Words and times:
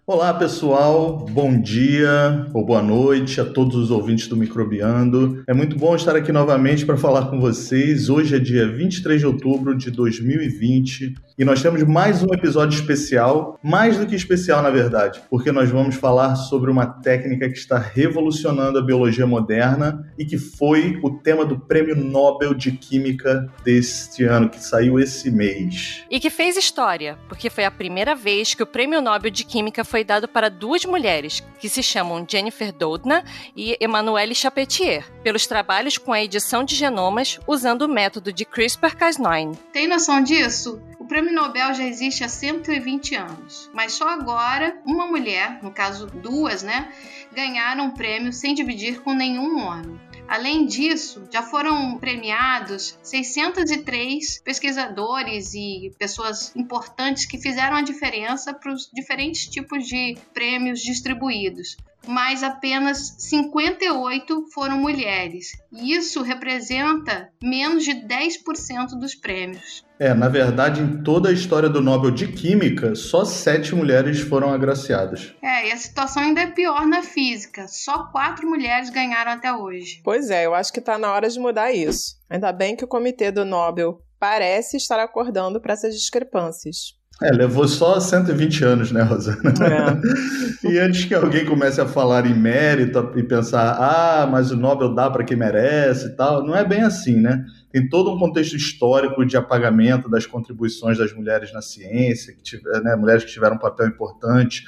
Olá, 0.04 0.34
pessoal. 0.34 1.24
Bom 1.30 1.60
dia 1.60 2.48
ou 2.52 2.66
boa 2.66 2.82
noite 2.82 3.40
a 3.40 3.44
todos 3.44 3.76
os 3.76 3.88
ouvintes 3.88 4.26
do 4.26 4.36
Microbiando. 4.36 5.44
É 5.46 5.54
muito 5.54 5.76
bom 5.76 5.94
estar 5.94 6.16
aqui 6.16 6.32
novamente 6.32 6.84
para 6.84 6.96
falar 6.96 7.26
com 7.26 7.38
vocês. 7.38 8.08
Hoje 8.08 8.34
é 8.34 8.40
dia 8.40 8.66
23 8.66 9.20
de 9.20 9.26
outubro 9.28 9.78
de 9.78 9.92
2020 9.92 11.14
e 11.38 11.44
nós 11.44 11.62
temos 11.62 11.84
mais 11.84 12.20
um 12.20 12.34
episódio 12.34 12.76
especial, 12.76 13.58
mais 13.62 13.96
do 13.96 14.04
que 14.04 14.16
especial 14.16 14.60
na 14.60 14.70
verdade, 14.70 15.22
porque 15.30 15.52
nós 15.52 15.70
vamos 15.70 15.94
falar 15.94 16.34
sobre 16.34 16.68
uma 16.68 16.84
técnica 16.84 17.48
que 17.48 17.56
está 17.56 17.78
revolucionando 17.78 18.78
a 18.78 18.82
biologia 18.82 19.26
moderna 19.26 20.04
e 20.18 20.24
que 20.24 20.36
foi 20.36 20.98
o 21.00 21.10
tema 21.10 21.44
do 21.44 21.60
Prêmio 21.60 21.94
Nobel 21.94 22.54
de 22.54 22.72
Química 22.72 23.48
deste 23.64 24.24
ano, 24.24 24.48
que 24.48 24.62
saiu 24.62 24.98
esse 24.98 25.30
mês. 25.30 26.04
E 26.10 26.18
que 26.18 26.28
fez 26.28 26.56
história, 26.56 27.16
porque 27.28 27.48
foi 27.48 27.64
a 27.64 27.70
primeira 27.70 28.16
vez 28.16 28.52
que 28.52 28.62
o 28.64 28.66
Prêmio 28.66 29.00
Nobel 29.00 29.30
de 29.30 29.44
Química 29.44 29.84
foi 29.92 30.02
dado 30.02 30.26
para 30.26 30.48
duas 30.48 30.86
mulheres, 30.86 31.42
que 31.60 31.68
se 31.68 31.82
chamam 31.82 32.24
Jennifer 32.26 32.72
Doudna 32.72 33.22
e 33.54 33.76
Emmanuelle 33.78 34.34
Chapetier, 34.34 35.04
pelos 35.22 35.46
trabalhos 35.46 35.98
com 35.98 36.14
a 36.14 36.22
edição 36.22 36.64
de 36.64 36.74
genomas 36.74 37.38
usando 37.46 37.82
o 37.82 37.88
método 37.88 38.32
de 38.32 38.46
CRISPR-Cas9. 38.46 39.54
Tem 39.70 39.86
noção 39.86 40.22
disso? 40.22 40.80
O 40.98 41.04
Prêmio 41.04 41.34
Nobel 41.34 41.74
já 41.74 41.84
existe 41.84 42.24
há 42.24 42.28
120 42.28 43.16
anos, 43.16 43.68
mas 43.74 43.92
só 43.92 44.08
agora 44.08 44.78
uma 44.86 45.06
mulher, 45.06 45.58
no 45.62 45.70
caso 45.70 46.06
duas, 46.06 46.62
né, 46.62 46.90
ganharam 47.30 47.88
o 47.88 47.92
prêmio 47.92 48.32
sem 48.32 48.54
dividir 48.54 49.02
com 49.02 49.12
nenhum 49.12 49.58
homem. 49.58 50.00
Além 50.28 50.66
disso, 50.66 51.28
já 51.30 51.42
foram 51.42 51.98
premiados 51.98 52.98
603 53.02 54.40
pesquisadores 54.42 55.52
e 55.54 55.92
pessoas 55.98 56.54
importantes 56.56 57.26
que 57.26 57.38
fizeram 57.38 57.76
a 57.76 57.82
diferença 57.82 58.54
para 58.54 58.72
os 58.72 58.90
diferentes 58.92 59.46
tipos 59.46 59.86
de 59.86 60.16
prêmios 60.32 60.80
distribuídos 60.80 61.76
mas 62.06 62.42
apenas 62.42 63.14
58 63.18 64.46
foram 64.52 64.78
mulheres. 64.78 65.52
E 65.72 65.94
isso 65.94 66.22
representa 66.22 67.28
menos 67.42 67.84
de 67.84 67.92
10% 67.92 68.98
dos 68.98 69.14
prêmios. 69.14 69.84
É, 69.98 70.12
na 70.12 70.28
verdade, 70.28 70.80
em 70.80 71.02
toda 71.02 71.28
a 71.28 71.32
história 71.32 71.68
do 71.68 71.80
Nobel 71.80 72.10
de 72.10 72.26
Química, 72.26 72.94
só 72.96 73.24
sete 73.24 73.72
mulheres 73.74 74.20
foram 74.20 74.52
agraciadas. 74.52 75.32
É, 75.40 75.68
e 75.68 75.72
a 75.72 75.76
situação 75.76 76.24
ainda 76.24 76.40
é 76.40 76.46
pior 76.48 76.86
na 76.86 77.02
física. 77.02 77.68
Só 77.68 78.10
quatro 78.10 78.48
mulheres 78.48 78.90
ganharam 78.90 79.32
até 79.32 79.52
hoje. 79.52 80.00
Pois 80.02 80.28
é, 80.28 80.44
eu 80.44 80.54
acho 80.54 80.72
que 80.72 80.80
está 80.80 80.98
na 80.98 81.12
hora 81.12 81.28
de 81.28 81.38
mudar 81.38 81.72
isso. 81.72 82.16
Ainda 82.28 82.52
bem 82.52 82.74
que 82.74 82.84
o 82.84 82.88
comitê 82.88 83.30
do 83.30 83.44
Nobel 83.44 84.02
parece 84.18 84.76
estar 84.76 84.98
acordando 84.98 85.60
para 85.60 85.74
essas 85.74 85.94
discrepâncias. 85.94 87.00
É, 87.20 87.30
levou 87.30 87.68
só 87.68 88.00
120 88.00 88.64
anos, 88.64 88.90
né, 88.90 89.02
Rosana? 89.02 89.52
É. 90.64 90.66
e 90.66 90.78
antes 90.78 91.04
que 91.04 91.14
alguém 91.14 91.44
comece 91.44 91.80
a 91.80 91.86
falar 91.86 92.26
em 92.26 92.34
mérito 92.34 93.12
e 93.16 93.22
pensar, 93.22 93.76
ah, 93.78 94.26
mas 94.26 94.50
o 94.50 94.56
Nobel 94.56 94.94
dá 94.94 95.10
para 95.10 95.24
quem 95.24 95.36
merece 95.36 96.06
e 96.06 96.16
tal, 96.16 96.44
não 96.44 96.56
é 96.56 96.64
bem 96.64 96.82
assim, 96.82 97.20
né? 97.20 97.44
Tem 97.70 97.88
todo 97.88 98.12
um 98.12 98.18
contexto 98.18 98.56
histórico 98.56 99.24
de 99.24 99.36
apagamento 99.36 100.08
das 100.08 100.26
contribuições 100.26 100.98
das 100.98 101.12
mulheres 101.12 101.52
na 101.52 101.62
ciência, 101.62 102.34
que 102.34 102.42
tiver, 102.42 102.82
né, 102.82 102.96
mulheres 102.96 103.24
que 103.24 103.30
tiveram 103.30 103.56
um 103.56 103.60
papel 103.60 103.86
importante. 103.86 104.64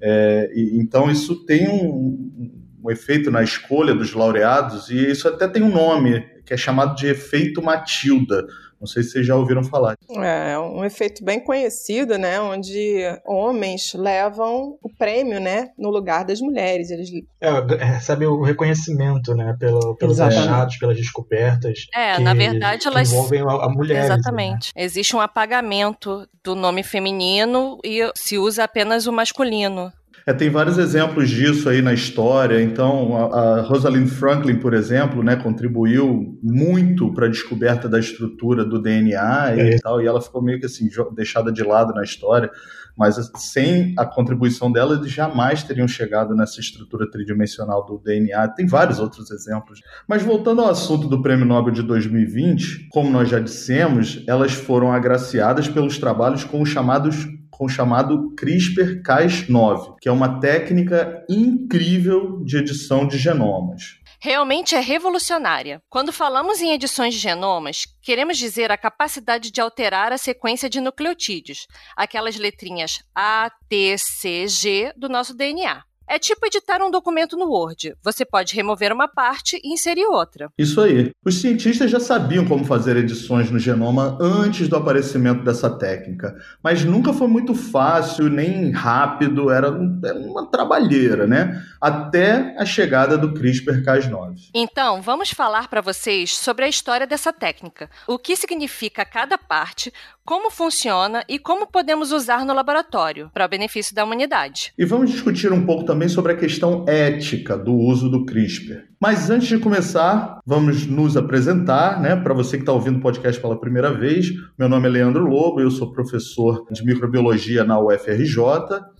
É, 0.00 0.50
e, 0.54 0.78
então, 0.78 1.10
isso 1.10 1.44
tem 1.46 1.68
um, 1.68 2.52
um 2.84 2.90
efeito 2.90 3.30
na 3.30 3.42
escolha 3.42 3.94
dos 3.94 4.12
laureados, 4.12 4.90
e 4.90 5.10
isso 5.10 5.26
até 5.26 5.48
tem 5.48 5.62
um 5.62 5.72
nome, 5.72 6.20
que 6.44 6.52
é 6.52 6.56
chamado 6.56 6.94
de 6.94 7.06
efeito 7.06 7.62
Matilda 7.62 8.46
não 8.84 8.86
sei 8.86 9.02
se 9.02 9.10
vocês 9.10 9.26
já 9.26 9.34
ouviram 9.34 9.64
falar. 9.64 9.96
É, 10.10 10.52
é 10.52 10.58
um 10.58 10.84
efeito 10.84 11.24
bem 11.24 11.40
conhecido, 11.40 12.18
né? 12.18 12.38
Onde 12.38 13.00
homens 13.26 13.94
levam 13.94 14.78
o 14.82 14.94
prêmio, 14.96 15.40
né? 15.40 15.70
No 15.78 15.90
lugar 15.90 16.24
das 16.24 16.40
mulheres. 16.40 16.90
Eles... 16.90 17.08
É, 17.40 17.60
recebe 17.84 18.26
o 18.26 18.42
reconhecimento, 18.42 19.34
né? 19.34 19.56
Pelo, 19.58 19.96
pelos 19.96 20.18
Exatamente. 20.18 20.48
achados, 20.48 20.76
pelas 20.76 20.96
descobertas. 20.96 21.86
É, 21.94 22.16
que, 22.16 22.22
na 22.22 22.34
verdade, 22.34 22.86
elas. 22.86 23.10
envolvem 23.10 23.40
a, 23.40 23.44
a 23.44 23.68
mulher. 23.70 24.00
Né? 24.00 24.04
Exatamente. 24.04 24.72
Né? 24.76 24.82
Existe 24.84 25.16
um 25.16 25.20
apagamento 25.20 26.28
do 26.44 26.54
nome 26.54 26.82
feminino 26.82 27.78
e 27.82 28.00
se 28.14 28.36
usa 28.36 28.64
apenas 28.64 29.06
o 29.06 29.12
masculino. 29.12 29.90
É, 30.26 30.32
tem 30.32 30.48
vários 30.48 30.78
exemplos 30.78 31.28
disso 31.28 31.68
aí 31.68 31.82
na 31.82 31.92
história. 31.92 32.62
Então, 32.62 33.14
a, 33.14 33.58
a 33.58 33.60
Rosalind 33.62 34.08
Franklin, 34.08 34.56
por 34.56 34.72
exemplo, 34.72 35.22
né, 35.22 35.36
contribuiu 35.36 36.38
muito 36.42 37.12
para 37.12 37.26
a 37.26 37.28
descoberta 37.28 37.88
da 37.88 37.98
estrutura 37.98 38.64
do 38.64 38.80
DNA 38.80 39.52
é. 39.52 39.76
e 39.76 39.80
tal, 39.80 40.00
e 40.00 40.06
ela 40.06 40.22
ficou 40.22 40.42
meio 40.42 40.58
que 40.58 40.66
assim 40.66 40.88
deixada 41.14 41.52
de 41.52 41.62
lado 41.62 41.92
na 41.92 42.02
história. 42.02 42.50
Mas 42.96 43.16
sem 43.36 43.92
a 43.98 44.06
contribuição 44.06 44.70
dela, 44.70 44.94
eles 44.94 45.10
jamais 45.10 45.62
teriam 45.64 45.88
chegado 45.88 46.34
nessa 46.34 46.60
estrutura 46.60 47.10
tridimensional 47.10 47.84
do 47.84 47.98
DNA. 47.98 48.48
Tem 48.48 48.66
vários 48.66 49.00
outros 49.00 49.30
exemplos. 49.30 49.80
Mas 50.08 50.22
voltando 50.22 50.62
ao 50.62 50.70
assunto 50.70 51.08
do 51.08 51.20
Prêmio 51.20 51.44
Nobel 51.44 51.72
de 51.72 51.82
2020, 51.82 52.88
como 52.90 53.10
nós 53.10 53.28
já 53.28 53.40
dissemos, 53.40 54.22
elas 54.28 54.52
foram 54.52 54.92
agraciadas 54.92 55.68
pelos 55.68 55.98
trabalhos 55.98 56.44
com 56.44 56.62
os 56.62 56.68
chamados 56.68 57.26
com 57.56 57.66
o 57.66 57.68
chamado 57.68 58.34
CRISPR-Cas9, 58.36 59.96
que 60.00 60.08
é 60.08 60.12
uma 60.12 60.40
técnica 60.40 61.24
incrível 61.28 62.42
de 62.44 62.58
edição 62.58 63.06
de 63.06 63.16
genomas. 63.16 64.00
Realmente 64.20 64.74
é 64.74 64.80
revolucionária. 64.80 65.82
Quando 65.88 66.12
falamos 66.12 66.60
em 66.60 66.72
edições 66.72 67.14
de 67.14 67.20
genomas, 67.20 67.84
queremos 68.02 68.38
dizer 68.38 68.72
a 68.72 68.78
capacidade 68.78 69.50
de 69.50 69.60
alterar 69.60 70.12
a 70.12 70.18
sequência 70.18 70.68
de 70.68 70.80
nucleotídeos, 70.80 71.66
aquelas 71.94 72.36
letrinhas 72.36 73.00
A, 73.14 73.50
T, 73.68 73.96
C, 73.98 74.48
G 74.48 74.92
do 74.96 75.08
nosso 75.08 75.36
DNA. 75.36 75.82
É 76.06 76.18
tipo 76.18 76.46
editar 76.46 76.82
um 76.82 76.90
documento 76.90 77.36
no 77.36 77.46
Word. 77.46 77.94
Você 78.02 78.24
pode 78.24 78.54
remover 78.54 78.92
uma 78.92 79.08
parte 79.08 79.60
e 79.64 79.72
inserir 79.72 80.04
outra. 80.06 80.50
Isso 80.58 80.80
aí. 80.80 81.12
Os 81.24 81.40
cientistas 81.40 81.90
já 81.90 81.98
sabiam 81.98 82.44
como 82.44 82.64
fazer 82.64 82.96
edições 82.96 83.50
no 83.50 83.58
genoma 83.58 84.18
antes 84.20 84.68
do 84.68 84.76
aparecimento 84.76 85.42
dessa 85.42 85.70
técnica, 85.70 86.36
mas 86.62 86.84
nunca 86.84 87.12
foi 87.12 87.26
muito 87.26 87.54
fácil 87.54 88.28
nem 88.28 88.70
rápido, 88.70 89.50
era 89.50 89.70
uma 89.70 90.46
trabalheira, 90.50 91.26
né? 91.26 91.62
Até 91.80 92.54
a 92.58 92.64
chegada 92.64 93.16
do 93.16 93.32
CRISPR-Cas9. 93.32 94.50
Então, 94.54 95.00
vamos 95.00 95.30
falar 95.30 95.68
para 95.68 95.80
vocês 95.80 96.36
sobre 96.36 96.64
a 96.64 96.68
história 96.68 97.06
dessa 97.06 97.32
técnica, 97.32 97.90
o 98.06 98.18
que 98.18 98.36
significa 98.36 99.04
cada 99.04 99.38
parte, 99.38 99.92
como 100.24 100.50
funciona 100.50 101.22
e 101.28 101.38
como 101.38 101.66
podemos 101.66 102.10
usar 102.10 102.46
no 102.46 102.54
laboratório 102.54 103.30
para 103.32 103.44
o 103.44 103.48
benefício 103.48 103.94
da 103.94 104.04
humanidade. 104.04 104.72
E 104.78 104.84
vamos 104.84 105.10
discutir 105.10 105.52
um 105.52 105.66
pouco 105.66 105.84
também 105.84 106.08
sobre 106.08 106.32
a 106.32 106.36
questão 106.36 106.84
ética 106.88 107.58
do 107.58 107.74
uso 107.74 108.08
do 108.08 108.24
CRISPR. 108.24 108.84
Mas 108.98 109.28
antes 109.28 109.48
de 109.48 109.58
começar, 109.58 110.40
vamos 110.46 110.86
nos 110.86 111.14
apresentar, 111.14 112.00
né? 112.00 112.16
Para 112.16 112.32
você 112.32 112.56
que 112.56 112.62
está 112.62 112.72
ouvindo 112.72 112.96
o 112.96 113.02
podcast 113.02 113.38
pela 113.38 113.60
primeira 113.60 113.92
vez, 113.92 114.30
meu 114.58 114.66
nome 114.66 114.88
é 114.88 114.90
Leandro 114.90 115.26
Lobo, 115.26 115.60
eu 115.60 115.70
sou 115.70 115.92
professor 115.92 116.64
de 116.70 116.82
microbiologia 116.82 117.64
na 117.64 117.78
UFRJ. 117.78 118.38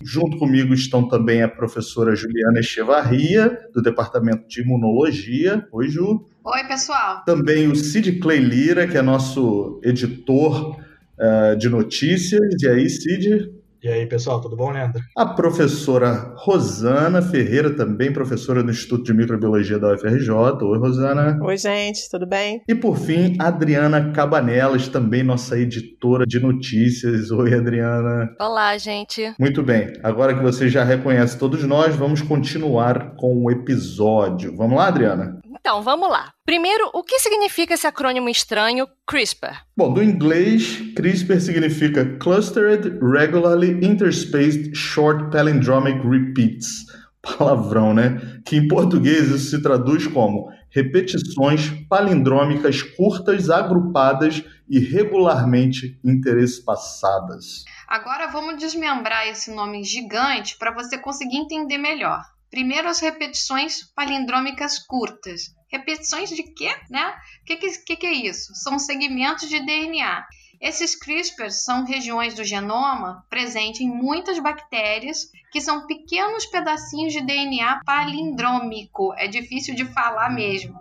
Junto 0.03 0.37
comigo 0.37 0.75
estão 0.75 1.09
também 1.09 1.43
a 1.43 1.49
professora 1.49 2.15
Juliana 2.15 2.61
Echevarria, 2.61 3.59
do 3.73 3.81
Departamento 3.81 4.47
de 4.47 4.61
Imunologia. 4.61 5.67
Oi, 5.73 5.89
Ju. 5.89 6.27
Oi, 6.45 6.65
pessoal. 6.65 7.25
Também 7.25 7.69
o 7.69 7.75
Cid 7.75 8.19
Clay 8.19 8.41
Lira, 8.41 8.87
que 8.87 8.99
é 8.99 9.03
nosso 9.03 9.81
editor 9.83 10.84
uh, 11.19 11.57
de 11.57 11.69
notícias. 11.69 12.41
E 12.63 12.69
aí, 12.69 12.89
Cid? 12.89 13.51
E 13.85 13.89
aí, 13.89 14.07
pessoal, 14.07 14.41
tudo 14.41 14.57
bom, 14.57 14.71
Leandro? 14.71 14.99
A 15.15 15.27
professora 15.27 16.33
Rosana 16.39 17.21
Ferreira, 17.21 17.69
também 17.77 18.11
professora 18.11 18.63
do 18.63 18.71
Instituto 18.71 19.05
de 19.05 19.13
Microbiologia 19.13 19.79
da 19.79 19.93
UFRJ. 19.93 20.31
Oi, 20.33 20.79
Rosana. 20.79 21.39
Oi, 21.43 21.59
gente, 21.59 22.09
tudo 22.11 22.27
bem? 22.27 22.63
E 22.67 22.75
por 22.75 22.97
fim, 22.97 23.37
Adriana 23.39 24.11
Cabanelas, 24.11 24.89
também 24.89 25.23
nossa 25.23 25.59
editora 25.59 26.25
de 26.27 26.41
notícias. 26.41 27.31
Oi, 27.31 27.53
Adriana. 27.53 28.35
Olá, 28.41 28.79
gente. 28.79 29.35
Muito 29.39 29.63
bem. 29.63 29.93
Agora 30.03 30.33
que 30.35 30.43
você 30.43 30.67
já 30.67 30.83
reconhece 30.83 31.39
todos 31.39 31.63
nós, 31.65 31.95
vamos 31.95 32.23
continuar 32.23 33.17
com 33.17 33.45
o 33.45 33.51
episódio. 33.51 34.57
Vamos 34.57 34.79
lá, 34.79 34.89
Adriana? 34.89 35.41
Então, 35.67 35.81
vamos 35.81 36.11
lá. 36.11 36.31
Primeiro, 36.45 36.91
o 36.93 37.03
que 37.03 37.19
significa 37.19 37.73
esse 37.73 37.87
acrônimo 37.87 38.29
estranho 38.29 38.87
CRISPR? 39.07 39.63
Bom, 39.75 39.95
do 39.95 40.03
inglês, 40.03 40.93
CRISPR 40.95 41.41
significa 41.41 42.05
Clustered 42.19 42.99
Regularly 43.01 43.83
Interspaced 43.83 44.75
Short 44.75 45.31
Palindromic 45.31 46.07
Repeats, 46.07 46.85
palavrão, 47.23 47.95
né? 47.95 48.43
Que 48.45 48.57
em 48.57 48.69
português 48.69 49.31
isso 49.31 49.57
se 49.57 49.63
traduz 49.63 50.07
como 50.07 50.51
repetições 50.69 51.71
palindrômicas 51.89 52.83
curtas, 52.83 53.49
agrupadas 53.49 54.45
e 54.69 54.79
regularmente 54.79 55.99
interespaçadas. 56.05 57.65
Agora 57.89 58.27
vamos 58.27 58.59
desmembrar 58.59 59.29
esse 59.29 59.51
nome 59.51 59.83
gigante 59.83 60.59
para 60.59 60.75
você 60.75 60.99
conseguir 60.99 61.39
entender 61.39 61.79
melhor. 61.79 62.34
Primeiro, 62.55 62.89
as 62.89 63.01
repetições 63.01 63.83
palindrômicas 63.97 64.79
curtas. 64.79 65.53
Repetições 65.67 66.31
de 66.31 66.45
quê? 66.45 66.73
Né? 66.89 67.13
O 67.43 67.45
que, 67.47 67.57
que, 67.57 67.97
que 67.97 68.07
é 68.07 68.13
isso? 68.13 68.55
São 68.55 68.79
segmentos 68.79 69.49
de 69.49 69.59
DNA. 69.59 70.25
Esses 70.61 70.95
CRISPRs 70.95 71.65
são 71.65 71.85
regiões 71.85 72.33
do 72.35 72.45
genoma 72.45 73.27
presentes 73.29 73.81
em 73.81 73.89
muitas 73.89 74.39
bactérias, 74.39 75.33
que 75.51 75.61
são 75.61 75.89
pequenos 75.89 76.47
pedacinhos 76.47 77.13
de 77.13 77.23
DNA 77.23 77.81
palindrômico. 77.85 79.13
É 79.15 79.27
difícil 79.27 79.75
de 79.75 79.87
falar 79.87 80.31
mesmo, 80.31 80.79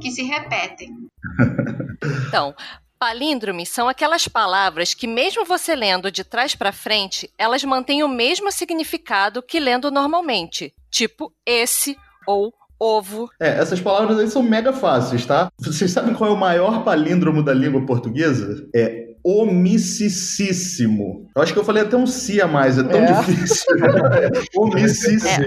que 0.00 0.12
se 0.12 0.22
repetem. 0.22 0.96
Então, 2.28 2.54
Palíndromes 2.98 3.68
são 3.68 3.88
aquelas 3.88 4.26
palavras 4.26 4.92
que, 4.92 5.06
mesmo 5.06 5.44
você 5.44 5.76
lendo 5.76 6.10
de 6.10 6.24
trás 6.24 6.54
para 6.56 6.72
frente, 6.72 7.32
elas 7.38 7.62
mantêm 7.62 8.02
o 8.02 8.08
mesmo 8.08 8.50
significado 8.50 9.40
que 9.40 9.60
lendo 9.60 9.90
normalmente, 9.90 10.74
tipo 10.90 11.32
esse 11.46 11.96
ou 12.26 12.52
ovo. 12.78 13.28
É, 13.40 13.58
essas 13.58 13.80
palavras 13.80 14.18
aí 14.18 14.28
são 14.28 14.42
mega 14.42 14.72
fáceis, 14.72 15.26
tá? 15.26 15.50
Vocês 15.58 15.90
sabem 15.90 16.14
qual 16.14 16.30
é 16.30 16.32
o 16.32 16.36
maior 16.36 16.84
palíndromo 16.84 17.42
da 17.42 17.52
língua 17.52 17.84
portuguesa? 17.84 18.68
É 18.74 19.08
omissicíssimo. 19.28 21.28
Eu 21.34 21.42
acho 21.42 21.52
que 21.52 21.58
eu 21.58 21.64
falei 21.64 21.82
até 21.82 21.96
um 21.96 22.06
si 22.06 22.40
a 22.40 22.46
mais, 22.46 22.78
é 22.78 22.82
tão 22.82 23.00
é. 23.00 23.12
difícil. 23.12 23.66
omissíssimo. 24.56 25.28
É. 25.28 25.44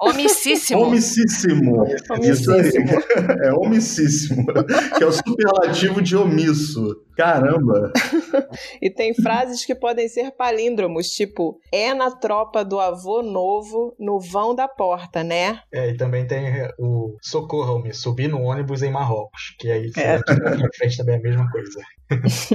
Omissíssimo. 0.00 0.82
Omissíssimo. 0.82 1.84
Isso 2.22 2.52
aí. 2.52 2.68
É 3.42 3.52
omissíssimo. 3.52 4.46
Que 4.96 5.04
é 5.04 5.06
o 5.06 5.12
superlativo 5.12 6.00
de 6.00 6.16
omisso. 6.16 7.04
Caramba! 7.16 7.92
e 8.80 8.88
tem 8.90 9.12
frases 9.14 9.64
que 9.64 9.74
podem 9.74 10.08
ser 10.08 10.30
palíndromos, 10.32 11.08
tipo, 11.08 11.58
é 11.72 11.92
na 11.92 12.12
tropa 12.12 12.64
do 12.64 12.78
avô 12.78 13.22
novo, 13.22 13.94
no 13.98 14.20
vão 14.20 14.54
da 14.54 14.68
porta, 14.68 15.24
né? 15.24 15.60
É, 15.72 15.90
e 15.90 15.96
também 15.96 16.26
tem 16.26 16.67
o 16.78 17.16
socorram-me, 17.22 17.94
subir 17.94 18.28
no 18.28 18.40
ônibus 18.42 18.82
em 18.82 18.90
Marrocos, 18.90 19.54
que 19.58 19.70
aí 19.70 19.90
é. 19.96 20.16
na 20.16 20.68
frente 20.76 20.96
também 20.96 21.16
é 21.16 21.18
a 21.18 21.22
mesma 21.22 21.50
coisa. 21.50 21.80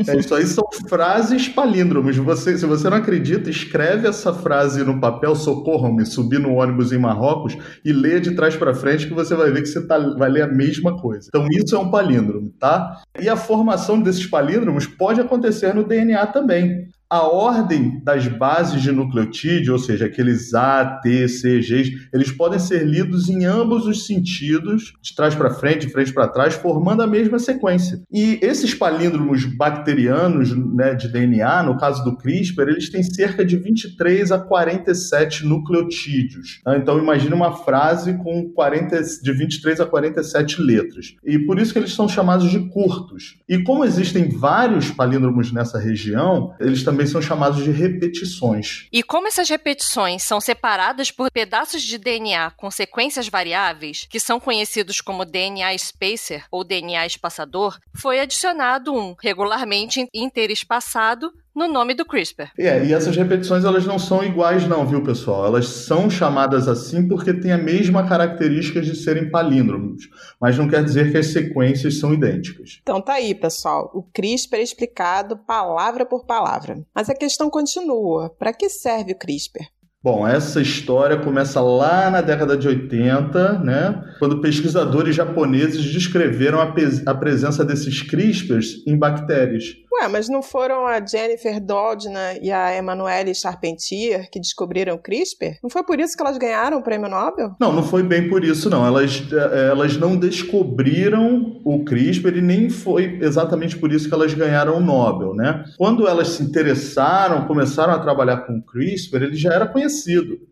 É, 0.07 0.18
isso 0.18 0.33
aí 0.33 0.45
são 0.48 0.68
frases 0.88 1.48
palíndromos. 1.48 2.18
Você, 2.18 2.57
se 2.57 2.65
você 2.65 2.89
não 2.89 2.98
acredita, 2.98 3.50
escreve 3.50 4.07
essa 4.07 4.33
frase 4.33 4.83
no 4.83 5.00
papel, 5.00 5.36
socorram-me, 5.36 6.06
subir 6.06 6.39
no 6.39 6.56
ônibus 6.56 6.92
em 6.92 6.98
Marrocos 6.98 7.56
e 7.86 7.94
lê 7.94 8.19
de 8.19 8.31
trás 8.31 8.56
para 8.56 8.74
frente 8.74 9.07
que 9.07 9.13
você 9.13 9.36
vai 9.36 9.51
ver 9.51 9.62
que 9.62 9.68
você 9.68 9.86
tá, 9.86 10.00
vai 10.18 10.30
ler 10.30 10.42
a 10.42 10.48
mesma 10.48 11.00
coisa. 11.00 11.27
Então 11.27 11.48
isso 11.51 11.75
é 11.75 11.80
um 11.80 11.92
palíndromo, 11.92 12.51
tá? 12.60 13.04
E 13.19 13.30
a 13.30 13.36
formação 13.36 14.01
desses 14.01 14.25
palíndromos 14.25 14.88
pode 14.88 15.21
acontecer 15.21 15.74
no 15.74 15.83
DNA 15.83 16.25
também 16.27 16.89
a 17.13 17.21
ordem 17.21 18.01
das 18.04 18.27
bases 18.27 18.81
de 18.81 18.92
nucleotídeo, 18.92 19.74
ou 19.74 19.77
seja, 19.77 20.07
aqueles 20.07 20.56
A, 20.56 20.83
T, 20.83 21.27
C, 21.27 21.62
G, 21.62 21.94
eles 22.12 22.31
podem 22.31 22.57
ser 22.57 22.88
lidos 22.88 23.30
em 23.30 23.45
ambos 23.45 23.86
os 23.86 24.07
sentidos, 24.07 24.94
de 25.00 25.13
trás 25.15 25.36
para 25.36 25.51
frente, 25.51 25.86
de 25.86 25.94
frente 25.94 26.12
para 26.12 26.27
trás, 26.27 26.56
formando 26.56 27.04
a 27.04 27.07
mesma 27.07 27.38
sequência. 27.38 28.01
E 28.12 28.39
esses 28.42 28.74
palíndromos 28.74 29.45
bacterianos 29.45 30.57
né, 30.74 30.95
de 30.95 31.07
DNA, 31.07 31.62
no 31.62 31.77
caso 31.77 32.04
do 32.04 32.18
CRISPR, 32.18 32.63
eles 32.69 32.89
têm 32.89 33.04
cerca 33.04 33.45
de 33.45 33.57
23 33.57 34.31
a 34.31 34.39
47 34.39 35.45
nucleotídeos. 35.45 36.62
Tá? 36.63 36.75
Então, 36.77 36.98
imagine 36.98 37.36
uma 37.36 37.57
frase 37.57 38.18
com 38.24 38.50
40, 38.50 39.00
de 39.21 39.31
23 39.33 39.81
a 39.81 39.86
47 39.86 40.60
letras. 40.60 41.13
E 41.24 41.38
por 41.38 41.60
isso 41.60 41.74
que 41.74 41.77
eles 41.77 41.94
são 41.94 42.10
chamados 42.10 42.50
de 42.50 42.60
curtos. 42.69 43.38
E 43.48 43.60
como 43.60 43.86
existem 43.86 44.30
vários 44.30 44.89
palíndromos 44.89 45.51
nessa 45.51 45.77
região, 45.77 46.56
eles 46.60 46.81
também 46.83 47.03
também 47.04 47.08
são 47.08 47.22
chamados 47.22 47.64
de 47.64 47.72
repetições. 47.72 48.88
E 48.92 49.04
como 49.04 49.28
essas 49.28 49.50
repetições 49.50 50.24
são 50.24 50.40
separadas 50.40 51.12
por 51.12 51.30
pedaços 51.32 51.82
de 51.82 51.98
DNA 51.98 52.52
com 52.52 52.72
sequências 52.72 53.28
variáveis, 53.28 54.08
que 54.10 54.20
são 54.20 54.40
conhecidos 54.40 55.02
como 55.02 55.26
DNA 55.26 55.78
spacer 55.78 56.46
ou 56.50 56.64
DNA 56.64 57.06
espaçador, 57.06 57.78
foi 57.94 58.20
adicionado 58.20 58.94
um 58.94 59.16
regularmente 59.22 60.08
interespaçado 60.14 61.34
no 61.56 61.68
nome 61.68 61.94
do 61.94 62.06
CRISPR. 62.06 62.52
É, 62.58 62.84
e 62.86 62.94
essas 62.94 63.16
repetições 63.16 63.64
elas 63.64 63.86
não 63.86 64.00
são 64.00 64.24
iguais 64.24 64.68
não, 64.68 64.86
viu, 64.86 65.04
pessoal? 65.04 65.46
Elas 65.46 65.68
são 65.68 66.10
chamadas 66.10 66.68
assim 66.68 67.08
porque 67.08 67.34
têm 67.34 67.52
a 67.52 67.58
mesma 67.58 68.08
característica 68.08 68.82
de 68.82 68.96
serem 68.96 69.30
palíndromos, 69.30 70.10
mas 70.40 70.58
não 70.58 70.68
quer 70.68 70.84
dizer 70.84 71.12
que 71.12 71.18
as 71.18 71.28
sequências 71.28 72.00
são 72.00 72.14
idênticas. 72.14 72.80
Então 72.82 73.02
tá 73.02 73.14
aí, 73.14 73.36
pessoal. 73.36 73.92
O 73.94 74.04
CRISPR 74.04 74.58
é 74.58 74.64
explicado 74.64 75.38
palavra 75.38 76.06
por 76.06 76.26
palavra. 76.26 76.84
Mas 76.94 77.10
a 77.10 77.16
questão 77.16 77.50
continua. 77.50 78.30
Para 78.30 78.54
que 78.54 78.70
serve 78.70 79.14
o 79.14 79.18
CRISPR? 79.18 79.68
Bom, 80.04 80.28
essa 80.28 80.60
história 80.60 81.16
começa 81.16 81.62
lá 81.62 82.10
na 82.10 82.20
década 82.20 82.58
de 82.58 82.68
80, 82.68 83.60
né, 83.60 84.04
quando 84.20 84.42
pesquisadores 84.42 85.16
japoneses 85.16 85.82
descreveram 85.94 86.60
a, 86.60 86.74
a 87.06 87.16
presença 87.16 87.64
desses 87.64 88.02
CRISPRs 88.02 88.84
em 88.86 88.98
bactérias. 88.98 89.64
Ué, 89.94 90.08
mas 90.10 90.28
não 90.28 90.42
foram 90.42 90.86
a 90.88 91.00
Jennifer 91.06 91.62
Doudna 91.62 92.34
e 92.42 92.52
a 92.52 92.76
Emanuele 92.76 93.34
Charpentier 93.34 94.28
que 94.30 94.40
descobriram 94.40 94.96
o 94.96 95.00
CRISPR? 95.00 95.60
Não 95.62 95.70
foi 95.70 95.84
por 95.84 96.00
isso 96.00 96.18
que 96.18 96.24
elas 96.24 96.38
ganharam 96.38 96.80
o 96.80 96.84
prêmio 96.84 97.08
Nobel? 97.08 97.56
Não, 97.60 97.72
não 97.72 97.84
foi 97.84 98.02
bem 98.04 98.28
por 98.28 98.44
isso, 98.44 98.70
não. 98.72 98.86
Elas, 98.86 99.24
eh, 99.32 99.70
elas 99.70 99.96
não 99.96 100.18
descobriram 100.18 101.62
o 101.64 101.86
CRISPR 101.86 102.38
e 102.38 102.42
nem 102.42 102.70
foi 102.70 103.20
exatamente 103.22 103.78
por 103.78 103.94
isso 103.94 104.10
que 104.10 104.14
elas 104.14 104.34
ganharam 104.34 104.78
o 104.78 104.82
Nobel, 104.82 105.36
né? 105.36 105.64
Quando 105.78 106.08
elas 106.08 106.30
se 106.30 106.44
interessaram, 106.44 107.46
começaram 107.46 107.94
a 107.94 108.00
trabalhar 108.00 108.38
com 108.48 108.58
o 108.58 108.64
CRISPR, 108.64 109.24
ele 109.24 109.36
já 109.36 109.54
era 109.54 109.68
conhecido. 109.68 109.93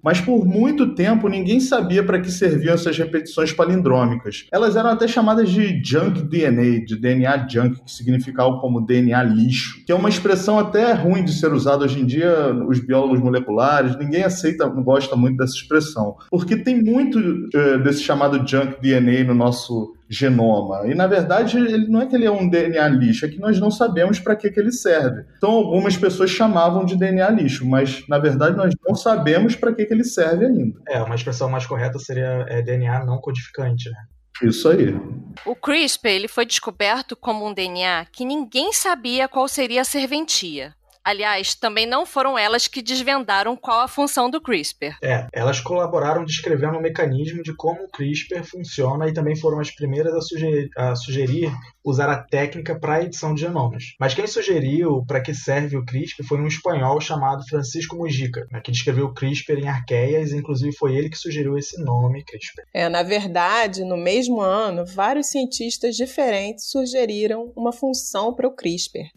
Mas 0.04 0.20
por 0.22 0.46
muito 0.46 0.94
tempo 0.94 1.28
ninguém 1.28 1.60
sabia 1.60 2.04
para 2.04 2.20
que 2.20 2.32
serviam 2.32 2.74
essas 2.74 2.98
repetições 2.98 3.52
palindrômicas. 3.52 4.46
Elas 4.52 4.76
eram 4.76 4.92
até 4.92 5.08
chamadas 5.08 5.50
de 5.50 5.82
junk 5.84 6.22
DNA, 6.24 6.86
de 6.86 6.96
DNA 6.96 7.48
junk, 7.48 7.82
que 7.84 7.92
significa 7.92 8.44
algo 8.44 8.60
como 8.60 8.86
DNA 8.86 9.24
lixo, 9.24 9.84
que 9.86 9.92
é 9.92 9.96
uma 9.96 10.10
expressão 10.10 10.60
até 10.60 10.94
ruim 10.94 11.24
de 11.24 11.34
ser 11.34 11.52
usada 11.54 11.86
hoje 11.86 12.00
em 12.00 12.06
dia, 12.06 12.54
os 12.68 12.80
biólogos 12.80 13.20
moleculares, 13.20 13.98
ninguém 13.98 14.24
aceita, 14.24 14.68
não 14.68 14.84
gosta 14.84 15.16
muito 15.16 15.38
dessa 15.38 15.54
expressão, 15.54 16.16
porque 16.30 16.56
tem 16.56 16.82
muito 16.82 17.20
uh, 17.20 17.84
desse 17.84 18.02
chamado 18.02 18.48
junk 18.48 18.82
DNA 18.82 19.24
no 19.24 19.34
nosso 19.34 19.94
genoma. 20.12 20.86
E 20.86 20.94
na 20.94 21.08
verdade, 21.08 21.58
ele 21.58 21.88
não 21.88 22.02
é 22.02 22.06
que 22.06 22.14
ele 22.14 22.26
é 22.26 22.32
um 22.32 22.50
DNA 22.50 22.86
lixo, 22.90 23.26
é 23.26 23.30
que 23.30 23.40
nós 23.40 23.58
não 23.60 23.72
sabemos 23.72 24.20
para 24.20 24.36
que, 24.36 24.52
que 24.52 24.60
ele 24.60 24.72
serve. 24.72 25.24
Então, 25.38 25.52
algumas 25.52 25.96
pessoas 25.96 26.30
chamavam 26.30 26.84
de 26.84 26.98
DNA 26.98 27.30
lixo, 27.30 27.66
mas 27.66 28.06
na 28.10 28.20
verdade 28.20 28.58
nós 28.58 28.74
não 28.86 28.94
sabemos 28.94 29.56
para 29.56 29.74
que, 29.74 29.86
que 29.86 29.94
ele 29.94 30.04
serve 30.04 30.46
ainda. 30.46 30.78
É, 30.90 31.02
uma 31.02 31.16
expressão 31.16 31.50
mais 31.50 31.66
correta 31.66 31.98
seria 31.98 32.46
é, 32.50 32.62
DNA 32.62 33.06
não 33.06 33.20
codificante, 33.20 33.90
né? 33.90 33.98
Isso 34.44 34.68
aí. 34.68 34.94
O 35.46 35.56
CRISPR 35.56 36.10
ele 36.10 36.28
foi 36.28 36.46
descoberto 36.46 37.16
como 37.16 37.48
um 37.48 37.54
DNA 37.54 38.06
que 38.12 38.26
ninguém 38.26 38.74
sabia 38.74 39.28
qual 39.28 39.48
seria 39.48 39.82
a 39.82 39.86
serventia. 39.86 40.74
Aliás, 41.04 41.56
também 41.56 41.88
não 41.88 42.06
foram 42.06 42.38
elas 42.38 42.68
que 42.68 42.82
desvendaram 42.82 43.56
qual 43.56 43.82
a 43.82 43.88
função 43.88 44.30
do 44.30 44.40
CRISPR. 44.40 44.96
É, 45.02 45.28
elas 45.34 45.60
colaboraram 45.60 46.24
descrevendo 46.24 46.78
o 46.78 46.82
mecanismo 46.82 47.42
de 47.42 47.56
como 47.56 47.84
o 47.84 47.90
CRISPR 47.90 48.44
funciona 48.44 49.08
e 49.08 49.14
também 49.14 49.36
foram 49.36 49.60
as 49.60 49.72
primeiras 49.72 50.14
a 50.14 50.22
sugerir, 50.22 50.70
a 50.78 50.96
sugerir 50.96 51.52
usar 51.84 52.10
a 52.10 52.24
técnica 52.24 52.78
para 52.80 52.96
a 52.96 53.04
edição 53.04 53.34
de 53.34 53.42
genomas. 53.42 53.96
Mas 54.00 54.14
quem 54.14 54.28
sugeriu 54.28 55.04
para 55.08 55.22
que 55.22 55.34
serve 55.34 55.76
o 55.76 55.86
CRISPR 55.86 56.24
foi 56.24 56.40
um 56.40 56.48
espanhol 56.48 57.02
chamado 57.02 57.48
Francisco 57.48 57.96
Mujica, 57.96 58.46
né, 58.52 58.62
que 58.62 58.72
descreveu 58.72 59.08
o 59.08 59.14
CRISPR 59.14 59.60
em 59.60 59.68
arqueias, 59.68 60.32
e 60.32 60.38
inclusive 60.38 60.76
foi 60.76 60.96
ele 60.96 61.10
que 61.10 61.18
sugeriu 61.18 61.58
esse 61.58 61.82
nome 61.84 62.24
CRISPR. 62.24 62.62
É, 62.74 62.88
na 62.88 63.02
verdade, 63.02 63.84
no 63.84 63.98
mesmo 63.98 64.40
ano, 64.40 64.86
vários 64.86 65.28
cientistas 65.28 65.96
diferentes 65.96 66.70
sugeriram 66.70 67.52
uma 67.56 67.74
função 67.74 68.34
para 68.34 68.48
o 68.48 68.56
CRISPR. 68.56 69.10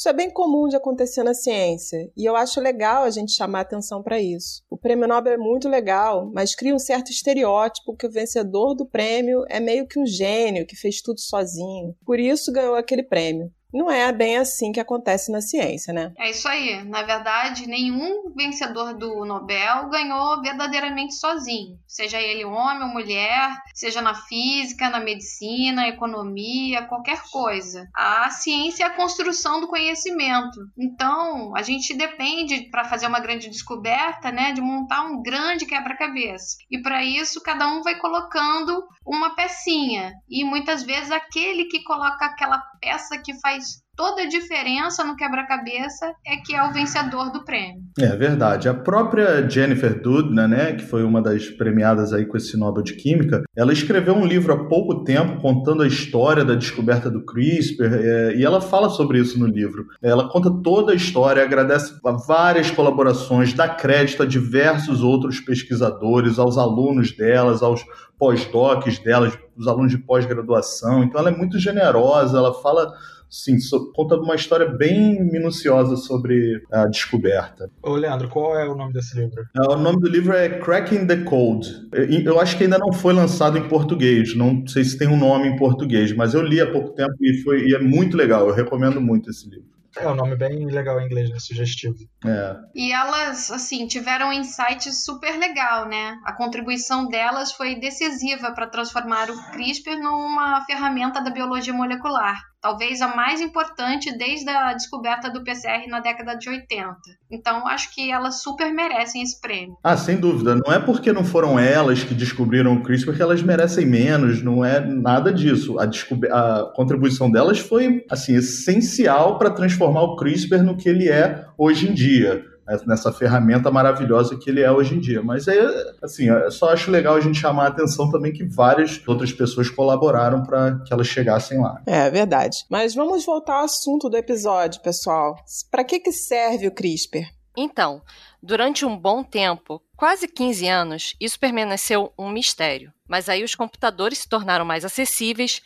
Isso 0.00 0.08
é 0.08 0.14
bem 0.14 0.30
comum 0.30 0.66
de 0.66 0.76
acontecer 0.76 1.22
na 1.22 1.34
ciência, 1.34 2.10
e 2.16 2.24
eu 2.24 2.34
acho 2.34 2.58
legal 2.58 3.04
a 3.04 3.10
gente 3.10 3.32
chamar 3.32 3.60
atenção 3.60 4.02
para 4.02 4.18
isso. 4.18 4.62
O 4.70 4.78
prêmio 4.78 5.06
Nobel 5.06 5.34
é 5.34 5.36
muito 5.36 5.68
legal, 5.68 6.24
mas 6.32 6.54
cria 6.54 6.74
um 6.74 6.78
certo 6.78 7.10
estereótipo 7.10 7.94
que 7.94 8.06
o 8.06 8.10
vencedor 8.10 8.74
do 8.74 8.86
prêmio 8.86 9.44
é 9.46 9.60
meio 9.60 9.86
que 9.86 10.00
um 10.00 10.06
gênio 10.06 10.66
que 10.66 10.74
fez 10.74 11.02
tudo 11.02 11.20
sozinho. 11.20 11.94
Por 12.06 12.18
isso 12.18 12.50
ganhou 12.50 12.76
aquele 12.76 13.02
prêmio. 13.02 13.52
Não 13.72 13.90
é 13.90 14.12
bem 14.12 14.36
assim 14.36 14.72
que 14.72 14.80
acontece 14.80 15.30
na 15.30 15.40
ciência, 15.40 15.92
né? 15.92 16.12
É 16.18 16.30
isso 16.30 16.48
aí. 16.48 16.82
Na 16.84 17.02
verdade, 17.02 17.66
nenhum 17.66 18.32
vencedor 18.34 18.94
do 18.94 19.24
Nobel 19.24 19.88
ganhou 19.88 20.40
verdadeiramente 20.42 21.14
sozinho. 21.14 21.78
Seja 21.86 22.20
ele 22.20 22.44
homem 22.44 22.82
ou 22.82 22.88
mulher, 22.88 23.50
seja 23.74 24.02
na 24.02 24.14
física, 24.14 24.90
na 24.90 25.00
medicina, 25.00 25.88
economia, 25.88 26.86
qualquer 26.86 27.22
coisa. 27.30 27.88
A 27.94 28.28
ciência 28.30 28.84
é 28.84 28.86
a 28.86 28.96
construção 28.96 29.60
do 29.60 29.68
conhecimento. 29.68 30.60
Então, 30.78 31.54
a 31.56 31.62
gente 31.62 31.94
depende, 31.94 32.68
para 32.70 32.84
fazer 32.84 33.06
uma 33.06 33.20
grande 33.20 33.48
descoberta, 33.48 34.30
né, 34.32 34.52
de 34.52 34.60
montar 34.60 35.02
um 35.02 35.22
grande 35.22 35.66
quebra-cabeça. 35.66 36.56
E 36.70 36.80
para 36.82 37.04
isso, 37.04 37.42
cada 37.42 37.68
um 37.68 37.82
vai 37.82 37.98
colocando 37.98 38.82
uma 39.06 39.34
pecinha. 39.34 40.12
E 40.28 40.44
muitas 40.44 40.82
vezes 40.82 41.10
aquele 41.10 41.64
que 41.66 41.82
coloca 41.82 42.24
aquela 42.24 42.58
peça 42.80 43.18
que 43.18 43.38
faz 43.40 43.59
toda 44.00 44.22
a 44.22 44.26
diferença 44.26 45.04
no 45.04 45.14
quebra-cabeça 45.14 46.14
é 46.26 46.38
que 46.38 46.54
é 46.54 46.64
o 46.64 46.72
vencedor 46.72 47.30
do 47.30 47.44
prêmio. 47.44 47.82
É 47.98 48.16
verdade. 48.16 48.66
A 48.66 48.72
própria 48.72 49.46
Jennifer 49.46 50.00
Doudna, 50.00 50.48
né, 50.48 50.72
que 50.72 50.86
foi 50.86 51.04
uma 51.04 51.20
das 51.20 51.50
premiadas 51.50 52.14
aí 52.14 52.24
com 52.24 52.34
esse 52.34 52.56
Nobel 52.56 52.82
de 52.82 52.94
Química, 52.94 53.42
ela 53.54 53.74
escreveu 53.74 54.14
um 54.14 54.24
livro 54.24 54.54
há 54.54 54.64
pouco 54.68 55.04
tempo 55.04 55.38
contando 55.42 55.82
a 55.82 55.86
história 55.86 56.42
da 56.42 56.54
descoberta 56.54 57.10
do 57.10 57.26
CRISPR 57.26 57.92
é, 57.92 58.36
e 58.36 58.42
ela 58.42 58.62
fala 58.62 58.88
sobre 58.88 59.18
isso 59.18 59.38
no 59.38 59.46
livro. 59.46 59.84
Ela 60.00 60.30
conta 60.30 60.50
toda 60.50 60.92
a 60.92 60.96
história, 60.96 61.44
agradece 61.44 61.92
a 62.02 62.12
várias 62.12 62.70
colaborações, 62.70 63.52
dá 63.52 63.68
crédito 63.68 64.22
a 64.22 64.26
diversos 64.26 65.02
outros 65.02 65.40
pesquisadores, 65.40 66.38
aos 66.38 66.56
alunos 66.56 67.14
delas, 67.14 67.62
aos 67.62 67.84
pós-docs 68.18 68.98
delas, 69.00 69.36
os 69.54 69.68
alunos 69.68 69.90
de 69.90 69.98
pós-graduação. 69.98 71.04
Então 71.04 71.20
ela 71.20 71.28
é 71.28 71.36
muito 71.36 71.58
generosa, 71.58 72.38
ela 72.38 72.54
fala 72.62 72.94
Sim, 73.30 73.60
so, 73.60 73.92
conta 73.92 74.16
uma 74.16 74.34
história 74.34 74.66
bem 74.66 75.22
minuciosa 75.24 75.94
sobre 75.96 76.62
a 76.72 76.86
descoberta. 76.86 77.70
Ô, 77.80 77.94
Leandro, 77.94 78.28
qual 78.28 78.58
é 78.58 78.68
o 78.68 78.74
nome 78.74 78.92
desse 78.92 79.16
livro? 79.16 79.44
O 79.54 79.76
nome 79.76 80.00
do 80.00 80.08
livro 80.08 80.32
é 80.32 80.58
Cracking 80.58 81.06
the 81.06 81.18
Code. 81.18 81.88
Eu 82.24 82.40
acho 82.40 82.58
que 82.58 82.64
ainda 82.64 82.78
não 82.78 82.92
foi 82.92 83.12
lançado 83.12 83.56
em 83.56 83.68
português, 83.68 84.34
não 84.34 84.66
sei 84.66 84.82
se 84.82 84.98
tem 84.98 85.06
um 85.06 85.16
nome 85.16 85.46
em 85.46 85.56
português, 85.56 86.12
mas 86.12 86.34
eu 86.34 86.42
li 86.42 86.60
há 86.60 86.70
pouco 86.70 86.90
tempo 86.90 87.14
e, 87.20 87.40
foi, 87.42 87.66
e 87.68 87.74
é 87.74 87.78
muito 87.78 88.16
legal, 88.16 88.48
eu 88.48 88.54
recomendo 88.54 89.00
muito 89.00 89.30
esse 89.30 89.48
livro. 89.48 89.70
É 89.96 90.08
um 90.08 90.14
nome 90.14 90.36
bem 90.36 90.66
legal 90.66 91.00
em 91.00 91.06
inglês, 91.06 91.30
né? 91.30 91.36
Sugestivo. 91.38 91.96
É. 92.24 92.56
E 92.74 92.92
elas, 92.92 93.50
assim, 93.50 93.86
tiveram 93.88 94.28
um 94.28 94.32
insight 94.32 94.92
super 94.94 95.36
legal, 95.36 95.88
né? 95.88 96.16
A 96.24 96.32
contribuição 96.32 97.08
delas 97.08 97.52
foi 97.52 97.74
decisiva 97.74 98.52
para 98.52 98.68
transformar 98.68 99.28
o 99.30 99.50
CRISPR 99.50 99.96
numa 100.00 100.64
ferramenta 100.64 101.20
da 101.20 101.30
biologia 101.30 101.72
molecular 101.72 102.49
talvez 102.60 103.00
a 103.00 103.14
mais 103.14 103.40
importante 103.40 104.16
desde 104.16 104.48
a 104.50 104.72
descoberta 104.72 105.30
do 105.30 105.42
PCR 105.42 105.86
na 105.88 106.00
década 106.00 106.34
de 106.34 106.48
80. 106.48 106.96
Então, 107.30 107.66
acho 107.66 107.94
que 107.94 108.10
elas 108.10 108.42
super 108.42 108.72
merecem 108.72 109.22
esse 109.22 109.40
prêmio. 109.40 109.76
Ah, 109.82 109.96
sem 109.96 110.16
dúvida. 110.16 110.54
Não 110.54 110.72
é 110.72 110.78
porque 110.78 111.12
não 111.12 111.24
foram 111.24 111.58
elas 111.58 112.02
que 112.02 112.14
descobriram 112.14 112.74
o 112.74 112.82
CRISPR 112.82 113.14
que 113.14 113.22
elas 113.22 113.42
merecem 113.42 113.86
menos, 113.86 114.42
não 114.42 114.64
é 114.64 114.80
nada 114.80 115.32
disso. 115.32 115.76
A, 115.78 115.84
a 115.84 116.72
contribuição 116.74 117.30
delas 117.30 117.58
foi, 117.58 118.04
assim, 118.10 118.34
essencial 118.34 119.38
para 119.38 119.50
transformar 119.50 120.02
o 120.02 120.16
CRISPR 120.16 120.62
no 120.62 120.76
que 120.76 120.88
ele 120.88 121.08
é 121.08 121.46
hoje 121.56 121.88
em 121.88 121.94
dia 121.94 122.49
nessa 122.86 123.12
ferramenta 123.12 123.70
maravilhosa 123.70 124.36
que 124.36 124.50
ele 124.50 124.60
é 124.60 124.70
hoje 124.70 124.94
em 124.94 125.00
dia. 125.00 125.22
Mas 125.22 125.48
é 125.48 125.92
assim, 126.02 126.28
eu 126.28 126.50
só 126.50 126.70
acho 126.70 126.90
legal 126.90 127.16
a 127.16 127.20
gente 127.20 127.38
chamar 127.38 127.64
a 127.64 127.68
atenção 127.68 128.10
também 128.10 128.32
que 128.32 128.44
várias 128.44 129.00
outras 129.06 129.32
pessoas 129.32 129.70
colaboraram 129.70 130.42
para 130.42 130.78
que 130.80 130.92
elas 130.92 131.06
chegassem 131.06 131.60
lá. 131.60 131.80
É 131.86 132.10
verdade. 132.10 132.58
Mas 132.68 132.94
vamos 132.94 133.24
voltar 133.24 133.54
ao 133.54 133.64
assunto 133.64 134.08
do 134.08 134.16
episódio, 134.16 134.80
pessoal. 134.80 135.36
Para 135.70 135.84
que, 135.84 135.98
que 135.98 136.12
serve 136.12 136.66
o 136.66 136.72
CRISPR? 136.72 137.26
Então, 137.56 138.00
durante 138.42 138.86
um 138.86 138.96
bom 138.96 139.22
tempo, 139.22 139.82
quase 139.96 140.28
15 140.28 140.68
anos, 140.68 141.16
isso 141.20 141.38
permaneceu 141.38 142.12
um 142.18 142.30
mistério. 142.30 142.92
Mas 143.08 143.28
aí 143.28 143.42
os 143.42 143.56
computadores 143.56 144.18
se 144.18 144.28
tornaram 144.28 144.64
mais 144.64 144.84
acessíveis 144.84 145.60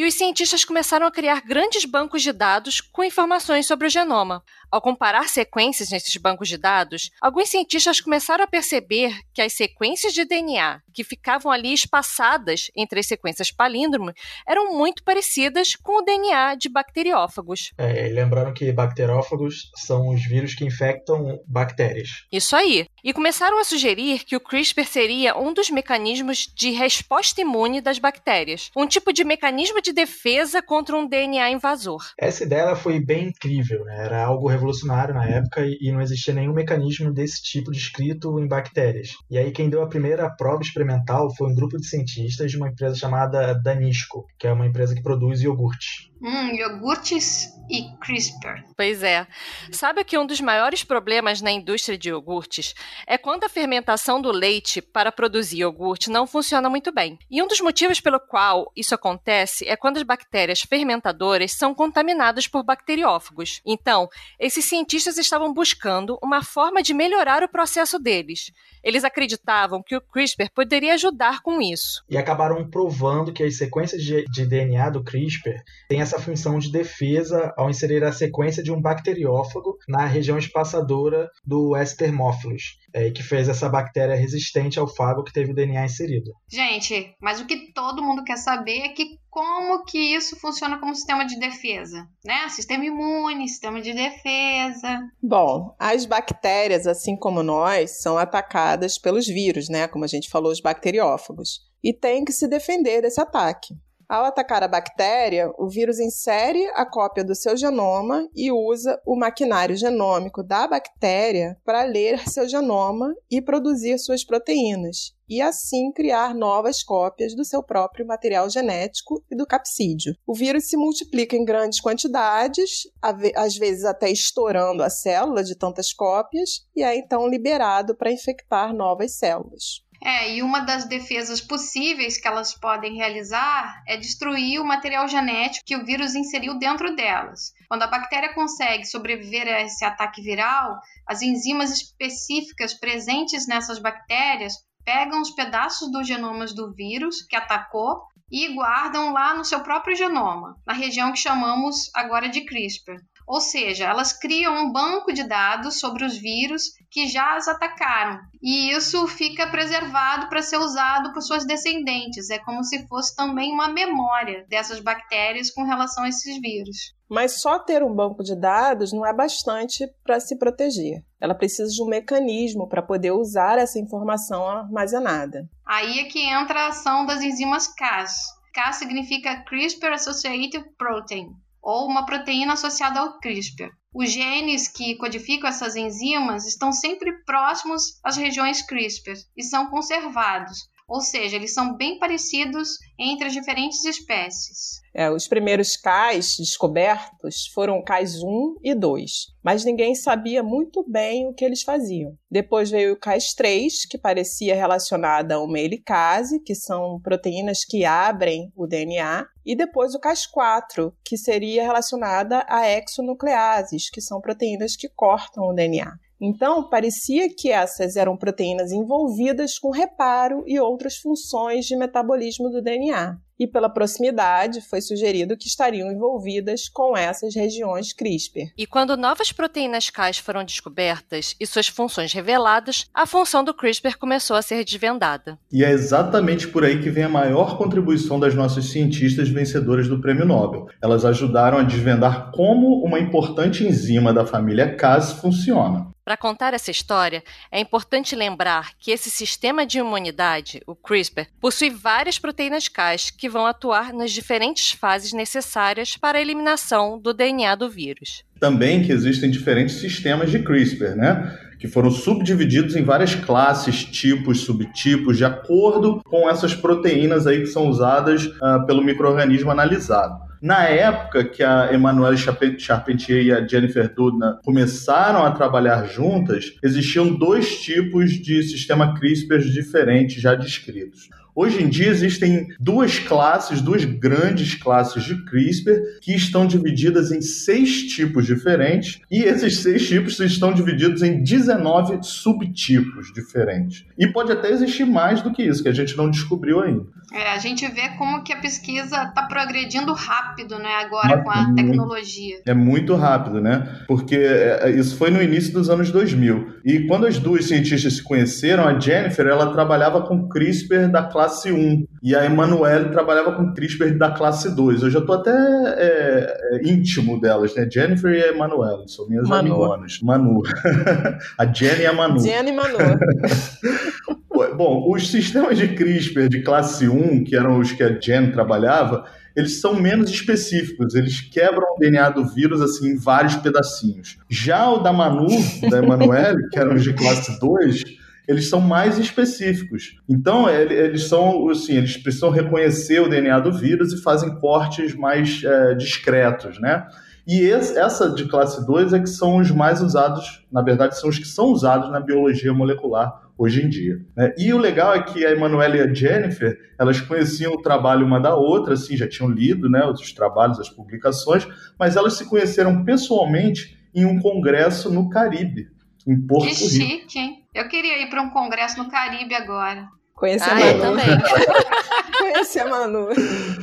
e 0.00 0.04
os 0.06 0.14
cientistas 0.14 0.64
começaram 0.64 1.06
a 1.06 1.10
criar 1.10 1.42
grandes 1.42 1.84
bancos 1.84 2.22
de 2.22 2.32
dados 2.32 2.80
com 2.80 3.04
informações 3.04 3.66
sobre 3.66 3.86
o 3.86 3.90
genoma. 3.90 4.42
Ao 4.70 4.80
comparar 4.80 5.28
sequências 5.28 5.90
nesses 5.90 6.16
bancos 6.16 6.48
de 6.48 6.56
dados, 6.56 7.10
alguns 7.20 7.50
cientistas 7.50 8.00
começaram 8.00 8.42
a 8.42 8.46
perceber 8.46 9.18
que 9.34 9.42
as 9.42 9.52
sequências 9.52 10.14
de 10.14 10.24
DNA 10.24 10.80
que 10.94 11.04
ficavam 11.04 11.52
ali 11.52 11.74
espaçadas 11.74 12.70
entre 12.74 13.00
as 13.00 13.06
sequências 13.06 13.50
palíndromo 13.50 14.12
eram 14.48 14.74
muito 14.74 15.02
parecidas 15.04 15.76
com 15.76 16.00
o 16.00 16.02
DNA 16.02 16.54
de 16.54 16.70
bacteriófagos. 16.70 17.72
É, 17.76 18.08
lembrando 18.08 18.54
que 18.54 18.72
bacteriófagos 18.72 19.70
são 19.76 20.08
os 20.08 20.24
vírus 20.24 20.54
que 20.54 20.64
infectam 20.64 21.40
bactérias. 21.46 22.24
Isso 22.32 22.56
aí. 22.56 22.86
E 23.02 23.12
começaram 23.12 23.58
a 23.58 23.64
sugerir 23.64 24.24
que 24.24 24.36
o 24.36 24.40
CRISPR 24.40 24.86
seria 24.86 25.36
um 25.36 25.52
dos 25.52 25.68
mecanismos 25.68 26.46
de 26.54 26.70
resposta 26.70 27.40
imune 27.40 27.80
das 27.80 27.98
bactérias, 27.98 28.70
um 28.76 28.86
tipo 28.86 29.12
de 29.12 29.24
mecanismo 29.24 29.80
de 29.82 29.89
defesa 29.92 30.62
contra 30.62 30.96
um 30.96 31.08
DNA 31.08 31.50
invasor. 31.50 32.00
Essa 32.18 32.44
ideia 32.44 32.74
foi 32.74 33.00
bem 33.00 33.28
incrível, 33.28 33.84
né? 33.84 34.04
era 34.04 34.24
algo 34.24 34.48
revolucionário 34.48 35.14
na 35.14 35.26
época 35.26 35.62
e 35.64 35.92
não 35.92 36.00
existia 36.00 36.34
nenhum 36.34 36.52
mecanismo 36.52 37.12
desse 37.12 37.42
tipo 37.42 37.70
descrito 37.70 38.38
em 38.40 38.48
bactérias. 38.48 39.10
E 39.30 39.38
aí 39.38 39.50
quem 39.52 39.68
deu 39.68 39.82
a 39.82 39.88
primeira 39.88 40.28
prova 40.30 40.62
experimental 40.62 41.34
foi 41.36 41.48
um 41.48 41.54
grupo 41.54 41.76
de 41.76 41.86
cientistas 41.86 42.50
de 42.50 42.56
uma 42.56 42.68
empresa 42.68 42.96
chamada 42.96 43.54
Danisco, 43.54 44.26
que 44.38 44.46
é 44.46 44.52
uma 44.52 44.66
empresa 44.66 44.94
que 44.94 45.02
produz 45.02 45.42
iogurte. 45.42 46.09
Hum, 46.22 46.54
iogurtes 46.54 47.58
e 47.70 47.96
CRISPR. 47.98 48.64
Pois 48.76 49.02
é. 49.02 49.26
Sabe 49.70 50.04
que 50.04 50.18
um 50.18 50.26
dos 50.26 50.40
maiores 50.40 50.82
problemas 50.82 51.40
na 51.40 51.50
indústria 51.50 51.96
de 51.96 52.08
iogurtes 52.08 52.74
é 53.06 53.16
quando 53.16 53.44
a 53.44 53.48
fermentação 53.48 54.20
do 54.20 54.30
leite 54.30 54.82
para 54.82 55.12
produzir 55.12 55.60
iogurte 55.60 56.10
não 56.10 56.26
funciona 56.26 56.68
muito 56.68 56.92
bem. 56.92 57.18
E 57.30 57.40
um 57.40 57.46
dos 57.46 57.60
motivos 57.60 58.00
pelo 58.00 58.18
qual 58.18 58.70
isso 58.76 58.94
acontece 58.94 59.66
é 59.66 59.76
quando 59.76 59.98
as 59.98 60.02
bactérias 60.02 60.60
fermentadoras 60.62 61.52
são 61.52 61.74
contaminadas 61.74 62.48
por 62.48 62.64
bacteriófagos. 62.64 63.62
Então, 63.64 64.08
esses 64.38 64.64
cientistas 64.64 65.16
estavam 65.16 65.54
buscando 65.54 66.18
uma 66.22 66.42
forma 66.42 66.82
de 66.82 66.92
melhorar 66.92 67.42
o 67.42 67.48
processo 67.48 67.98
deles. 67.98 68.52
Eles 68.82 69.04
acreditavam 69.04 69.82
que 69.82 69.96
o 69.96 70.00
CRISPR 70.00 70.50
poderia 70.54 70.94
ajudar 70.94 71.42
com 71.42 71.60
isso. 71.60 72.02
E 72.08 72.16
acabaram 72.16 72.68
provando 72.68 73.32
que 73.32 73.42
as 73.42 73.56
sequências 73.56 74.02
de, 74.02 74.24
de 74.24 74.46
DNA 74.46 74.90
do 74.90 75.04
CRISPR 75.04 75.62
têm 75.88 76.00
essa 76.00 76.18
função 76.18 76.58
de 76.58 76.72
defesa 76.72 77.52
ao 77.56 77.70
inserir 77.70 78.02
a 78.04 78.12
sequência 78.12 78.62
de 78.62 78.72
um 78.72 78.80
bacteriófago 78.80 79.76
na 79.88 80.06
região 80.06 80.38
espaçadora 80.38 81.28
do 81.44 81.76
Estermófilos, 81.76 82.78
é, 82.94 83.10
que 83.10 83.22
fez 83.22 83.48
essa 83.48 83.68
bactéria 83.68 84.16
resistente 84.16 84.78
ao 84.78 84.88
fago 84.88 85.22
que 85.22 85.32
teve 85.32 85.52
o 85.52 85.54
DNA 85.54 85.84
inserido. 85.84 86.32
Gente, 86.50 87.14
mas 87.20 87.40
o 87.40 87.46
que 87.46 87.72
todo 87.72 88.02
mundo 88.02 88.24
quer 88.24 88.36
saber 88.36 88.80
é 88.80 88.88
que 88.90 89.19
como 89.30 89.84
que 89.84 89.98
isso 90.16 90.38
funciona 90.40 90.78
como 90.78 90.94
sistema 90.94 91.24
de 91.24 91.38
defesa, 91.38 92.06
né? 92.24 92.48
Sistema 92.48 92.84
imune, 92.84 93.48
sistema 93.48 93.80
de 93.80 93.94
defesa. 93.94 95.08
Bom, 95.22 95.74
as 95.78 96.04
bactérias, 96.04 96.86
assim 96.86 97.16
como 97.16 97.42
nós, 97.42 98.02
são 98.02 98.18
atacadas 98.18 98.98
pelos 98.98 99.26
vírus, 99.26 99.68
né? 99.68 99.86
Como 99.86 100.04
a 100.04 100.08
gente 100.08 100.28
falou, 100.28 100.50
os 100.50 100.60
bacteriófagos. 100.60 101.60
E 101.82 101.94
tem 101.94 102.24
que 102.24 102.32
se 102.32 102.48
defender 102.48 103.00
desse 103.00 103.20
ataque. 103.20 103.74
Ao 104.10 104.24
atacar 104.24 104.60
a 104.64 104.66
bactéria, 104.66 105.52
o 105.56 105.68
vírus 105.68 106.00
insere 106.00 106.66
a 106.74 106.84
cópia 106.84 107.22
do 107.22 107.32
seu 107.32 107.56
genoma 107.56 108.28
e 108.34 108.50
usa 108.50 109.00
o 109.06 109.16
maquinário 109.16 109.76
genômico 109.76 110.42
da 110.42 110.66
bactéria 110.66 111.56
para 111.64 111.84
ler 111.84 112.28
seu 112.28 112.48
genoma 112.48 113.14
e 113.30 113.40
produzir 113.40 113.96
suas 114.00 114.24
proteínas, 114.24 115.14
e 115.28 115.40
assim 115.40 115.92
criar 115.92 116.34
novas 116.34 116.82
cópias 116.82 117.36
do 117.36 117.44
seu 117.44 117.62
próprio 117.62 118.04
material 118.04 118.50
genético 118.50 119.22
e 119.30 119.36
do 119.36 119.46
capsídeo. 119.46 120.12
O 120.26 120.34
vírus 120.34 120.68
se 120.68 120.76
multiplica 120.76 121.36
em 121.36 121.44
grandes 121.44 121.80
quantidades, 121.80 122.88
às 123.36 123.56
vezes 123.56 123.84
até 123.84 124.10
estourando 124.10 124.82
a 124.82 124.90
célula 124.90 125.44
de 125.44 125.56
tantas 125.56 125.92
cópias, 125.92 126.66
e 126.74 126.82
é 126.82 126.96
então 126.96 127.28
liberado 127.28 127.94
para 127.94 128.10
infectar 128.10 128.74
novas 128.74 129.16
células. 129.16 129.88
É, 130.02 130.34
e 130.34 130.42
uma 130.42 130.60
das 130.60 130.86
defesas 130.86 131.42
possíveis 131.42 132.18
que 132.18 132.26
elas 132.26 132.54
podem 132.54 132.96
realizar 132.96 133.82
é 133.86 133.98
destruir 133.98 134.58
o 134.58 134.64
material 134.64 135.06
genético 135.06 135.64
que 135.66 135.76
o 135.76 135.84
vírus 135.84 136.14
inseriu 136.14 136.58
dentro 136.58 136.96
delas. 136.96 137.52
Quando 137.68 137.82
a 137.82 137.86
bactéria 137.86 138.32
consegue 138.32 138.86
sobreviver 138.86 139.46
a 139.46 139.60
esse 139.60 139.84
ataque 139.84 140.22
viral, 140.22 140.80
as 141.06 141.20
enzimas 141.20 141.70
específicas 141.70 142.72
presentes 142.72 143.46
nessas 143.46 143.78
bactérias 143.78 144.54
pegam 144.84 145.20
os 145.20 145.30
pedaços 145.32 145.90
dos 145.92 146.06
genomas 146.06 146.54
do 146.54 146.72
vírus 146.72 147.22
que 147.22 147.36
atacou 147.36 148.00
e 148.30 148.54
guardam 148.54 149.12
lá 149.12 149.34
no 149.34 149.44
seu 149.44 149.60
próprio 149.60 149.94
genoma, 149.94 150.56
na 150.66 150.72
região 150.72 151.12
que 151.12 151.18
chamamos 151.18 151.90
agora 151.94 152.28
de 152.28 152.44
CRISPR. 152.44 152.96
Ou 153.30 153.40
seja, 153.40 153.84
elas 153.84 154.12
criam 154.12 154.52
um 154.56 154.72
banco 154.72 155.12
de 155.12 155.22
dados 155.22 155.78
sobre 155.78 156.04
os 156.04 156.18
vírus 156.18 156.72
que 156.90 157.06
já 157.06 157.36
as 157.36 157.46
atacaram. 157.46 158.18
E 158.42 158.72
isso 158.72 159.06
fica 159.06 159.46
preservado 159.46 160.28
para 160.28 160.42
ser 160.42 160.56
usado 160.56 161.12
por 161.12 161.22
suas 161.22 161.46
descendentes. 161.46 162.28
É 162.28 162.40
como 162.40 162.64
se 162.64 162.88
fosse 162.88 163.14
também 163.14 163.52
uma 163.52 163.68
memória 163.68 164.44
dessas 164.48 164.80
bactérias 164.80 165.48
com 165.48 165.62
relação 165.62 166.02
a 166.02 166.08
esses 166.08 166.40
vírus. 166.40 166.92
Mas 167.08 167.40
só 167.40 167.60
ter 167.60 167.84
um 167.84 167.94
banco 167.94 168.24
de 168.24 168.34
dados 168.34 168.92
não 168.92 169.06
é 169.06 169.14
bastante 169.14 169.86
para 170.02 170.18
se 170.18 170.36
proteger. 170.36 171.04
Ela 171.20 171.32
precisa 171.32 171.70
de 171.70 171.80
um 171.80 171.86
mecanismo 171.86 172.68
para 172.68 172.82
poder 172.82 173.12
usar 173.12 173.58
essa 173.58 173.78
informação 173.78 174.44
armazenada. 174.44 175.48
Aí 175.64 176.00
é 176.00 176.04
que 176.06 176.18
entra 176.18 176.62
a 176.62 176.68
ação 176.70 177.06
das 177.06 177.22
enzimas 177.22 177.68
Cas. 177.68 178.10
Cas 178.52 178.74
significa 178.74 179.44
CRISPR 179.44 179.92
Associated 179.92 180.64
Protein, 180.76 181.28
ou 181.62 181.86
uma 181.86 182.06
proteína 182.06 182.54
associada 182.54 183.00
ao 183.00 183.18
CRISPR. 183.18 183.70
Os 183.94 184.10
genes 184.10 184.68
que 184.68 184.96
codificam 184.96 185.48
essas 185.48 185.76
enzimas 185.76 186.46
estão 186.46 186.72
sempre 186.72 187.24
próximos 187.24 188.00
às 188.04 188.16
regiões 188.16 188.62
CRISPR 188.62 189.14
e 189.36 189.42
são 189.42 189.68
conservados, 189.68 190.58
ou 190.88 191.00
seja, 191.00 191.36
eles 191.36 191.54
são 191.54 191.76
bem 191.76 191.98
parecidos 191.98 192.78
entre 192.98 193.26
as 193.26 193.32
diferentes 193.32 193.84
espécies. 193.84 194.79
É, 194.92 195.08
os 195.10 195.28
primeiros 195.28 195.76
cais 195.76 196.36
descobertos 196.36 197.46
foram 197.54 197.82
cais 197.82 198.22
1 198.22 198.56
e 198.62 198.74
2, 198.74 199.28
mas 199.42 199.64
ninguém 199.64 199.94
sabia 199.94 200.42
muito 200.42 200.84
bem 200.88 201.28
o 201.28 201.32
que 201.32 201.44
eles 201.44 201.62
faziam. 201.62 202.16
Depois 202.28 202.70
veio 202.70 202.94
o 202.94 202.98
cais 202.98 203.32
3, 203.32 203.86
que 203.86 203.96
parecia 203.96 204.54
relacionada 204.54 205.36
a 205.36 205.42
uma 205.42 205.60
helicase, 205.60 206.40
que 206.40 206.54
são 206.54 207.00
proteínas 207.00 207.64
que 207.64 207.84
abrem 207.84 208.52
o 208.56 208.66
DNA, 208.66 209.26
e 209.46 209.54
depois 209.54 209.94
o 209.94 210.00
cais 210.00 210.26
4, 210.26 210.92
que 211.04 211.16
seria 211.16 211.62
relacionada 211.62 212.44
a 212.48 212.68
exonucleases, 212.68 213.88
que 213.90 214.00
são 214.00 214.20
proteínas 214.20 214.74
que 214.74 214.88
cortam 214.88 215.44
o 215.44 215.52
DNA. 215.52 215.92
Então, 216.20 216.68
parecia 216.68 217.34
que 217.34 217.50
essas 217.50 217.96
eram 217.96 218.16
proteínas 218.16 218.72
envolvidas 218.72 219.58
com 219.58 219.70
reparo 219.70 220.44
e 220.46 220.60
outras 220.60 220.96
funções 220.96 221.64
de 221.64 221.74
metabolismo 221.76 222.50
do 222.50 222.60
DNA. 222.60 223.18
E 223.40 223.46
pela 223.46 223.70
proximidade, 223.70 224.60
foi 224.60 224.82
sugerido 224.82 225.34
que 225.34 225.48
estariam 225.48 225.90
envolvidas 225.90 226.68
com 226.68 226.94
essas 226.94 227.34
regiões 227.34 227.94
CRISPR. 227.94 228.52
E 228.58 228.66
quando 228.66 228.98
novas 228.98 229.32
proteínas 229.32 229.88
Cas 229.88 230.18
foram 230.18 230.44
descobertas 230.44 231.34
e 231.40 231.46
suas 231.46 231.66
funções 231.66 232.12
reveladas, 232.12 232.84
a 232.92 233.06
função 233.06 233.42
do 233.42 233.54
CRISPR 233.54 233.96
começou 233.96 234.36
a 234.36 234.42
ser 234.42 234.62
desvendada. 234.62 235.38
E 235.50 235.64
é 235.64 235.70
exatamente 235.70 236.48
por 236.48 236.64
aí 236.64 236.82
que 236.82 236.90
vem 236.90 237.04
a 237.04 237.08
maior 237.08 237.56
contribuição 237.56 238.20
das 238.20 238.34
nossas 238.34 238.66
cientistas 238.66 239.30
vencedoras 239.30 239.88
do 239.88 240.02
Prêmio 240.02 240.26
Nobel. 240.26 240.68
Elas 240.82 241.06
ajudaram 241.06 241.56
a 241.56 241.62
desvendar 241.62 242.30
como 242.32 242.84
uma 242.84 243.00
importante 243.00 243.66
enzima 243.66 244.12
da 244.12 244.26
família 244.26 244.76
Cas 244.76 245.12
funciona. 245.12 245.88
Para 246.04 246.16
contar 246.16 246.54
essa 246.54 246.70
história, 246.70 247.22
é 247.52 247.60
importante 247.60 248.16
lembrar 248.16 248.72
que 248.78 248.90
esse 248.90 249.10
sistema 249.10 249.66
de 249.66 249.78
imunidade, 249.78 250.62
o 250.66 250.74
CRISPR, 250.74 251.26
possui 251.40 251.70
várias 251.70 252.18
proteínas 252.18 252.68
Cas 252.68 253.10
que 253.10 253.28
vão 253.28 253.46
atuar 253.46 253.92
nas 253.92 254.10
diferentes 254.10 254.72
fases 254.72 255.12
necessárias 255.12 255.96
para 255.96 256.18
a 256.18 256.20
eliminação 256.20 256.98
do 256.98 257.12
DNA 257.12 257.54
do 257.54 257.68
vírus. 257.68 258.24
Também 258.40 258.82
que 258.82 258.90
existem 258.90 259.30
diferentes 259.30 259.76
sistemas 259.76 260.30
de 260.30 260.38
CRISPR, 260.38 260.96
né? 260.96 261.38
Que 261.58 261.68
foram 261.68 261.90
subdivididos 261.90 262.74
em 262.74 262.82
várias 262.82 263.14
classes, 263.14 263.84
tipos, 263.84 264.40
subtipos, 264.40 265.18
de 265.18 265.26
acordo 265.26 266.02
com 266.04 266.28
essas 266.28 266.54
proteínas 266.54 267.26
aí 267.26 267.40
que 267.40 267.46
são 267.46 267.68
usadas 267.68 268.24
uh, 268.24 268.64
pelo 268.66 268.82
microorganismo 268.82 269.50
analisado. 269.50 270.29
Na 270.40 270.64
época 270.64 271.22
que 271.22 271.42
a 271.42 271.70
Emmanuelle 271.74 272.16
Charpentier 272.16 273.22
e 273.22 273.30
a 273.30 273.46
Jennifer 273.46 273.92
Doudna 273.92 274.40
começaram 274.42 275.22
a 275.22 275.32
trabalhar 275.32 275.84
juntas, 275.84 276.56
existiam 276.62 277.14
dois 277.14 277.60
tipos 277.60 278.12
de 278.12 278.42
sistema 278.42 278.98
CRISPR 278.98 279.38
diferentes 279.40 280.22
já 280.22 280.34
descritos. 280.34 281.10
Hoje 281.34 281.62
em 281.62 281.68
dia 281.68 281.88
existem 281.88 282.48
duas 282.58 282.98
classes, 282.98 283.60
duas 283.60 283.84
grandes 283.84 284.54
classes 284.54 285.04
de 285.04 285.24
CRISPR 285.24 285.98
que 286.00 286.14
estão 286.14 286.46
divididas 286.46 287.10
em 287.12 287.20
seis 287.20 287.84
tipos 287.84 288.26
diferentes 288.26 289.00
e 289.10 289.22
esses 289.22 289.58
seis 289.58 289.86
tipos 289.86 290.18
estão 290.20 290.52
divididos 290.52 291.02
em 291.02 291.22
19 291.22 291.98
subtipos 292.02 293.12
diferentes. 293.12 293.84
E 293.98 294.06
pode 294.06 294.32
até 294.32 294.50
existir 294.50 294.84
mais 294.84 295.22
do 295.22 295.32
que 295.32 295.42
isso, 295.42 295.62
que 295.62 295.68
a 295.68 295.74
gente 295.74 295.96
não 295.96 296.10
descobriu 296.10 296.60
ainda. 296.60 296.84
É, 297.12 297.32
a 297.32 297.38
gente 297.38 297.66
vê 297.66 297.88
como 297.98 298.22
que 298.22 298.32
a 298.32 298.36
pesquisa 298.36 299.02
está 299.02 299.22
progredindo 299.22 299.92
rápido, 299.92 300.58
né, 300.58 300.74
agora 300.80 301.22
com 301.22 301.30
a 301.30 301.52
tecnologia. 301.54 302.40
É 302.46 302.54
muito 302.54 302.94
rápido, 302.94 303.40
né? 303.40 303.80
Porque 303.88 304.14
é, 304.14 304.60
é, 304.62 304.70
isso 304.70 304.96
foi 304.96 305.10
no 305.10 305.20
início 305.20 305.52
dos 305.52 305.68
anos 305.68 305.90
2000. 305.90 306.60
E 306.64 306.86
quando 306.86 307.06
as 307.06 307.18
duas 307.18 307.46
cientistas 307.46 307.94
se 307.94 308.02
conheceram, 308.02 308.64
a 308.64 308.78
Jennifer, 308.78 309.26
ela 309.26 309.52
trabalhava 309.52 310.02
com 310.02 310.28
CRISPR 310.28 310.88
da 310.88 311.02
classe 311.02 311.19
1 311.26 311.86
e 312.02 312.14
a 312.14 312.24
Emanuele 312.24 312.90
trabalhava 312.90 313.32
com 313.32 313.52
CRISPR 313.52 313.96
da 313.96 314.10
classe 314.10 314.54
2. 314.54 314.82
Eu 314.82 314.90
já 314.90 314.98
estou 314.98 315.16
até 315.16 315.30
é, 315.30 316.38
é, 316.52 316.68
íntimo 316.68 317.20
delas, 317.20 317.54
né? 317.54 317.68
Jennifer 317.70 318.12
e 318.12 318.22
a 318.22 318.28
Emanuele, 318.28 318.88
são 318.88 319.08
minhas 319.08 319.28
Manu. 319.28 319.54
amigonas. 319.54 320.00
Manu. 320.02 320.42
a 321.36 321.46
Jenny 321.46 321.82
e 321.82 321.86
a 321.86 321.92
Manu. 321.92 322.20
Jenny 322.20 322.50
e 322.50 322.52
Manu. 322.52 322.78
Bom, 324.56 324.90
os 324.90 325.10
sistemas 325.10 325.58
de 325.58 325.68
CRISPR 325.68 326.28
de 326.28 326.42
classe 326.42 326.88
1, 326.88 327.24
que 327.24 327.36
eram 327.36 327.58
os 327.58 327.72
que 327.72 327.82
a 327.82 327.98
Jen 328.00 328.30
trabalhava, 328.30 329.04
eles 329.36 329.60
são 329.60 329.74
menos 329.74 330.10
específicos, 330.10 330.94
eles 330.94 331.20
quebram 331.20 331.74
o 331.74 331.78
DNA 331.78 332.10
do 332.10 332.26
vírus 332.26 332.60
assim 332.60 332.90
em 332.90 332.96
vários 332.96 333.36
pedacinhos. 333.36 334.18
Já 334.28 334.68
o 334.70 334.78
da 334.78 334.92
Manu, 334.92 335.28
da 335.70 335.78
Emanuele, 335.78 336.48
que 336.50 336.58
eram 336.58 336.74
os 336.74 336.82
de 336.82 336.92
classe 336.92 337.38
2, 337.38 337.82
eles 338.30 338.48
são 338.48 338.60
mais 338.60 338.96
específicos. 338.96 339.98
Então, 340.08 340.48
eles 340.48 341.08
são, 341.08 341.48
assim, 341.48 341.76
eles 341.76 341.96
precisam 341.96 342.30
reconhecer 342.30 343.00
o 343.00 343.08
DNA 343.08 343.40
do 343.40 343.52
vírus 343.52 343.92
e 343.92 344.00
fazem 344.00 344.38
cortes 344.38 344.94
mais 344.94 345.42
é, 345.42 345.74
discretos, 345.74 346.60
né? 346.60 346.86
E 347.26 347.40
esse, 347.40 347.76
essa 347.76 348.08
de 348.08 348.26
classe 348.26 348.64
2 348.64 348.92
é 348.92 349.00
que 349.00 349.08
são 349.08 349.38
os 349.38 349.50
mais 349.50 349.82
usados, 349.82 350.46
na 350.50 350.62
verdade, 350.62 350.98
são 350.98 351.10
os 351.10 351.18
que 351.18 351.26
são 351.26 351.46
usados 351.46 351.90
na 351.90 351.98
biologia 351.98 352.52
molecular 352.52 353.20
hoje 353.36 353.64
em 353.64 353.68
dia. 353.68 354.00
Né? 354.16 354.32
E 354.38 354.52
o 354.54 354.58
legal 354.58 354.94
é 354.94 355.02
que 355.02 355.26
a 355.26 355.32
Emanuela 355.32 355.76
e 355.76 355.80
a 355.80 355.92
Jennifer, 355.92 356.56
elas 356.78 357.00
conheciam 357.00 357.52
o 357.52 357.62
trabalho 357.62 358.06
uma 358.06 358.20
da 358.20 358.34
outra, 358.34 358.74
assim, 358.74 358.96
já 358.96 359.08
tinham 359.08 359.28
lido 359.30 359.68
né, 359.68 359.84
os 359.86 360.12
trabalhos, 360.12 360.60
as 360.60 360.68
publicações, 360.68 361.48
mas 361.78 361.96
elas 361.96 362.14
se 362.14 362.26
conheceram 362.26 362.84
pessoalmente 362.84 363.76
em 363.92 364.04
um 364.04 364.20
congresso 364.20 364.88
no 364.88 365.08
Caribe, 365.10 365.68
em 366.06 366.16
Porto 366.20 366.48
que 366.48 366.54
Rico. 366.54 366.68
Que 366.68 366.70
chique, 366.70 367.18
hein? 367.18 367.39
Eu 367.54 367.68
queria 367.68 367.98
ir 367.98 368.08
para 368.08 368.22
um 368.22 368.30
congresso 368.30 368.78
no 368.78 368.88
Caribe 368.88 369.34
agora. 369.34 369.88
Conhecer 370.14 370.50
ah, 370.50 370.52
a 370.52 370.54
Manu. 370.54 370.68
Eu 370.68 370.80
também. 370.80 371.06
Conhecer 372.20 372.60
a 372.60 372.68
Manu. 372.68 373.08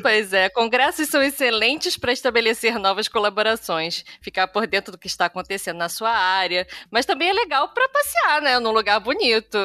Pois 0.01 0.33
é, 0.33 0.49
congressos 0.49 1.07
são 1.07 1.21
excelentes 1.21 1.95
para 1.95 2.11
estabelecer 2.11 2.79
novas 2.79 3.07
colaborações, 3.07 4.03
ficar 4.19 4.47
por 4.47 4.65
dentro 4.65 4.91
do 4.91 4.97
que 4.97 5.05
está 5.05 5.27
acontecendo 5.27 5.77
na 5.77 5.87
sua 5.87 6.09
área, 6.09 6.65
mas 6.89 7.05
também 7.05 7.29
é 7.29 7.33
legal 7.33 7.69
para 7.73 7.87
passear, 7.87 8.41
né, 8.41 8.59
num 8.59 8.71
lugar 8.71 8.99
bonito. 8.99 9.57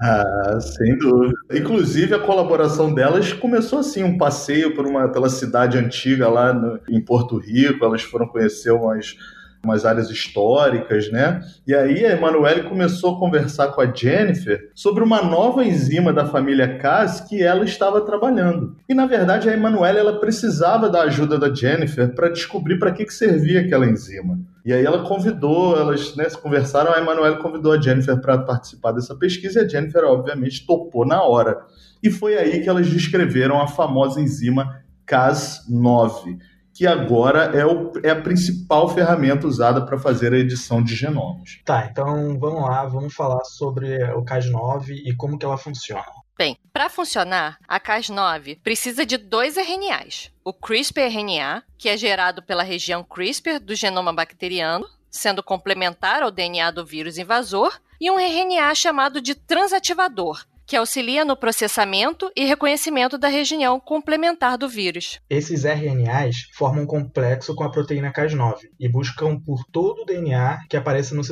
Ah, 0.00 0.58
sem 0.60 0.98
dúvida. 0.98 1.34
Inclusive 1.50 2.14
a 2.14 2.18
colaboração 2.18 2.92
delas 2.94 3.32
começou 3.32 3.78
assim, 3.78 4.04
um 4.04 4.18
passeio 4.18 4.74
por 4.74 4.86
uma 4.86 5.08
pela 5.08 5.30
cidade 5.30 5.78
antiga 5.78 6.28
lá 6.28 6.52
no, 6.52 6.78
em 6.90 7.02
Porto 7.02 7.38
Rico, 7.38 7.84
elas 7.84 8.02
foram 8.02 8.28
conhecer 8.28 8.70
umas 8.70 9.16
umas 9.64 9.84
áreas 9.84 10.10
históricas, 10.10 11.10
né? 11.10 11.40
E 11.66 11.74
aí 11.74 12.04
a 12.04 12.12
Emanuele 12.12 12.64
começou 12.64 13.14
a 13.14 13.18
conversar 13.18 13.68
com 13.68 13.80
a 13.80 13.92
Jennifer 13.92 14.70
sobre 14.74 15.02
uma 15.02 15.22
nova 15.22 15.64
enzima 15.64 16.12
da 16.12 16.26
família 16.26 16.78
Cas 16.78 17.20
que 17.20 17.42
ela 17.42 17.64
estava 17.64 18.00
trabalhando. 18.00 18.76
E 18.88 18.94
na 18.94 19.06
verdade 19.06 19.48
a 19.48 19.52
Emanuele 19.52 19.98
ela 19.98 20.20
precisava 20.20 20.88
da 20.88 21.02
ajuda 21.02 21.38
da 21.38 21.52
Jennifer 21.52 22.14
para 22.14 22.28
descobrir 22.28 22.78
para 22.78 22.92
que, 22.92 23.04
que 23.04 23.14
servia 23.14 23.60
aquela 23.60 23.86
enzima. 23.86 24.38
E 24.64 24.72
aí 24.72 24.84
ela 24.84 25.06
convidou, 25.06 25.78
elas 25.78 26.16
né, 26.16 26.26
conversaram, 26.42 26.92
a 26.92 26.98
Emanuele 26.98 27.36
convidou 27.36 27.72
a 27.72 27.80
Jennifer 27.80 28.18
para 28.20 28.38
participar 28.38 28.92
dessa 28.92 29.14
pesquisa 29.14 29.60
e 29.60 29.64
a 29.64 29.68
Jennifer 29.68 30.04
obviamente 30.04 30.66
topou 30.66 31.06
na 31.06 31.22
hora. 31.22 31.60
E 32.02 32.10
foi 32.10 32.36
aí 32.36 32.60
que 32.60 32.68
elas 32.68 32.86
descreveram 32.86 33.60
a 33.60 33.66
famosa 33.66 34.20
enzima 34.20 34.82
Cas9 35.06 36.38
que 36.74 36.86
agora 36.86 37.56
é, 37.56 37.64
o, 37.64 37.92
é 38.02 38.10
a 38.10 38.20
principal 38.20 38.88
ferramenta 38.88 39.46
usada 39.46 39.86
para 39.86 39.96
fazer 39.96 40.32
a 40.32 40.38
edição 40.38 40.82
de 40.82 40.96
genomas. 40.96 41.60
Tá, 41.64 41.86
então 41.90 42.36
vamos 42.38 42.62
lá, 42.62 42.84
vamos 42.84 43.14
falar 43.14 43.44
sobre 43.44 44.02
o 44.12 44.24
Cas9 44.24 44.88
e 44.90 45.14
como 45.14 45.38
que 45.38 45.46
ela 45.46 45.56
funciona. 45.56 46.04
Bem, 46.36 46.58
para 46.72 46.90
funcionar, 46.90 47.58
a 47.68 47.78
Cas9 47.78 48.58
precisa 48.60 49.06
de 49.06 49.16
dois 49.16 49.56
RNAs. 49.56 50.32
O 50.44 50.52
CRISPR-RNA, 50.52 51.62
que 51.78 51.88
é 51.88 51.96
gerado 51.96 52.42
pela 52.42 52.64
região 52.64 53.04
CRISPR 53.04 53.60
do 53.60 53.76
genoma 53.76 54.12
bacteriano, 54.12 54.84
sendo 55.08 55.44
complementar 55.44 56.24
ao 56.24 56.32
DNA 56.32 56.72
do 56.72 56.84
vírus 56.84 57.18
invasor, 57.18 57.78
e 58.00 58.10
um 58.10 58.18
RNA 58.18 58.74
chamado 58.74 59.20
de 59.20 59.36
transativador, 59.36 60.44
que 60.66 60.76
auxilia 60.76 61.24
no 61.24 61.36
processamento 61.36 62.30
e 62.36 62.44
reconhecimento 62.44 63.18
da 63.18 63.28
região 63.28 63.78
complementar 63.78 64.56
do 64.56 64.68
vírus. 64.68 65.20
Esses 65.28 65.64
RNAs 65.64 66.48
formam 66.54 66.84
um 66.84 66.86
complexo 66.86 67.54
com 67.54 67.64
a 67.64 67.70
proteína 67.70 68.12
Cas9 68.12 68.56
e 68.78 68.88
buscam 68.88 69.38
por 69.38 69.64
todo 69.70 70.02
o 70.02 70.04
DNA 70.04 70.58
que 70.68 70.76
apareça 70.76 71.14
no, 71.14 71.22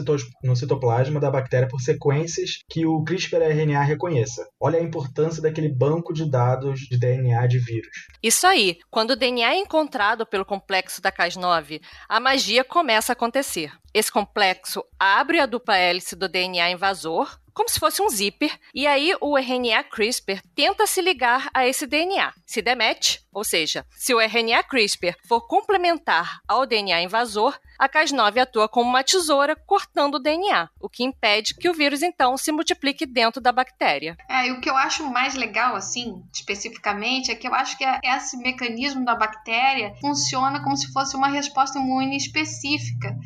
no 0.42 0.57
citoplasma 0.57 1.21
da 1.21 1.31
bactéria 1.31 1.68
por 1.68 1.81
sequências 1.81 2.59
que 2.68 2.87
o 2.87 3.03
CRISPR-RNA 3.03 3.83
reconheça. 3.83 4.47
Olha 4.61 4.79
a 4.79 4.83
importância 4.83 5.42
daquele 5.42 5.68
banco 5.68 6.12
de 6.12 6.29
dados 6.29 6.81
de 6.81 6.99
DNA 6.99 7.47
de 7.47 7.59
vírus. 7.59 8.07
Isso 8.23 8.47
aí. 8.47 8.79
Quando 8.90 9.12
o 9.12 9.16
DNA 9.16 9.55
é 9.55 9.59
encontrado 9.59 10.27
pelo 10.27 10.45
complexo 10.45 11.01
da 11.01 11.11
Cas9, 11.11 11.81
a 12.09 12.21
magia 12.21 12.64
começa 12.64 13.12
a 13.12 13.14
acontecer. 13.14 13.73
Esse 13.95 14.11
complexo 14.11 14.83
abre 14.99 15.38
a 15.38 15.45
dupla 15.45 15.77
hélice 15.77 16.16
do 16.16 16.27
DNA 16.27 16.71
invasor, 16.71 17.38
como 17.54 17.68
se 17.68 17.78
fosse 17.78 18.02
um 18.02 18.08
zíper, 18.08 18.58
e 18.74 18.86
aí 18.86 19.14
o 19.20 19.38
RNA 19.38 19.84
CRISPR 19.84 20.40
tenta 20.54 20.86
se 20.86 21.00
ligar 21.00 21.48
a 21.52 21.66
esse 21.66 21.86
DNA. 21.86 22.32
Se 22.46 22.62
demete, 22.62 23.20
ou 23.32 23.44
seja, 23.44 23.86
se 23.90 24.14
o 24.14 24.20
RNA 24.20 24.62
CRISPR 24.64 25.16
for 25.26 25.46
complementar 25.46 26.40
ao 26.46 26.66
DNA 26.66 27.02
invasor, 27.02 27.58
a 27.78 27.88
Cas9 27.88 28.40
atua 28.40 28.68
como 28.68 28.88
uma 28.88 29.02
tesoura 29.02 29.56
cortando 29.56 30.14
o 30.14 30.18
DNA, 30.18 30.68
o 30.80 30.88
que 30.88 31.02
impede 31.02 31.54
que 31.54 31.68
o 31.68 31.74
vírus 31.74 32.02
então 32.02 32.36
se 32.36 32.52
multiplique 32.52 33.04
dentro 33.04 33.40
da 33.40 33.50
bactéria. 33.50 34.16
É, 34.28 34.46
e 34.46 34.52
o 34.52 34.60
que 34.60 34.70
eu 34.70 34.76
acho 34.76 35.10
mais 35.10 35.34
legal, 35.34 35.74
assim, 35.74 36.22
especificamente, 36.32 37.30
é 37.30 37.34
que 37.34 37.48
eu 37.48 37.54
acho 37.54 37.76
que 37.76 37.84
esse 38.04 38.36
mecanismo 38.36 39.04
da 39.04 39.16
bactéria 39.16 39.94
funciona 40.00 40.62
como 40.62 40.76
se 40.76 40.92
fosse 40.92 41.16
uma 41.16 41.28
resposta 41.28 41.78
imune 41.78 42.16
específica 42.16 43.16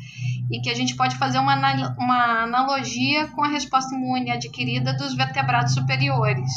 e 0.49 0.61
que 0.61 0.69
a 0.69 0.73
gente 0.73 0.95
pode 0.95 1.17
fazer 1.17 1.37
uma, 1.39 1.55
uma 1.97 2.43
analogia 2.43 3.27
com 3.27 3.43
a 3.43 3.47
resposta 3.47 3.93
imune 3.93 4.16
adquirida 4.31 4.93
dos 4.93 5.15
vertebrados 5.15 5.73
superiores. 5.73 6.51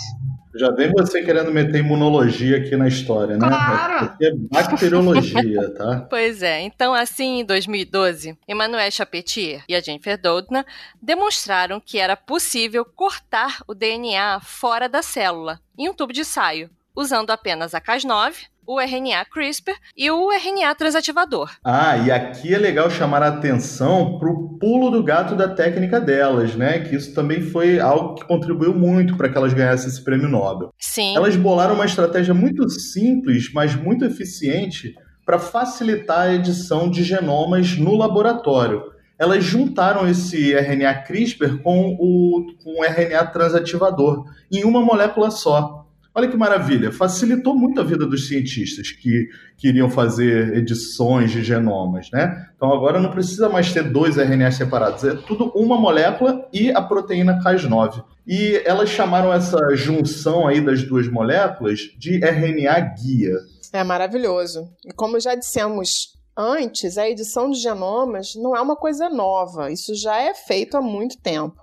Já 0.55 0.71
vem 0.73 0.91
você 0.91 1.23
querendo 1.23 1.53
meter 1.53 1.79
imunologia 1.79 2.57
aqui 2.57 2.77
na 2.77 2.89
história, 2.89 3.37
né? 3.37 3.47
Claro! 3.47 4.07
Aqui 4.07 4.27
é 4.27 4.33
bacteriologia, 4.35 5.71
tá? 5.75 6.07
Pois 6.11 6.43
é. 6.43 6.61
Então, 6.63 6.93
assim, 6.93 7.41
em 7.41 7.45
2012, 7.45 8.37
Emmanuel 8.49 8.91
Chapetier 8.91 9.63
e 9.69 9.77
a 9.77 9.81
Jennifer 9.81 10.21
Doudna 10.21 10.67
demonstraram 11.01 11.81
que 11.81 11.99
era 11.99 12.17
possível 12.17 12.85
cortar 12.85 13.63
o 13.69 13.75
DNA 13.75 14.41
fora 14.41 14.89
da 14.89 15.03
célula, 15.03 15.61
em 15.79 15.89
um 15.89 15.95
tubo 15.95 16.13
de 16.13 16.23
ensaio, 16.23 16.69
usando 16.95 17.31
apenas 17.31 17.75
a 17.75 17.81
Cas9, 17.81 18.35
o 18.67 18.81
RNA 18.81 19.25
CRISPR 19.25 19.75
e 19.97 20.11
o 20.11 20.31
RNA 20.31 20.75
transativador. 20.77 21.51
Ah, 21.65 21.97
e 21.97 22.11
aqui 22.11 22.55
é 22.55 22.59
legal 22.59 22.89
chamar 22.89 23.21
a 23.23 23.29
atenção 23.29 24.17
para 24.19 24.31
o 24.31 24.59
pulo 24.59 24.91
do 24.91 25.03
gato 25.03 25.35
da 25.35 25.49
técnica 25.49 26.01
delas, 26.01 26.55
né? 26.55 26.79
Que 26.79 26.95
isso 26.95 27.13
também 27.13 27.43
foi 27.43 27.81
algo 27.81 28.15
que 28.15 28.25
contribuiu 28.25 28.73
muito 28.73 29.17
para 29.17 29.29
que 29.29 29.37
elas 29.37 29.53
ganhassem 29.53 29.89
esse 29.89 30.05
prêmio 30.05 30.29
Nobel. 30.29 30.73
Sim. 30.79 31.17
Elas 31.17 31.35
bolaram 31.35 31.75
uma 31.75 31.85
estratégia 31.85 32.33
muito 32.33 32.69
simples, 32.71 33.53
mas 33.53 33.75
muito 33.75 34.05
eficiente 34.05 34.95
para 35.27 35.39
facilitar 35.39 36.29
a 36.29 36.35
edição 36.35 36.89
de 36.89 37.03
genomas 37.03 37.77
no 37.77 37.97
laboratório. 37.97 38.85
Elas 39.19 39.45
juntaram 39.45 40.09
esse 40.09 40.55
RNA 40.55 40.95
CRISPR 41.03 41.59
com 41.63 41.97
o, 41.99 42.47
com 42.63 42.81
o 42.81 42.85
RNA 42.85 43.27
transativador 43.27 44.25
em 44.51 44.65
uma 44.65 44.81
molécula 44.81 45.31
só. 45.31 45.80
Olha 46.13 46.27
que 46.27 46.37
maravilha, 46.37 46.91
facilitou 46.91 47.55
muito 47.55 47.81
a 47.81 47.85
vida 47.85 48.05
dos 48.05 48.27
cientistas 48.27 48.91
que 48.91 49.29
queriam 49.57 49.89
fazer 49.89 50.57
edições 50.57 51.31
de 51.31 51.43
genomas, 51.43 52.11
né? 52.13 52.49
Então 52.57 52.73
agora 52.73 53.01
não 53.01 53.13
precisa 53.13 53.49
mais 53.49 53.73
ter 53.73 53.85
dois 53.85 54.17
RNAs 54.17 54.57
separados, 54.57 55.05
é 55.05 55.15
tudo 55.15 55.53
uma 55.55 55.79
molécula 55.79 56.49
e 56.53 56.71
a 56.71 56.83
proteína 56.83 57.39
Cas9. 57.45 58.05
E 58.27 58.61
elas 58.65 58.89
chamaram 58.89 59.33
essa 59.33 59.59
junção 59.77 60.49
aí 60.49 60.61
das 60.61 60.83
duas 60.83 61.09
moléculas 61.09 61.79
de 61.97 62.19
RNA 62.19 62.81
guia. 62.81 63.37
É 63.73 63.85
maravilhoso. 63.85 64.69
E 64.85 64.93
como 64.93 65.21
já 65.21 65.37
dissemos 65.37 66.19
antes, 66.37 66.99
a 66.99 67.09
edição 67.09 67.51
de 67.51 67.61
genomas 67.61 68.35
não 68.35 68.57
é 68.57 68.61
uma 68.61 68.75
coisa 68.75 69.09
nova, 69.09 69.71
isso 69.71 69.95
já 69.95 70.21
é 70.21 70.35
feito 70.35 70.77
há 70.77 70.83
muito 70.83 71.21
tempo, 71.21 71.61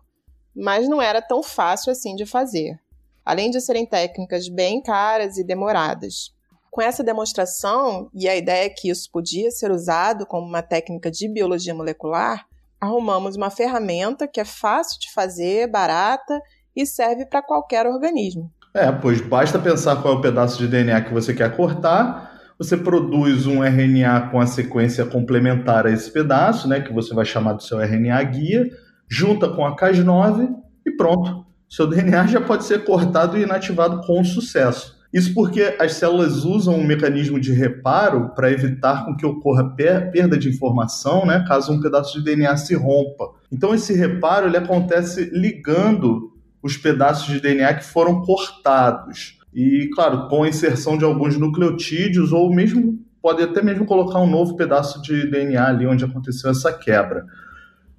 mas 0.55 0.87
não 0.87 1.01
era 1.01 1.21
tão 1.21 1.43
fácil 1.43 1.91
assim 1.91 2.15
de 2.15 2.25
fazer 2.25 2.79
além 3.27 3.51
de 3.51 3.59
serem 3.59 3.85
técnicas 3.85 4.47
bem 4.47 4.81
caras 4.81 5.37
e 5.37 5.43
demoradas. 5.43 6.31
Com 6.71 6.81
essa 6.81 7.03
demonstração 7.03 8.09
e 8.13 8.25
a 8.25 8.37
ideia 8.37 8.69
que 8.73 8.89
isso 8.89 9.11
podia 9.11 9.51
ser 9.51 9.69
usado 9.69 10.25
como 10.25 10.47
uma 10.47 10.61
técnica 10.61 11.11
de 11.11 11.27
biologia 11.27 11.75
molecular, 11.75 12.45
arrumamos 12.79 13.35
uma 13.35 13.49
ferramenta 13.49 14.29
que 14.29 14.39
é 14.39 14.45
fácil 14.45 14.97
de 15.01 15.11
fazer, 15.11 15.69
barata 15.69 16.39
e 16.73 16.85
serve 16.85 17.25
para 17.25 17.41
qualquer 17.41 17.85
organismo. 17.85 18.49
É, 18.73 18.89
pois 18.93 19.19
basta 19.19 19.59
pensar 19.59 20.01
qual 20.01 20.13
é 20.13 20.17
o 20.17 20.21
pedaço 20.21 20.57
de 20.59 20.69
DNA 20.69 21.01
que 21.01 21.13
você 21.13 21.33
quer 21.33 21.53
cortar, 21.53 22.31
você 22.57 22.77
produz 22.77 23.45
um 23.45 23.61
RNA 23.61 24.29
com 24.31 24.39
a 24.39 24.47
sequência 24.47 25.05
complementar 25.05 25.85
a 25.85 25.91
esse 25.91 26.09
pedaço, 26.09 26.65
né, 26.69 26.79
que 26.79 26.93
você 26.93 27.13
vai 27.13 27.25
chamar 27.25 27.53
do 27.53 27.63
seu 27.63 27.77
RNA 27.81 28.23
guia, 28.23 28.69
junta 29.09 29.49
com 29.49 29.65
a 29.65 29.75
Cas9 29.75 30.47
e 30.85 30.91
pronto 30.95 31.45
seu 31.69 31.87
DNA 31.87 32.27
já 32.27 32.41
pode 32.41 32.65
ser 32.65 32.83
cortado 32.83 33.37
e 33.37 33.43
inativado 33.43 34.01
com 34.05 34.23
sucesso. 34.23 34.97
Isso 35.13 35.33
porque 35.33 35.75
as 35.79 35.93
células 35.93 36.43
usam 36.43 36.75
um 36.75 36.83
mecanismo 36.83 37.39
de 37.39 37.51
reparo 37.53 38.29
para 38.35 38.51
evitar 38.51 39.05
com 39.05 39.15
que 39.15 39.25
ocorra 39.25 39.73
perda 39.75 40.37
de 40.37 40.49
informação, 40.49 41.25
né, 41.25 41.43
caso 41.47 41.71
um 41.71 41.81
pedaço 41.81 42.17
de 42.19 42.25
DNA 42.25 42.55
se 42.57 42.75
rompa. 42.75 43.31
Então 43.51 43.73
esse 43.73 43.93
reparo 43.93 44.47
ele 44.47 44.57
acontece 44.57 45.29
ligando 45.33 46.33
os 46.61 46.75
pedaços 46.75 47.27
de 47.27 47.39
DNA 47.39 47.73
que 47.75 47.85
foram 47.85 48.21
cortados. 48.21 49.37
E, 49.53 49.89
claro, 49.95 50.27
com 50.27 50.43
a 50.43 50.49
inserção 50.49 50.97
de 50.97 51.05
alguns 51.05 51.37
nucleotídeos 51.37 52.31
ou 52.31 52.53
mesmo 52.53 52.99
pode 53.21 53.41
até 53.41 53.61
mesmo 53.61 53.85
colocar 53.85 54.19
um 54.19 54.29
novo 54.29 54.55
pedaço 54.55 55.01
de 55.01 55.29
DNA 55.29 55.65
ali 55.65 55.87
onde 55.87 56.05
aconteceu 56.05 56.51
essa 56.51 56.71
quebra. 56.71 57.25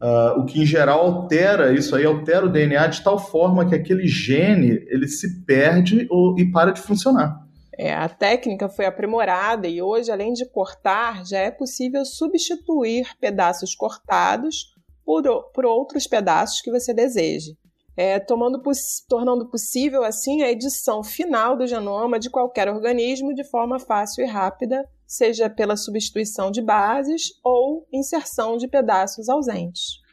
Uh, 0.00 0.38
o 0.38 0.44
que 0.44 0.62
em 0.62 0.66
geral 0.66 1.00
altera 1.00 1.72
isso 1.72 1.96
aí, 1.96 2.06
altera 2.06 2.46
o 2.46 2.48
DNA 2.48 2.86
de 2.86 3.02
tal 3.02 3.18
forma 3.18 3.68
que 3.68 3.74
aquele 3.74 4.06
gene 4.06 4.86
ele 4.86 5.08
se 5.08 5.44
perde 5.44 6.06
ou, 6.08 6.38
e 6.38 6.50
para 6.52 6.70
de 6.70 6.80
funcionar. 6.80 7.48
É, 7.76 7.94
a 7.94 8.08
técnica 8.08 8.68
foi 8.68 8.86
aprimorada 8.86 9.66
e 9.68 9.82
hoje, 9.82 10.10
além 10.10 10.32
de 10.32 10.44
cortar, 10.44 11.24
já 11.24 11.38
é 11.38 11.50
possível 11.50 12.04
substituir 12.04 13.08
pedaços 13.20 13.74
cortados 13.74 14.72
por, 15.04 15.22
por 15.52 15.64
outros 15.64 16.06
pedaços 16.06 16.60
que 16.60 16.70
você 16.70 16.92
deseje, 16.92 17.56
é, 17.96 18.20
tomando, 18.20 18.60
tornando 19.08 19.48
possível 19.48 20.04
assim 20.04 20.42
a 20.42 20.50
edição 20.50 21.02
final 21.02 21.56
do 21.56 21.66
genoma 21.66 22.18
de 22.18 22.30
qualquer 22.30 22.68
organismo 22.68 23.34
de 23.34 23.42
forma 23.42 23.78
fácil 23.78 24.24
e 24.24 24.28
rápida 24.28 24.84
seja 25.08 25.48
pela 25.48 25.74
substituição 25.74 26.50
de 26.50 26.60
bases 26.60 27.22
ou 27.42 27.88
inserção 27.90 28.58
de 28.58 28.68
pedaços 28.68 29.30
ausentes. 29.30 30.06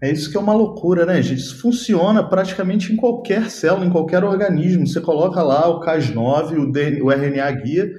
É 0.00 0.10
isso 0.10 0.30
que 0.30 0.36
é 0.36 0.40
uma 0.40 0.54
loucura, 0.54 1.04
né, 1.04 1.20
gente? 1.20 1.40
Isso 1.40 1.60
funciona 1.60 2.26
praticamente 2.26 2.90
em 2.90 2.96
qualquer 2.96 3.50
célula, 3.50 3.84
em 3.84 3.90
qualquer 3.90 4.24
organismo. 4.24 4.86
Você 4.86 5.00
coloca 5.00 5.42
lá 5.42 5.68
o 5.68 5.80
Cas9, 5.80 6.56
o, 6.56 7.04
o 7.04 7.10
RNA 7.10 7.50
guia, 7.50 7.92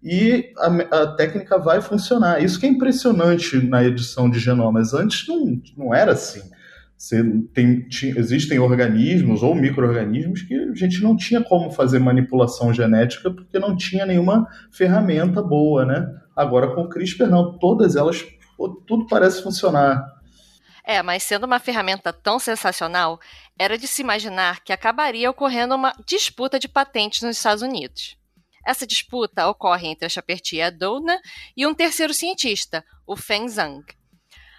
e 0.00 0.52
a, 0.58 1.02
a, 1.02 1.16
técnica 1.16 1.58
vai 1.58 1.80
funcionar. 1.80 2.40
Isso 2.44 2.60
que 2.60 2.66
é 2.66 2.68
impressionante 2.68 3.56
na 3.66 3.82
edição 3.82 4.30
de 4.30 4.38
genomas. 4.38 4.94
Antes 4.94 5.26
não, 5.26 5.60
não 5.76 5.94
era 5.94 6.12
assim. 6.12 6.42
Você 6.98 7.22
tem, 7.54 7.86
existem 8.16 8.58
organismos 8.58 9.44
ou 9.44 9.54
micro-organismos 9.54 10.42
que 10.42 10.52
a 10.52 10.74
gente 10.74 11.00
não 11.00 11.16
tinha 11.16 11.40
como 11.40 11.70
fazer 11.70 12.00
manipulação 12.00 12.74
genética 12.74 13.30
porque 13.30 13.56
não 13.56 13.76
tinha 13.76 14.04
nenhuma 14.04 14.48
ferramenta 14.72 15.40
boa, 15.40 15.86
né? 15.86 16.04
Agora 16.34 16.74
com 16.74 16.82
o 16.82 16.88
CRISPR 16.88 17.28
não, 17.28 17.56
todas 17.56 17.94
elas, 17.94 18.26
tudo 18.84 19.06
parece 19.06 19.44
funcionar. 19.44 20.04
É, 20.82 21.00
mas 21.00 21.22
sendo 21.22 21.44
uma 21.44 21.60
ferramenta 21.60 22.12
tão 22.12 22.40
sensacional, 22.40 23.20
era 23.56 23.78
de 23.78 23.86
se 23.86 24.02
imaginar 24.02 24.64
que 24.64 24.72
acabaria 24.72 25.30
ocorrendo 25.30 25.76
uma 25.76 25.92
disputa 26.04 26.58
de 26.58 26.66
patentes 26.66 27.22
nos 27.22 27.36
Estados 27.36 27.62
Unidos. 27.62 28.16
Essa 28.66 28.86
disputa 28.86 29.46
ocorre 29.46 29.86
entre 29.86 30.06
a 30.06 30.08
Chaperty 30.08 30.56
e 30.56 30.62
a 30.62 30.72
e 31.56 31.64
um 31.64 31.74
terceiro 31.74 32.12
cientista, 32.12 32.84
o 33.06 33.16
Feng 33.16 33.46
Zhang. 33.48 33.84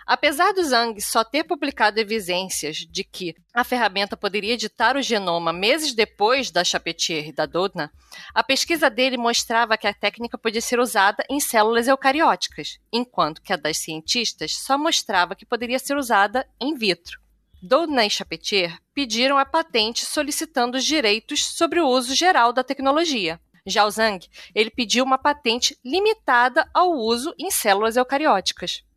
Apesar 0.09 0.53
do 0.53 0.63
Zhang 0.63 0.99
só 0.99 1.23
ter 1.23 1.43
publicado 1.43 1.99
evidências 1.99 2.77
de 2.77 3.03
que 3.03 3.35
a 3.53 3.63
ferramenta 3.63 4.17
poderia 4.17 4.55
editar 4.55 4.97
o 4.97 5.03
genoma 5.03 5.53
meses 5.53 5.93
depois 5.93 6.49
da 6.49 6.63
Chapetier 6.63 7.27
e 7.27 7.31
da 7.31 7.45
Doudna, 7.45 7.91
a 8.33 8.43
pesquisa 8.43 8.89
dele 8.89 9.17
mostrava 9.17 9.77
que 9.77 9.85
a 9.85 9.93
técnica 9.93 10.35
podia 10.35 10.61
ser 10.61 10.79
usada 10.79 11.23
em 11.29 11.39
células 11.39 11.87
eucarióticas, 11.87 12.79
enquanto 12.91 13.39
que 13.39 13.53
a 13.53 13.55
das 13.55 13.77
cientistas 13.77 14.57
só 14.57 14.79
mostrava 14.79 15.35
que 15.35 15.45
poderia 15.45 15.77
ser 15.77 15.95
usada 15.95 16.43
in 16.59 16.73
vitro. 16.73 17.19
Doudna 17.61 18.03
e 18.03 18.09
Chapetier 18.09 18.79
pediram 18.95 19.37
a 19.37 19.45
patente 19.45 20.03
solicitando 20.07 20.79
os 20.79 20.85
direitos 20.85 21.45
sobre 21.45 21.79
o 21.81 21.87
uso 21.87 22.15
geral 22.15 22.51
da 22.51 22.63
tecnologia. 22.63 23.39
Já 23.63 23.85
o 23.85 23.91
Zhang, 23.91 24.27
ele 24.55 24.71
pediu 24.71 25.05
uma 25.05 25.19
patente 25.19 25.77
limitada 25.85 26.67
ao 26.73 26.93
uso 26.93 27.31
em 27.37 27.51
células 27.51 27.95
eucarióticas. 27.95 28.88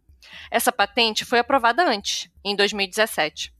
Essa 0.50 0.72
patente 0.72 1.24
foi 1.24 1.38
aprovada 1.38 1.86
antes, 1.86 2.30
em 2.44 2.54
2017. 2.54 3.52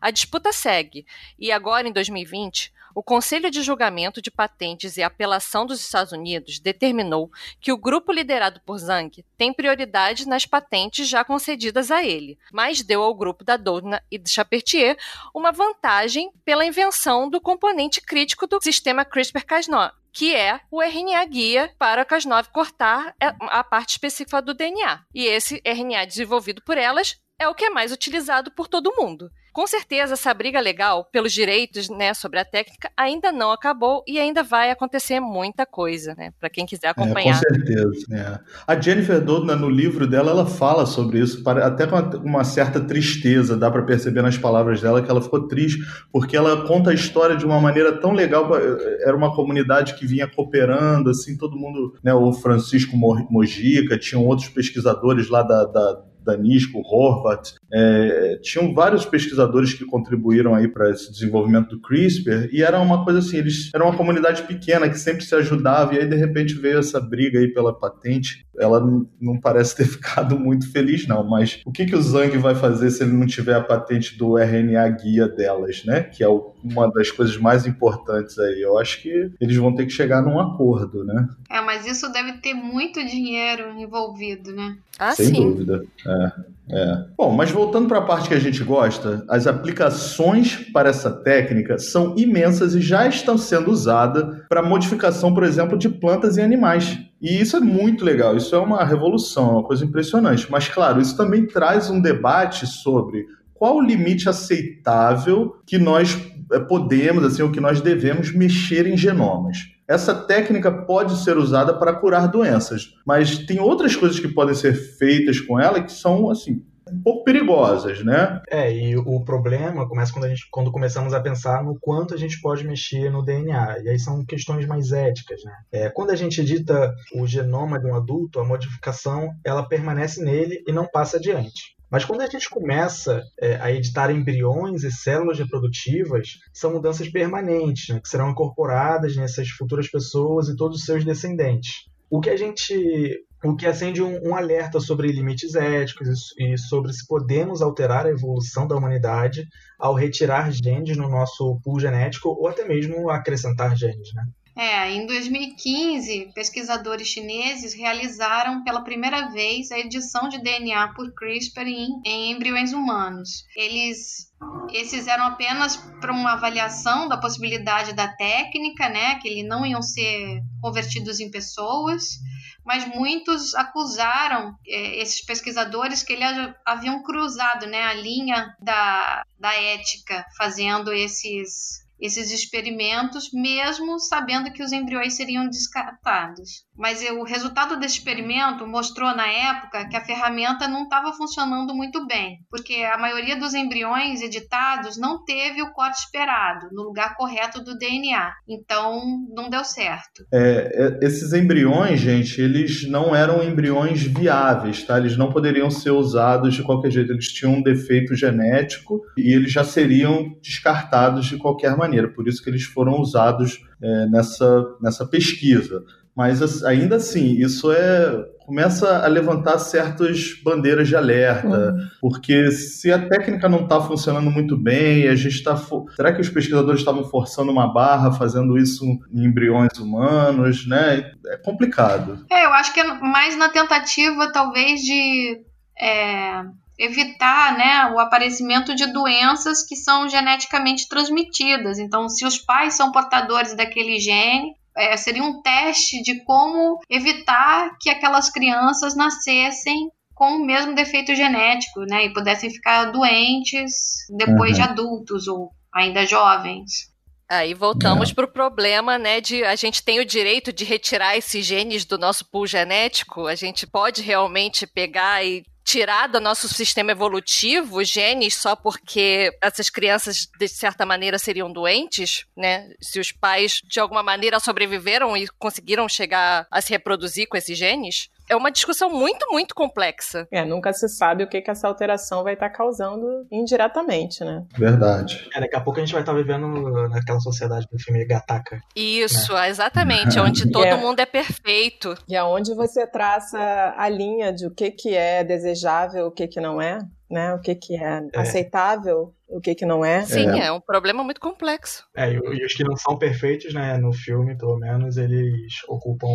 A 0.00 0.10
disputa 0.10 0.52
segue, 0.52 1.06
e 1.38 1.50
agora, 1.50 1.88
em 1.88 1.92
2020, 1.92 2.72
o 2.98 3.02
Conselho 3.02 3.48
de 3.48 3.62
Julgamento 3.62 4.20
de 4.20 4.28
Patentes 4.28 4.96
e 4.96 5.04
Apelação 5.04 5.64
dos 5.64 5.80
Estados 5.80 6.12
Unidos 6.12 6.58
determinou 6.58 7.30
que 7.60 7.70
o 7.70 7.78
grupo 7.78 8.10
liderado 8.10 8.60
por 8.66 8.76
Zhang 8.76 9.24
tem 9.36 9.52
prioridade 9.52 10.26
nas 10.26 10.44
patentes 10.44 11.08
já 11.08 11.24
concedidas 11.24 11.92
a 11.92 12.02
ele, 12.02 12.36
mas 12.52 12.82
deu 12.82 13.00
ao 13.00 13.14
grupo 13.14 13.44
da 13.44 13.56
Doudna 13.56 14.02
e 14.10 14.18
de 14.18 14.28
Chapertier 14.28 14.98
uma 15.32 15.52
vantagem 15.52 16.32
pela 16.44 16.66
invenção 16.66 17.30
do 17.30 17.40
componente 17.40 18.00
crítico 18.00 18.48
do 18.48 18.60
sistema 18.60 19.04
CRISPR-Cas9, 19.04 19.92
que 20.12 20.34
é 20.34 20.58
o 20.68 20.82
RNA 20.82 21.24
guia 21.26 21.72
para 21.78 22.04
Cas9 22.04 22.48
cortar 22.48 23.14
a 23.20 23.62
parte 23.62 23.90
específica 23.90 24.42
do 24.42 24.52
DNA. 24.52 25.04
E 25.14 25.24
esse 25.24 25.62
RNA 25.64 26.04
desenvolvido 26.04 26.60
por 26.62 26.76
elas 26.76 27.16
é 27.38 27.48
o 27.48 27.54
que 27.54 27.64
é 27.64 27.70
mais 27.70 27.92
utilizado 27.92 28.50
por 28.50 28.66
todo 28.66 28.94
mundo. 28.96 29.30
Com 29.52 29.66
certeza, 29.66 30.14
essa 30.14 30.32
briga 30.32 30.60
legal 30.60 31.08
pelos 31.10 31.32
direitos 31.32 31.88
né, 31.88 32.14
sobre 32.14 32.38
a 32.38 32.44
técnica 32.44 32.90
ainda 32.96 33.32
não 33.32 33.50
acabou 33.50 34.04
e 34.06 34.18
ainda 34.18 34.42
vai 34.42 34.70
acontecer 34.70 35.18
muita 35.18 35.66
coisa, 35.66 36.14
né? 36.16 36.32
Para 36.38 36.50
quem 36.50 36.66
quiser 36.66 36.88
acompanhar. 36.88 37.40
É, 37.40 37.48
com 37.48 37.54
certeza. 37.54 38.06
É. 38.12 38.38
A 38.66 38.80
Jennifer 38.80 39.20
Doudna, 39.20 39.56
no 39.56 39.68
livro 39.68 40.06
dela, 40.06 40.30
ela 40.30 40.46
fala 40.46 40.86
sobre 40.86 41.18
isso, 41.18 41.42
até 41.48 41.86
com 41.86 41.96
uma 42.18 42.44
certa 42.44 42.80
tristeza, 42.80 43.56
dá 43.56 43.70
para 43.70 43.82
perceber 43.82 44.22
nas 44.22 44.38
palavras 44.38 44.80
dela 44.80 45.02
que 45.02 45.10
ela 45.10 45.22
ficou 45.22 45.48
triste, 45.48 45.80
porque 46.12 46.36
ela 46.36 46.66
conta 46.66 46.90
a 46.90 46.94
história 46.94 47.36
de 47.36 47.44
uma 47.44 47.60
maneira 47.60 48.00
tão 48.00 48.12
legal. 48.12 48.48
Era 48.56 49.16
uma 49.16 49.34
comunidade 49.34 49.94
que 49.94 50.06
vinha 50.06 50.28
cooperando, 50.28 51.10
assim, 51.10 51.36
todo 51.36 51.56
mundo, 51.56 51.94
né? 52.02 52.14
O 52.14 52.32
Francisco 52.32 52.96
Mojica, 52.96 53.98
tinham 53.98 54.24
outros 54.24 54.48
pesquisadores 54.48 55.28
lá 55.28 55.42
da, 55.42 55.64
da 55.64 56.02
Danisco, 56.28 56.80
Horvath, 56.84 57.54
é, 57.72 58.38
tinham 58.42 58.74
vários 58.74 59.06
pesquisadores 59.06 59.72
que 59.72 59.84
contribuíram 59.84 60.54
aí 60.54 60.68
para 60.68 60.90
esse 60.90 61.10
desenvolvimento 61.10 61.70
do 61.70 61.80
CRISPR 61.80 62.48
e 62.52 62.62
era 62.62 62.78
uma 62.80 63.04
coisa 63.04 63.20
assim, 63.20 63.38
eles 63.38 63.70
eram 63.74 63.86
uma 63.86 63.96
comunidade 63.96 64.42
pequena 64.42 64.88
que 64.88 64.98
sempre 64.98 65.24
se 65.24 65.34
ajudava 65.34 65.94
e 65.94 65.98
aí 65.98 66.06
de 66.06 66.16
repente 66.16 66.54
veio 66.54 66.78
essa 66.78 67.00
briga 67.00 67.38
aí 67.38 67.48
pela 67.48 67.72
patente. 67.72 68.46
Ela 68.58 68.80
não 69.20 69.38
parece 69.40 69.76
ter 69.76 69.84
ficado 69.88 70.38
muito 70.38 70.70
feliz 70.70 71.06
não, 71.06 71.24
mas 71.24 71.60
o 71.64 71.72
que 71.72 71.86
que 71.86 71.96
o 71.96 72.02
Zhang 72.02 72.36
vai 72.38 72.54
fazer 72.54 72.90
se 72.90 73.02
ele 73.02 73.12
não 73.12 73.26
tiver 73.26 73.54
a 73.54 73.60
patente 73.62 74.16
do 74.16 74.38
RNA 74.38 74.88
guia 74.90 75.28
delas, 75.28 75.84
né? 75.84 76.02
Que 76.02 76.22
é 76.24 76.28
uma 76.28 76.90
das 76.90 77.10
coisas 77.10 77.36
mais 77.36 77.66
importantes 77.66 78.38
aí. 78.38 78.60
Eu 78.60 78.78
acho 78.78 79.02
que 79.02 79.30
eles 79.40 79.56
vão 79.56 79.74
ter 79.74 79.86
que 79.86 79.92
chegar 79.92 80.22
num 80.22 80.38
acordo, 80.38 81.04
né? 81.04 81.28
É, 81.50 81.60
mas 81.60 81.86
isso 81.86 82.10
deve 82.12 82.34
ter 82.34 82.54
muito 82.54 83.04
dinheiro 83.04 83.70
envolvido, 83.78 84.52
né? 84.52 84.76
Ah, 84.98 85.12
Sem 85.12 85.26
sim. 85.26 85.34
dúvida. 85.34 85.84
É, 86.06 86.32
é. 86.70 87.04
Bom, 87.16 87.32
mas 87.32 87.50
voltando 87.50 87.88
para 87.88 87.98
a 87.98 88.02
parte 88.02 88.28
que 88.28 88.34
a 88.34 88.38
gente 88.38 88.62
gosta, 88.62 89.24
as 89.28 89.46
aplicações 89.46 90.56
para 90.72 90.90
essa 90.90 91.10
técnica 91.10 91.78
são 91.78 92.14
imensas 92.16 92.74
e 92.74 92.80
já 92.80 93.06
estão 93.06 93.38
sendo 93.38 93.70
usadas 93.70 94.42
para 94.48 94.62
modificação, 94.62 95.32
por 95.32 95.44
exemplo, 95.44 95.78
de 95.78 95.88
plantas 95.88 96.36
e 96.36 96.42
animais. 96.42 96.98
E 97.20 97.40
isso 97.40 97.56
é 97.56 97.60
muito 97.60 98.04
legal, 98.04 98.36
isso 98.36 98.54
é 98.54 98.58
uma 98.58 98.84
revolução, 98.84 99.48
é 99.48 99.52
uma 99.52 99.64
coisa 99.64 99.84
impressionante. 99.84 100.46
Mas, 100.50 100.68
claro, 100.68 101.00
isso 101.00 101.16
também 101.16 101.46
traz 101.46 101.90
um 101.90 102.00
debate 102.00 102.66
sobre 102.66 103.26
qual 103.54 103.76
o 103.76 103.82
limite 103.82 104.28
aceitável 104.28 105.56
que 105.66 105.78
nós 105.78 106.16
eh, 106.52 106.60
podemos, 106.60 107.24
assim, 107.24 107.42
ou 107.42 107.50
que 107.50 107.60
nós 107.60 107.80
devemos 107.80 108.32
mexer 108.32 108.86
em 108.86 108.96
genomas. 108.96 109.58
Essa 109.88 110.14
técnica 110.14 110.70
pode 110.70 111.16
ser 111.24 111.38
usada 111.38 111.72
para 111.78 111.94
curar 111.94 112.28
doenças, 112.28 112.94
mas 113.06 113.38
tem 113.38 113.58
outras 113.58 113.96
coisas 113.96 114.20
que 114.20 114.28
podem 114.28 114.54
ser 114.54 114.74
feitas 114.74 115.40
com 115.40 115.58
ela 115.58 115.82
que 115.82 115.90
são 115.90 116.30
assim 116.30 116.62
um 116.92 117.02
pouco 117.02 117.24
perigosas, 117.24 118.02
né? 118.04 118.40
É, 118.50 118.72
e 118.72 118.96
o 118.96 119.22
problema 119.22 119.88
começa 119.88 120.12
quando, 120.12 120.24
a 120.24 120.28
gente, 120.28 120.48
quando 120.50 120.72
começamos 120.72 121.12
a 121.12 121.20
pensar 121.20 121.62
no 121.62 121.78
quanto 121.78 122.14
a 122.14 122.16
gente 122.16 122.40
pode 122.40 122.66
mexer 122.66 123.10
no 123.10 123.22
DNA. 123.22 123.80
E 123.82 123.88
aí 123.90 123.98
são 123.98 124.24
questões 124.24 124.66
mais 124.66 124.92
éticas, 124.92 125.42
né? 125.44 125.52
É, 125.72 125.90
quando 125.90 126.10
a 126.10 126.16
gente 126.16 126.40
edita 126.40 126.94
o 127.14 127.26
genoma 127.26 127.78
de 127.78 127.86
um 127.86 127.94
adulto, 127.94 128.40
a 128.40 128.44
modificação 128.44 129.30
ela 129.44 129.68
permanece 129.68 130.22
nele 130.22 130.62
e 130.66 130.72
não 130.72 130.86
passa 130.86 131.18
adiante. 131.18 131.77
Mas 131.90 132.04
quando 132.04 132.20
a 132.20 132.26
gente 132.26 132.48
começa 132.50 133.22
é, 133.40 133.56
a 133.56 133.72
editar 133.72 134.10
embriões 134.10 134.84
e 134.84 134.90
células 134.90 135.38
reprodutivas, 135.38 136.38
são 136.52 136.72
mudanças 136.72 137.08
permanentes, 137.08 137.94
né, 137.94 138.00
que 138.00 138.08
serão 138.08 138.30
incorporadas 138.30 139.16
nessas 139.16 139.48
futuras 139.48 139.88
pessoas 139.88 140.48
e 140.48 140.56
todos 140.56 140.80
os 140.80 140.84
seus 140.84 141.04
descendentes. 141.04 141.86
O 142.10 142.20
que 142.20 142.30
a 142.30 142.36
gente 142.36 143.24
o 143.44 143.54
que 143.54 143.66
acende 143.66 144.02
um, 144.02 144.18
um, 144.28 144.34
alerta 144.34 144.80
sobre 144.80 145.12
limites 145.12 145.54
éticos 145.54 146.34
e 146.36 146.58
sobre 146.58 146.92
se 146.92 147.06
podemos 147.06 147.62
alterar 147.62 148.04
a 148.04 148.10
evolução 148.10 148.66
da 148.66 148.74
humanidade 148.74 149.46
ao 149.78 149.94
retirar 149.94 150.50
genes 150.50 150.96
no 150.96 151.08
nosso 151.08 151.60
pool 151.62 151.78
genético 151.78 152.30
ou 152.30 152.48
até 152.48 152.66
mesmo 152.66 153.08
acrescentar 153.08 153.76
genes, 153.76 154.12
né? 154.12 154.24
É, 154.58 154.90
em 154.90 155.06
2015, 155.06 156.32
pesquisadores 156.34 157.06
chineses 157.06 157.74
realizaram 157.74 158.64
pela 158.64 158.82
primeira 158.82 159.30
vez 159.30 159.70
a 159.70 159.78
edição 159.78 160.28
de 160.28 160.42
DNA 160.42 160.94
por 160.94 161.14
CRISPR 161.14 161.68
em, 161.68 162.00
em 162.04 162.32
embriões 162.32 162.72
humanos. 162.72 163.44
Eles 163.54 164.26
esses 164.72 165.06
eram 165.06 165.26
apenas 165.26 165.76
para 166.00 166.12
uma 166.12 166.32
avaliação 166.32 167.08
da 167.08 167.16
possibilidade 167.16 167.92
da 167.92 168.08
técnica, 168.08 168.88
né, 168.88 169.16
que 169.20 169.28
eles 169.28 169.48
não 169.48 169.64
iam 169.64 169.80
ser 169.80 170.40
convertidos 170.60 171.20
em 171.20 171.30
pessoas, 171.30 172.18
mas 172.64 172.84
muitos 172.86 173.54
acusaram 173.54 174.54
é, 174.66 175.00
esses 175.00 175.24
pesquisadores 175.24 176.02
que 176.02 176.12
eles 176.12 176.52
haviam 176.66 177.02
cruzado, 177.02 177.66
né, 177.66 177.82
a 177.84 177.94
linha 177.94 178.54
da, 178.60 179.22
da 179.38 179.54
ética, 179.54 180.24
fazendo 180.36 180.92
esses 180.92 181.86
esses 182.00 182.30
experimentos, 182.30 183.32
mesmo 183.32 183.98
sabendo 183.98 184.52
que 184.52 184.62
os 184.62 184.72
embriões 184.72 185.14
seriam 185.14 185.48
descartados. 185.48 186.67
Mas 186.78 187.02
o 187.10 187.24
resultado 187.24 187.78
desse 187.78 187.96
experimento 187.96 188.64
mostrou 188.66 189.14
na 189.14 189.26
época 189.26 189.88
que 189.88 189.96
a 189.96 190.04
ferramenta 190.04 190.68
não 190.68 190.84
estava 190.84 191.12
funcionando 191.12 191.74
muito 191.74 192.06
bem, 192.06 192.38
porque 192.48 192.74
a 192.74 192.96
maioria 192.96 193.36
dos 193.36 193.52
embriões 193.52 194.22
editados 194.22 194.96
não 194.96 195.24
teve 195.24 195.60
o 195.60 195.72
corte 195.72 195.98
esperado 195.98 196.68
no 196.72 196.84
lugar 196.84 197.16
correto 197.16 197.62
do 197.64 197.76
DNA. 197.76 198.32
Então, 198.48 199.02
não 199.34 199.50
deu 199.50 199.64
certo. 199.64 200.24
É, 200.32 200.98
é, 201.02 201.06
esses 201.06 201.32
embriões, 201.32 201.98
gente, 202.00 202.40
eles 202.40 202.88
não 202.88 203.14
eram 203.14 203.42
embriões 203.42 204.02
viáveis, 204.02 204.84
tá? 204.84 204.98
Eles 204.98 205.16
não 205.16 205.32
poderiam 205.32 205.70
ser 205.70 205.90
usados 205.90 206.54
de 206.54 206.62
qualquer 206.62 206.92
jeito. 206.92 207.10
Eles 207.10 207.32
tinham 207.32 207.54
um 207.54 207.62
defeito 207.62 208.14
genético 208.14 209.00
e 209.16 209.34
eles 209.34 209.50
já 209.50 209.64
seriam 209.64 210.36
descartados 210.40 211.26
de 211.26 211.36
qualquer 211.36 211.76
maneira. 211.76 212.08
Por 212.08 212.28
isso 212.28 212.42
que 212.42 212.50
eles 212.50 212.62
foram 212.62 213.00
usados 213.00 213.58
é, 213.82 214.06
nessa, 214.06 214.64
nessa 214.80 215.06
pesquisa 215.06 215.82
mas 216.18 216.64
ainda 216.64 216.96
assim, 216.96 217.36
isso 217.36 217.70
é 217.70 218.24
começa 218.44 219.04
a 219.04 219.06
levantar 219.06 219.56
certas 219.60 220.34
bandeiras 220.42 220.88
de 220.88 220.96
alerta, 220.96 221.46
uhum. 221.46 221.88
porque 222.00 222.50
se 222.50 222.90
a 222.90 223.08
técnica 223.08 223.48
não 223.48 223.62
está 223.62 223.80
funcionando 223.80 224.28
muito 224.28 224.56
bem, 224.56 225.06
a 225.06 225.14
gente 225.14 225.36
está. 225.36 225.56
Será 225.94 226.12
que 226.12 226.20
os 226.20 226.28
pesquisadores 226.28 226.80
estavam 226.80 227.04
forçando 227.04 227.52
uma 227.52 227.72
barra, 227.72 228.10
fazendo 228.10 228.58
isso 228.58 228.84
em 229.12 229.26
embriões 229.26 229.78
humanos, 229.78 230.66
né? 230.66 231.08
É 231.26 231.36
complicado. 231.36 232.26
É, 232.28 232.46
eu 232.46 232.52
acho 232.54 232.74
que 232.74 232.80
é 232.80 232.94
mais 232.94 233.36
na 233.36 233.48
tentativa, 233.48 234.32
talvez, 234.32 234.80
de. 234.80 235.40
É 235.80 236.42
evitar 236.80 237.58
né, 237.58 237.92
o 237.92 237.98
aparecimento 237.98 238.72
de 238.72 238.86
doenças 238.92 239.66
que 239.66 239.74
são 239.74 240.08
geneticamente 240.08 240.88
transmitidas. 240.88 241.80
Então, 241.80 242.08
se 242.08 242.24
os 242.24 242.38
pais 242.38 242.74
são 242.74 242.92
portadores 242.92 243.56
daquele 243.56 243.98
gene, 243.98 244.52
é, 244.78 244.96
seria 244.96 245.22
um 245.22 245.42
teste 245.42 246.02
de 246.02 246.22
como 246.24 246.78
evitar 246.88 247.76
que 247.80 247.90
aquelas 247.90 248.30
crianças 248.30 248.96
nascessem 248.96 249.90
com 250.14 250.36
o 250.36 250.44
mesmo 250.44 250.74
defeito 250.74 251.14
genético, 251.14 251.80
né? 251.82 252.06
E 252.06 252.12
pudessem 252.12 252.50
ficar 252.50 252.86
doentes 252.86 253.72
depois 254.16 254.58
uhum. 254.58 254.64
de 254.64 254.70
adultos 254.70 255.28
ou 255.28 255.50
ainda 255.72 256.06
jovens. 256.06 256.88
Aí 257.30 257.52
voltamos 257.52 258.10
é. 258.10 258.14
para 258.14 258.24
o 258.24 258.32
problema, 258.32 258.98
né, 258.98 259.20
de 259.20 259.44
a 259.44 259.54
gente 259.54 259.82
tem 259.82 260.00
o 260.00 260.04
direito 260.04 260.50
de 260.50 260.64
retirar 260.64 261.14
esses 261.14 261.44
genes 261.44 261.84
do 261.84 261.98
nosso 261.98 262.24
pool 262.24 262.46
genético, 262.46 263.26
a 263.26 263.34
gente 263.34 263.66
pode 263.66 264.00
realmente 264.00 264.66
pegar 264.66 265.22
e 265.22 265.44
tirar 265.68 266.06
do 266.06 266.18
nosso 266.18 266.48
sistema 266.48 266.92
evolutivo 266.92 267.84
genes 267.84 268.34
só 268.34 268.56
porque 268.56 269.30
essas 269.42 269.68
crianças, 269.68 270.26
de 270.38 270.48
certa 270.48 270.86
maneira, 270.86 271.18
seriam 271.18 271.52
doentes, 271.52 272.24
né? 272.34 272.70
Se 272.80 272.98
os 272.98 273.12
pais, 273.12 273.60
de 273.68 273.78
alguma 273.78 274.02
maneira, 274.02 274.40
sobreviveram 274.40 275.14
e 275.14 275.28
conseguiram 275.38 275.86
chegar 275.86 276.46
a 276.50 276.62
se 276.62 276.70
reproduzir 276.70 277.28
com 277.28 277.36
esses 277.36 277.58
genes 277.58 278.08
é 278.28 278.36
uma 278.36 278.50
discussão 278.50 278.90
muito, 278.90 279.26
muito 279.30 279.54
complexa. 279.54 280.26
É, 280.30 280.44
nunca 280.44 280.72
se 280.72 280.88
sabe 280.88 281.24
o 281.24 281.28
que, 281.28 281.40
que 281.40 281.50
essa 281.50 281.66
alteração 281.66 282.22
vai 282.22 282.34
estar 282.34 282.50
causando 282.50 283.26
indiretamente, 283.30 284.24
né? 284.24 284.44
Verdade. 284.56 285.28
É, 285.34 285.40
daqui 285.40 285.56
a 285.56 285.60
pouco 285.60 285.78
a 285.78 285.82
gente 285.82 285.92
vai 285.92 286.02
estar 286.02 286.12
vivendo 286.12 286.46
naquela 286.88 287.20
sociedade 287.20 287.66
do 287.70 287.78
filme 287.78 288.04
Gataca. 288.04 288.60
Isso, 288.76 289.32
né? 289.32 289.48
exatamente, 289.48 290.18
onde 290.20 290.50
todo 290.50 290.66
é, 290.66 290.76
mundo 290.76 291.00
é 291.00 291.06
perfeito. 291.06 291.94
E 292.08 292.16
aonde 292.16 292.54
você 292.54 292.86
traça 292.86 293.74
a 293.76 293.88
linha 293.88 294.32
de 294.32 294.46
o 294.46 294.50
que, 294.50 294.70
que 294.70 294.94
é 294.94 295.24
desejável, 295.24 296.06
o 296.06 296.10
que, 296.10 296.26
que 296.28 296.40
não 296.40 296.60
é, 296.60 296.78
né? 297.10 297.34
O 297.34 297.40
que, 297.40 297.54
que 297.54 297.76
é, 297.76 298.02
é. 298.14 298.20
aceitável 298.20 299.14
o 299.28 299.40
que, 299.40 299.54
que 299.54 299.66
não 299.66 299.84
é. 299.84 300.02
Sim, 300.04 300.28
é. 300.40 300.46
é 300.46 300.52
um 300.52 300.60
problema 300.60 301.04
muito 301.04 301.20
complexo. 301.20 301.84
É, 301.96 302.12
e 302.12 302.44
os 302.44 302.54
que 302.54 302.64
não 302.64 302.76
são 302.76 302.96
perfeitos, 302.96 303.52
né, 303.52 303.76
no 303.76 303.92
filme, 303.92 304.36
pelo 304.36 304.58
menos, 304.58 304.96
eles 304.96 305.54
ocupam 305.68 306.08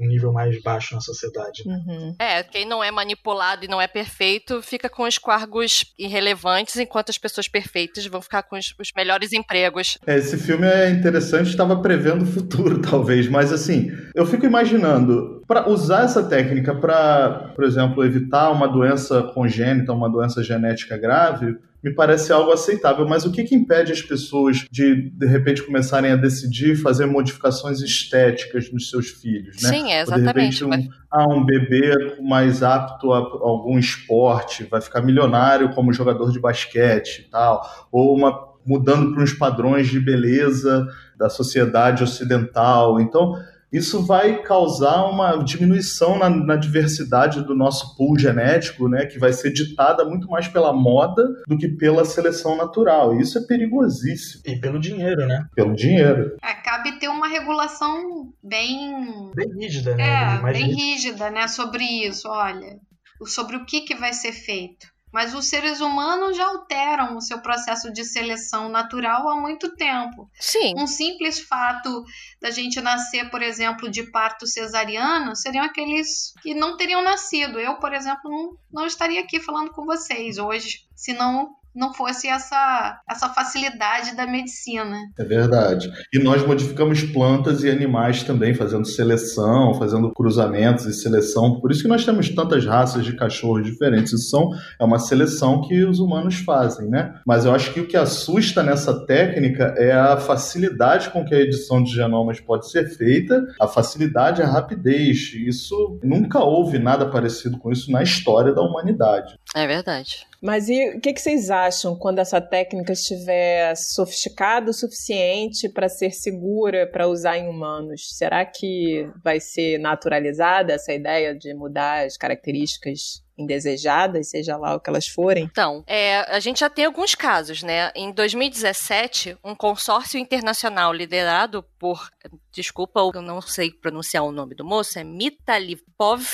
um 0.00 0.06
nível 0.06 0.32
mais 0.32 0.60
baixo 0.62 0.94
na 0.94 1.00
sociedade. 1.00 1.62
Uhum. 1.66 2.14
É, 2.18 2.42
quem 2.42 2.66
não 2.66 2.82
é 2.84 2.90
manipulado 2.90 3.64
e 3.64 3.68
não 3.68 3.80
é 3.80 3.88
perfeito 3.88 4.60
fica 4.62 4.88
com 4.88 5.04
os 5.04 5.18
cargos 5.18 5.94
irrelevantes, 5.98 6.76
enquanto 6.76 7.10
as 7.10 7.18
pessoas 7.18 7.48
perfeitas 7.48 8.06
vão 8.06 8.20
ficar 8.20 8.42
com 8.42 8.56
os, 8.56 8.74
os 8.78 8.92
melhores 8.94 9.32
empregos. 9.32 9.98
É, 10.06 10.16
esse 10.16 10.36
filme 10.36 10.66
é 10.66 10.90
interessante, 10.90 11.48
estava 11.48 11.80
prevendo 11.80 12.22
o 12.22 12.26
futuro, 12.26 12.80
talvez, 12.82 13.28
mas 13.28 13.52
assim, 13.52 13.90
eu 14.14 14.26
fico 14.26 14.44
imaginando, 14.44 15.42
para 15.46 15.68
usar 15.68 16.04
essa 16.04 16.22
técnica 16.22 16.74
para, 16.74 17.52
por 17.54 17.64
exemplo, 17.64 18.04
evitar 18.04 18.50
uma 18.50 18.68
doença 18.68 19.22
congênita, 19.22 19.92
uma 19.92 20.10
doença 20.10 20.42
genética 20.42 20.98
grave, 20.98 21.56
me 21.82 21.94
parece 21.94 22.32
algo 22.32 22.50
aceitável. 22.52 23.06
Mas 23.06 23.24
o 23.24 23.32
que, 23.32 23.44
que 23.44 23.54
impede 23.54 23.92
as 23.92 24.02
pessoas 24.02 24.66
de, 24.70 25.10
de 25.10 25.26
repente, 25.26 25.62
começarem 25.62 26.10
a 26.10 26.16
decidir 26.16 26.76
fazer 26.76 27.06
modificações 27.06 27.80
estéticas 27.80 28.72
nos 28.72 28.90
seus 28.90 29.08
filhos, 29.08 29.62
né? 29.62 29.68
Sim, 29.68 29.92
é 29.92 30.00
exatamente. 30.00 30.64
Ou, 30.64 30.70
de 30.70 30.76
repente, 30.76 30.92
um, 30.92 30.94
ah, 31.10 31.34
um 31.34 31.44
bebê 31.44 32.20
mais 32.22 32.62
apto 32.62 33.12
a 33.12 33.18
algum 33.18 33.78
esporte 33.78 34.64
vai 34.64 34.80
ficar 34.80 35.02
milionário 35.02 35.70
como 35.74 35.92
jogador 35.92 36.32
de 36.32 36.40
basquete 36.40 37.24
e 37.26 37.30
tal. 37.30 37.88
Ou 37.92 38.16
uma 38.16 38.46
mudando 38.66 39.12
para 39.12 39.22
uns 39.22 39.32
padrões 39.32 39.86
de 39.86 40.00
beleza 40.00 40.88
da 41.16 41.28
sociedade 41.28 42.02
ocidental. 42.02 43.00
Então, 43.00 43.36
isso 43.72 44.04
vai 44.04 44.42
causar 44.42 45.04
uma 45.06 45.36
diminuição 45.36 46.18
na, 46.18 46.30
na, 46.30 46.56
diversidade 46.56 47.42
do 47.42 47.54
nosso 47.54 47.96
pool 47.96 48.18
genético, 48.18 48.88
né, 48.88 49.06
que 49.06 49.18
vai 49.18 49.32
ser 49.32 49.52
ditada 49.52 50.04
muito 50.04 50.28
mais 50.28 50.48
pela 50.48 50.72
moda 50.72 51.22
do 51.46 51.58
que 51.58 51.68
pela 51.68 52.04
seleção 52.04 52.56
natural. 52.56 53.14
E 53.14 53.22
isso 53.22 53.38
é 53.38 53.46
perigosíssimo. 53.46 54.42
E 54.46 54.58
pelo 54.60 54.78
dinheiro, 54.78 55.26
né? 55.26 55.46
Pelo 55.54 55.74
dinheiro. 55.74 56.36
É, 56.42 56.54
cabe 56.54 56.98
ter 56.98 57.08
uma 57.08 57.28
regulação 57.28 58.32
bem... 58.42 59.30
Bem 59.34 59.52
rígida, 59.58 59.94
né? 59.94 60.38
É, 60.38 60.52
bem 60.52 60.72
rígida, 60.72 61.30
né, 61.30 61.48
sobre 61.48 61.84
isso, 61.84 62.28
olha. 62.28 62.78
Sobre 63.24 63.56
o 63.56 63.64
que, 63.64 63.82
que 63.82 63.94
vai 63.94 64.12
ser 64.12 64.32
feito. 64.32 64.86
Mas 65.12 65.34
os 65.34 65.48
seres 65.48 65.80
humanos 65.80 66.36
já 66.36 66.46
alteram 66.46 67.16
o 67.16 67.20
seu 67.20 67.38
processo 67.40 67.92
de 67.92 68.04
seleção 68.04 68.68
natural 68.68 69.28
há 69.28 69.36
muito 69.40 69.74
tempo. 69.76 70.30
Sim. 70.38 70.74
Um 70.76 70.86
simples 70.86 71.40
fato 71.40 72.04
da 72.40 72.50
gente 72.50 72.80
nascer, 72.80 73.30
por 73.30 73.42
exemplo, 73.42 73.90
de 73.90 74.02
parto 74.10 74.46
cesariano, 74.46 75.34
seriam 75.34 75.64
aqueles 75.64 76.34
que 76.42 76.54
não 76.54 76.76
teriam 76.76 77.02
nascido. 77.02 77.58
Eu, 77.58 77.76
por 77.76 77.94
exemplo, 77.94 78.30
não, 78.30 78.56
não 78.72 78.86
estaria 78.86 79.20
aqui 79.20 79.40
falando 79.40 79.70
com 79.70 79.84
vocês 79.84 80.38
hoje, 80.38 80.86
se 80.94 81.12
não 81.12 81.54
não 81.76 81.92
fosse 81.92 82.26
essa, 82.26 83.00
essa 83.08 83.28
facilidade 83.28 84.16
da 84.16 84.26
medicina. 84.26 84.96
É 85.18 85.24
verdade. 85.24 85.92
E 86.12 86.18
nós 86.18 86.44
modificamos 86.44 87.02
plantas 87.02 87.62
e 87.62 87.70
animais 87.70 88.22
também, 88.22 88.54
fazendo 88.54 88.86
seleção, 88.86 89.74
fazendo 89.74 90.10
cruzamentos 90.12 90.86
e 90.86 90.94
seleção. 90.94 91.60
Por 91.60 91.70
isso 91.70 91.82
que 91.82 91.88
nós 91.88 92.04
temos 92.04 92.30
tantas 92.30 92.64
raças 92.64 93.04
de 93.04 93.14
cachorros 93.14 93.64
diferentes. 93.64 94.12
Isso 94.12 94.30
são, 94.30 94.50
é 94.80 94.84
uma 94.84 94.98
seleção 94.98 95.60
que 95.60 95.84
os 95.84 96.00
humanos 96.00 96.36
fazem, 96.36 96.88
né? 96.88 97.14
Mas 97.26 97.44
eu 97.44 97.54
acho 97.54 97.72
que 97.72 97.80
o 97.80 97.86
que 97.86 97.96
assusta 97.96 98.62
nessa 98.62 99.04
técnica 99.06 99.74
é 99.76 99.92
a 99.92 100.16
facilidade 100.16 101.10
com 101.10 101.24
que 101.24 101.34
a 101.34 101.40
edição 101.40 101.82
de 101.82 101.92
genomas 101.92 102.40
pode 102.40 102.70
ser 102.70 102.88
feita, 102.88 103.44
a 103.60 103.68
facilidade 103.68 104.40
e 104.40 104.44
a 104.44 104.48
rapidez. 104.48 105.34
Isso 105.34 105.98
nunca 106.02 106.38
houve 106.40 106.78
nada 106.78 107.06
parecido 107.06 107.58
com 107.58 107.70
isso 107.70 107.90
na 107.90 108.02
história 108.02 108.54
da 108.54 108.62
humanidade. 108.62 109.38
É 109.54 109.66
verdade. 109.66 110.26
Mas 110.46 110.68
e 110.68 110.90
o 110.90 111.00
que, 111.00 111.12
que 111.12 111.20
vocês 111.20 111.50
acham 111.50 111.98
quando 111.98 112.20
essa 112.20 112.40
técnica 112.40 112.92
estiver 112.92 113.74
sofisticada 113.74 114.70
o 114.70 114.72
suficiente 114.72 115.68
para 115.68 115.88
ser 115.88 116.12
segura 116.12 116.86
para 116.86 117.08
usar 117.08 117.36
em 117.36 117.48
humanos? 117.48 118.10
Será 118.16 118.46
que 118.46 119.10
vai 119.24 119.40
ser 119.40 119.76
naturalizada 119.78 120.72
essa 120.72 120.92
ideia 120.92 121.34
de 121.34 121.52
mudar 121.52 122.06
as 122.06 122.16
características 122.16 123.24
indesejadas, 123.36 124.30
seja 124.30 124.56
lá 124.56 124.76
o 124.76 124.80
que 124.80 124.88
elas 124.88 125.08
forem? 125.08 125.48
Então, 125.50 125.82
é, 125.84 126.18
a 126.32 126.38
gente 126.38 126.60
já 126.60 126.70
tem 126.70 126.84
alguns 126.84 127.16
casos, 127.16 127.64
né? 127.64 127.90
Em 127.96 128.12
2017, 128.12 129.36
um 129.42 129.54
consórcio 129.54 130.16
internacional 130.16 130.92
liderado 130.92 131.64
por, 131.76 132.08
desculpa, 132.52 133.00
eu 133.00 133.20
não 133.20 133.40
sei 133.40 133.72
pronunciar 133.72 134.22
o 134.22 134.30
nome 134.30 134.54
do 134.54 134.64
moço, 134.64 134.96
é 134.96 135.02
Mitalipov, 135.02 136.24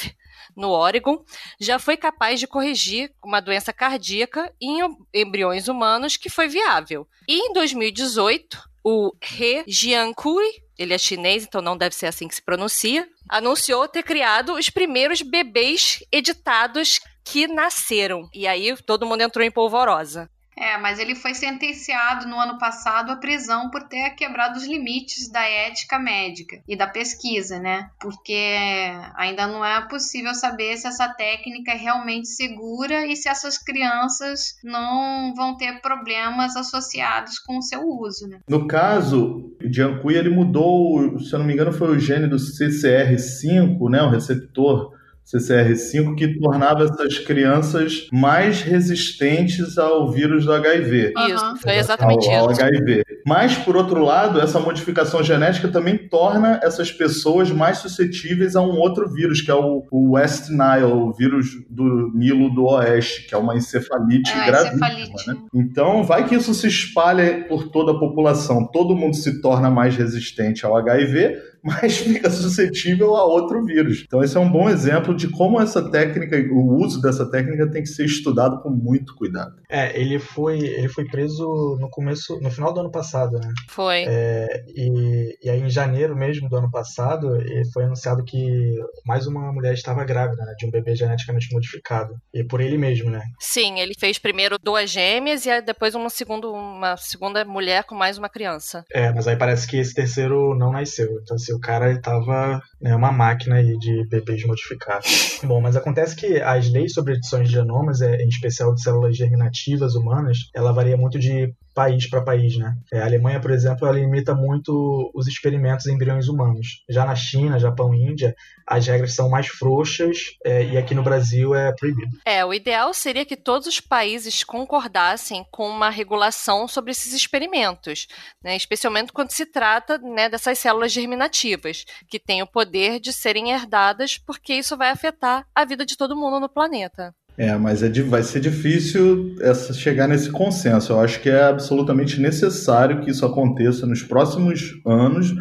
no 0.57 0.71
Oregon, 0.71 1.25
já 1.61 1.79
foi 1.79 1.97
capaz 1.97 2.41
de 2.41 2.47
corrigir 2.47 3.13
uma 3.25 3.41
doença 3.41 3.73
cardíaca 3.73 4.53
em 4.61 4.81
embriões 5.15 5.69
humanos 5.69 6.17
que 6.17 6.31
foi 6.31 6.49
viável. 6.49 7.07
E 7.29 7.39
em 7.39 7.53
2018, 7.53 8.59
o 8.85 9.13
He 9.23 9.65
Jiankui, 9.67 10.63
ele 10.79 10.95
é 10.95 10.99
chinês, 10.99 11.45
então 11.45 11.63
não 11.63 11.77
deve 11.77 11.95
ser 11.95 12.07
assim 12.07 12.27
que 12.27 12.35
se 12.35 12.43
pronuncia, 12.43 13.09
anunciou 13.29 13.87
ter 13.87 14.03
criado 14.03 14.55
os 14.55 14.69
primeiros 14.69 15.23
bebês 15.23 16.01
editados 16.11 17.01
que 17.25 17.47
nasceram. 17.47 18.29
E 18.35 18.47
aí 18.47 18.77
todo 18.83 19.07
mundo 19.07 19.21
entrou 19.21 19.45
em 19.45 19.51
polvorosa. 19.51 20.29
É, 20.57 20.79
mas 20.79 20.99
ele 20.99 21.15
foi 21.15 21.35
sentenciado 21.35 22.29
no 22.29 22.39
ano 22.39 22.59
passado 22.59 23.11
à 23.11 23.17
prisão 23.17 23.71
por 23.71 23.85
ter 23.85 24.11
quebrado 24.11 24.59
os 24.59 24.67
limites 24.67 25.31
da 25.31 25.43
ética 25.43 25.99
médica 25.99 26.61
e 26.69 26.77
da 26.77 26.87
pesquisa, 26.87 27.59
né? 27.59 27.89
Porque 28.01 28.93
ainda 29.17 29.47
não 29.47 29.65
é 29.65 29.81
possível 29.89 30.35
saber 30.35 30.77
se 30.77 30.87
essa 30.87 31.09
técnica 31.09 31.73
é 31.73 31.77
realmente 31.77 32.29
segura 32.29 33.07
e 33.07 33.17
se 33.17 33.29
essas 33.29 33.57
crianças 33.57 34.59
não 34.63 35.35
vão 35.35 35.57
ter 35.57 35.81
problemas 35.81 36.57
associados 36.57 37.39
com 37.39 37.59
o 37.59 37.63
seu 37.63 37.83
uso, 37.83 38.29
né? 38.29 38.41
No 38.49 38.67
caso, 38.67 39.57
Jiankui, 39.61 40.15
ele 40.15 40.29
mudou, 40.29 41.19
se 41.19 41.33
eu 41.33 41.39
não 41.39 41.47
me 41.47 41.55
engano, 41.55 41.73
foi 41.73 41.97
o 41.97 41.99
gene 41.99 42.27
do 42.27 42.37
CCR5, 42.37 43.91
né? 43.91 44.03
O 44.03 44.11
receptor 44.11 44.93
CCR5 45.35 46.15
que 46.15 46.39
tornava 46.39 46.85
essas 46.85 47.19
crianças 47.19 48.07
mais 48.13 48.61
resistentes 48.61 49.79
ao 49.79 50.11
vírus 50.11 50.45
do 50.45 50.53
HIV. 50.53 51.15
Isso, 51.17 51.57
foi 51.63 51.77
exatamente 51.77 52.29
ao, 52.29 52.47
ao 52.47 52.53
isso. 52.53 52.63
HIV. 52.63 53.05
Mas, 53.27 53.57
por 53.57 53.77
outro 53.77 54.05
lado, 54.05 54.41
essa 54.41 54.59
modificação 54.59 55.23
genética 55.23 55.69
também 55.69 55.97
torna 55.97 56.61
essas 56.63 56.91
pessoas 56.91 57.51
mais 57.51 57.79
suscetíveis 57.79 58.57
a 58.57 58.61
um 58.61 58.79
outro 58.79 59.09
vírus, 59.11 59.41
que 59.41 59.51
é 59.51 59.55
o, 59.55 59.87
o 59.91 60.13
West 60.13 60.51
Nile, 60.51 60.93
o 60.93 61.13
vírus 61.13 61.47
do 61.71 62.11
Nilo 62.15 62.53
do 62.53 62.65
Oeste, 62.65 63.27
que 63.27 63.35
é 63.35 63.39
uma 63.39 63.57
encefalite 63.57 64.31
é, 64.33 64.47
gravíssima. 64.47 64.89
Encefalite. 64.89 65.29
Né? 65.29 65.37
Então, 65.55 66.03
vai 66.03 66.27
que 66.29 66.35
isso 66.35 66.53
se 66.53 66.67
espalha 66.67 67.45
por 67.49 67.69
toda 67.69 67.93
a 67.93 67.99
população. 67.99 68.67
Todo 68.67 68.97
mundo 68.97 69.17
se 69.17 69.41
torna 69.41 69.71
mais 69.71 69.97
resistente 69.97 70.67
ao 70.67 70.77
HIV, 70.77 71.37
mas 71.65 71.99
fica 71.99 72.29
suscetível 72.29 73.15
a 73.17 73.25
outro 73.25 73.65
vírus. 73.65 74.03
Então, 74.05 74.23
esse 74.23 74.37
é 74.37 74.41
um 74.41 74.51
bom 74.51 74.69
exemplo 74.69 75.15
de 75.15 75.29
como 75.29 75.61
essa 75.61 75.91
técnica, 75.91 76.37
o 76.53 76.77
uso 76.83 77.01
dessa 77.01 77.31
técnica 77.31 77.71
tem 77.71 77.83
que 77.83 77.89
ser 77.89 78.05
estudado 78.05 78.61
com 78.63 78.71
muito 78.71 79.15
cuidado. 79.15 79.55
É, 79.71 79.99
ele 79.99 80.19
foi, 80.19 80.59
ele 80.59 80.89
foi 80.89 81.05
preso 81.05 81.79
no 81.81 81.89
começo, 81.89 82.39
no 82.41 82.51
final 82.51 82.73
do 82.73 82.81
ano 82.81 82.91
passado, 82.91 83.39
né? 83.39 83.49
Foi. 83.69 84.05
É, 84.07 84.65
e, 84.69 85.39
e 85.43 85.51
aí, 85.51 85.61
em 85.61 85.71
janeiro 85.71 86.17
mesmo 86.17 86.49
do 86.49 86.57
ano 86.57 86.71
passado, 86.71 87.29
foi 87.73 87.85
anunciado 87.85 88.25
que 88.25 88.75
mais 89.07 89.27
uma 89.27 89.53
mulher 89.53 89.75
estava 89.75 90.05
grávida, 90.05 90.45
né, 90.45 90.55
de 90.59 90.67
um 90.67 90.71
bebê 90.71 90.95
geneticamente 90.97 91.53
modificado. 91.53 92.15
E 92.35 92.45
por 92.45 92.61
ele 92.61 92.77
mesmo, 92.77 93.11
né? 93.11 93.23
Sim, 93.39 93.79
ele 93.79 93.95
fez 93.99 94.19
primeiro 94.19 94.59
duas 94.63 94.91
gêmeas 94.91 95.47
e 95.47 95.63
depois 95.63 95.95
uma, 95.95 96.11
segundo, 96.11 96.53
uma 96.53 96.97
segunda 96.97 97.45
mulher 97.45 97.85
com 97.85 97.95
mais 97.95 98.19
uma 98.19 98.29
criança. 98.29 98.85
É, 98.93 99.13
mas 99.13 99.29
aí 99.29 99.37
parece 99.37 99.67
que 99.67 99.77
esse 99.77 99.95
terceiro 99.95 100.57
não 100.57 100.73
nasceu. 100.73 101.09
Então, 101.23 101.37
assim, 101.37 101.52
o 101.55 101.61
cara 101.61 101.91
ele 101.91 102.01
tava 102.01 102.61
né, 102.81 102.95
uma 102.95 103.13
máquina 103.13 103.57
aí 103.57 103.77
de 103.79 104.07
bebês 104.09 104.45
modificados. 104.45 105.41
Bom, 105.45 105.61
mas 105.61 105.77
acontece 105.77 106.17
que 106.17 106.41
as 106.41 106.71
leis 106.71 106.93
sobre 106.93 107.15
edições 107.15 107.49
de 107.49 107.55
genomas, 107.55 108.01
é, 108.01 108.17
em 108.17 108.29
especial 108.29 108.75
de 108.75 108.83
células 108.83 109.17
germinativas 109.17 109.95
humanas, 109.95 110.39
ela 110.55 110.73
varia 110.73 110.97
muito 110.97 111.19
de 111.19 111.55
país 111.75 112.09
para 112.09 112.23
país, 112.23 112.57
né? 112.57 112.77
É, 112.93 113.01
a 113.01 113.07
Alemanha, 113.07 113.41
por 113.41 113.51
exemplo, 113.51 113.87
ela 113.87 113.99
limita 113.99 114.35
muito 114.35 115.11
os 115.15 115.27
experimentos 115.27 115.87
em 115.87 115.95
embriões 115.95 116.29
humanos. 116.29 116.83
Já 116.89 117.05
na 117.05 117.15
China, 117.15 117.59
Japão 117.59 117.95
e 117.95 118.03
Índia, 118.03 118.35
as 118.67 118.87
regras 118.87 119.15
são 119.15 119.29
mais 119.29 119.49
frouxas 119.49 120.37
é, 120.45 120.65
e 120.65 120.79
aqui 120.79 120.95
no 120.95 121.03
Brasil 121.03 121.55
é 121.55 121.73
proibido. 121.75 122.17
É, 122.25 122.45
o 122.45 122.55
ideal 122.55 122.93
seria 122.95 123.25
que 123.25 123.37
todos 123.37 123.67
os 123.67 123.81
países 123.81 124.45
concordassem 124.45 125.47
com 125.51 125.69
uma 125.69 125.91
regulação 125.91 126.69
sobre 126.69 126.91
esses 126.91 127.13
experimentos, 127.13 128.07
né? 128.43 128.57
especialmente 128.57 129.13
quando 129.13 129.31
se 129.31 129.47
trata 129.47 129.99
né, 129.99 130.29
dessas 130.29 130.59
células 130.59 130.93
germinativas, 130.93 131.85
que 132.09 132.19
têm 132.19 132.43
o 132.43 132.47
poder 132.47 133.01
de 133.01 133.13
serem 133.13 133.51
herdadas, 133.51 134.19
porque 134.19 134.55
isso 134.55 134.77
vai 134.77 134.91
afetar 134.91 135.47
a 135.55 135.65
vida 135.65 135.85
de 135.85 135.97
todo 135.97 136.17
mundo 136.17 136.41
no 136.41 136.49
planeta. 136.49 137.15
É, 137.37 137.57
mas 137.57 137.83
é, 137.83 137.91
vai 138.03 138.23
ser 138.23 138.41
difícil 138.41 139.35
essa, 139.41 139.73
chegar 139.73 140.07
nesse 140.07 140.31
consenso. 140.31 140.93
Eu 140.93 141.01
acho 141.01 141.21
que 141.21 141.31
é 141.31 141.45
absolutamente 141.45 142.21
necessário 142.21 143.01
que 143.01 143.11
isso 143.11 143.25
aconteça 143.25 143.87
nos 143.87 144.03
próximos 144.03 144.75
anos, 144.87 145.35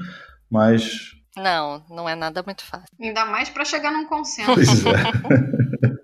mas. 0.50 1.12
Não, 1.36 1.84
não 1.90 2.08
é 2.08 2.16
nada 2.16 2.44
muito 2.46 2.64
fácil. 2.64 2.88
Ainda 3.00 3.26
mais 3.26 3.50
para 3.50 3.66
chegar 3.66 3.92
num 3.92 4.06
consenso. 4.06 4.54
Pois 4.54 4.86
é. 4.86 5.92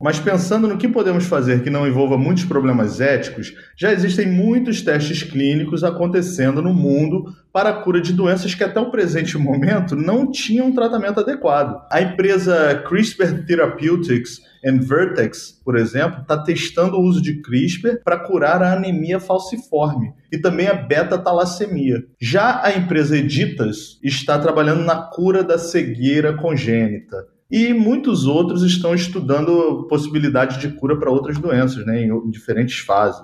Mas 0.00 0.20
pensando 0.20 0.68
no 0.68 0.78
que 0.78 0.86
podemos 0.86 1.24
fazer 1.26 1.64
que 1.64 1.70
não 1.70 1.86
envolva 1.86 2.16
muitos 2.16 2.44
problemas 2.44 3.00
éticos, 3.00 3.52
já 3.76 3.92
existem 3.92 4.28
muitos 4.28 4.80
testes 4.80 5.24
clínicos 5.24 5.82
acontecendo 5.82 6.62
no 6.62 6.72
mundo 6.72 7.34
para 7.52 7.70
a 7.70 7.82
cura 7.82 8.00
de 8.00 8.12
doenças 8.12 8.54
que 8.54 8.62
até 8.62 8.78
o 8.78 8.92
presente 8.92 9.36
momento 9.36 9.96
não 9.96 10.30
tinham 10.30 10.68
um 10.68 10.74
tratamento 10.74 11.18
adequado. 11.18 11.84
A 11.90 12.00
empresa 12.00 12.80
CRISPR 12.88 13.44
Therapeutics 13.44 14.40
and 14.64 14.80
Vertex, 14.80 15.60
por 15.64 15.76
exemplo, 15.76 16.22
está 16.22 16.36
testando 16.42 16.96
o 16.96 17.02
uso 17.02 17.20
de 17.22 17.40
CRISPR 17.42 18.02
para 18.04 18.18
curar 18.18 18.62
a 18.62 18.72
anemia 18.72 19.20
falciforme 19.20 20.12
e 20.30 20.38
também 20.38 20.66
a 20.66 20.74
beta-talassemia. 20.74 22.04
Já 22.20 22.62
a 22.64 22.72
empresa 22.76 23.16
Editas 23.16 23.98
está 24.02 24.38
trabalhando 24.38 24.84
na 24.84 24.96
cura 24.96 25.42
da 25.42 25.58
cegueira 25.58 26.36
congênita 26.36 27.26
e 27.50 27.72
muitos 27.72 28.26
outros 28.26 28.62
estão 28.62 28.94
estudando 28.94 29.86
possibilidade 29.88 30.58
de 30.58 30.68
cura 30.76 30.98
para 30.98 31.10
outras 31.10 31.38
doenças, 31.38 31.84
né, 31.86 32.02
em 32.02 32.30
diferentes 32.30 32.78
fases. 32.78 33.22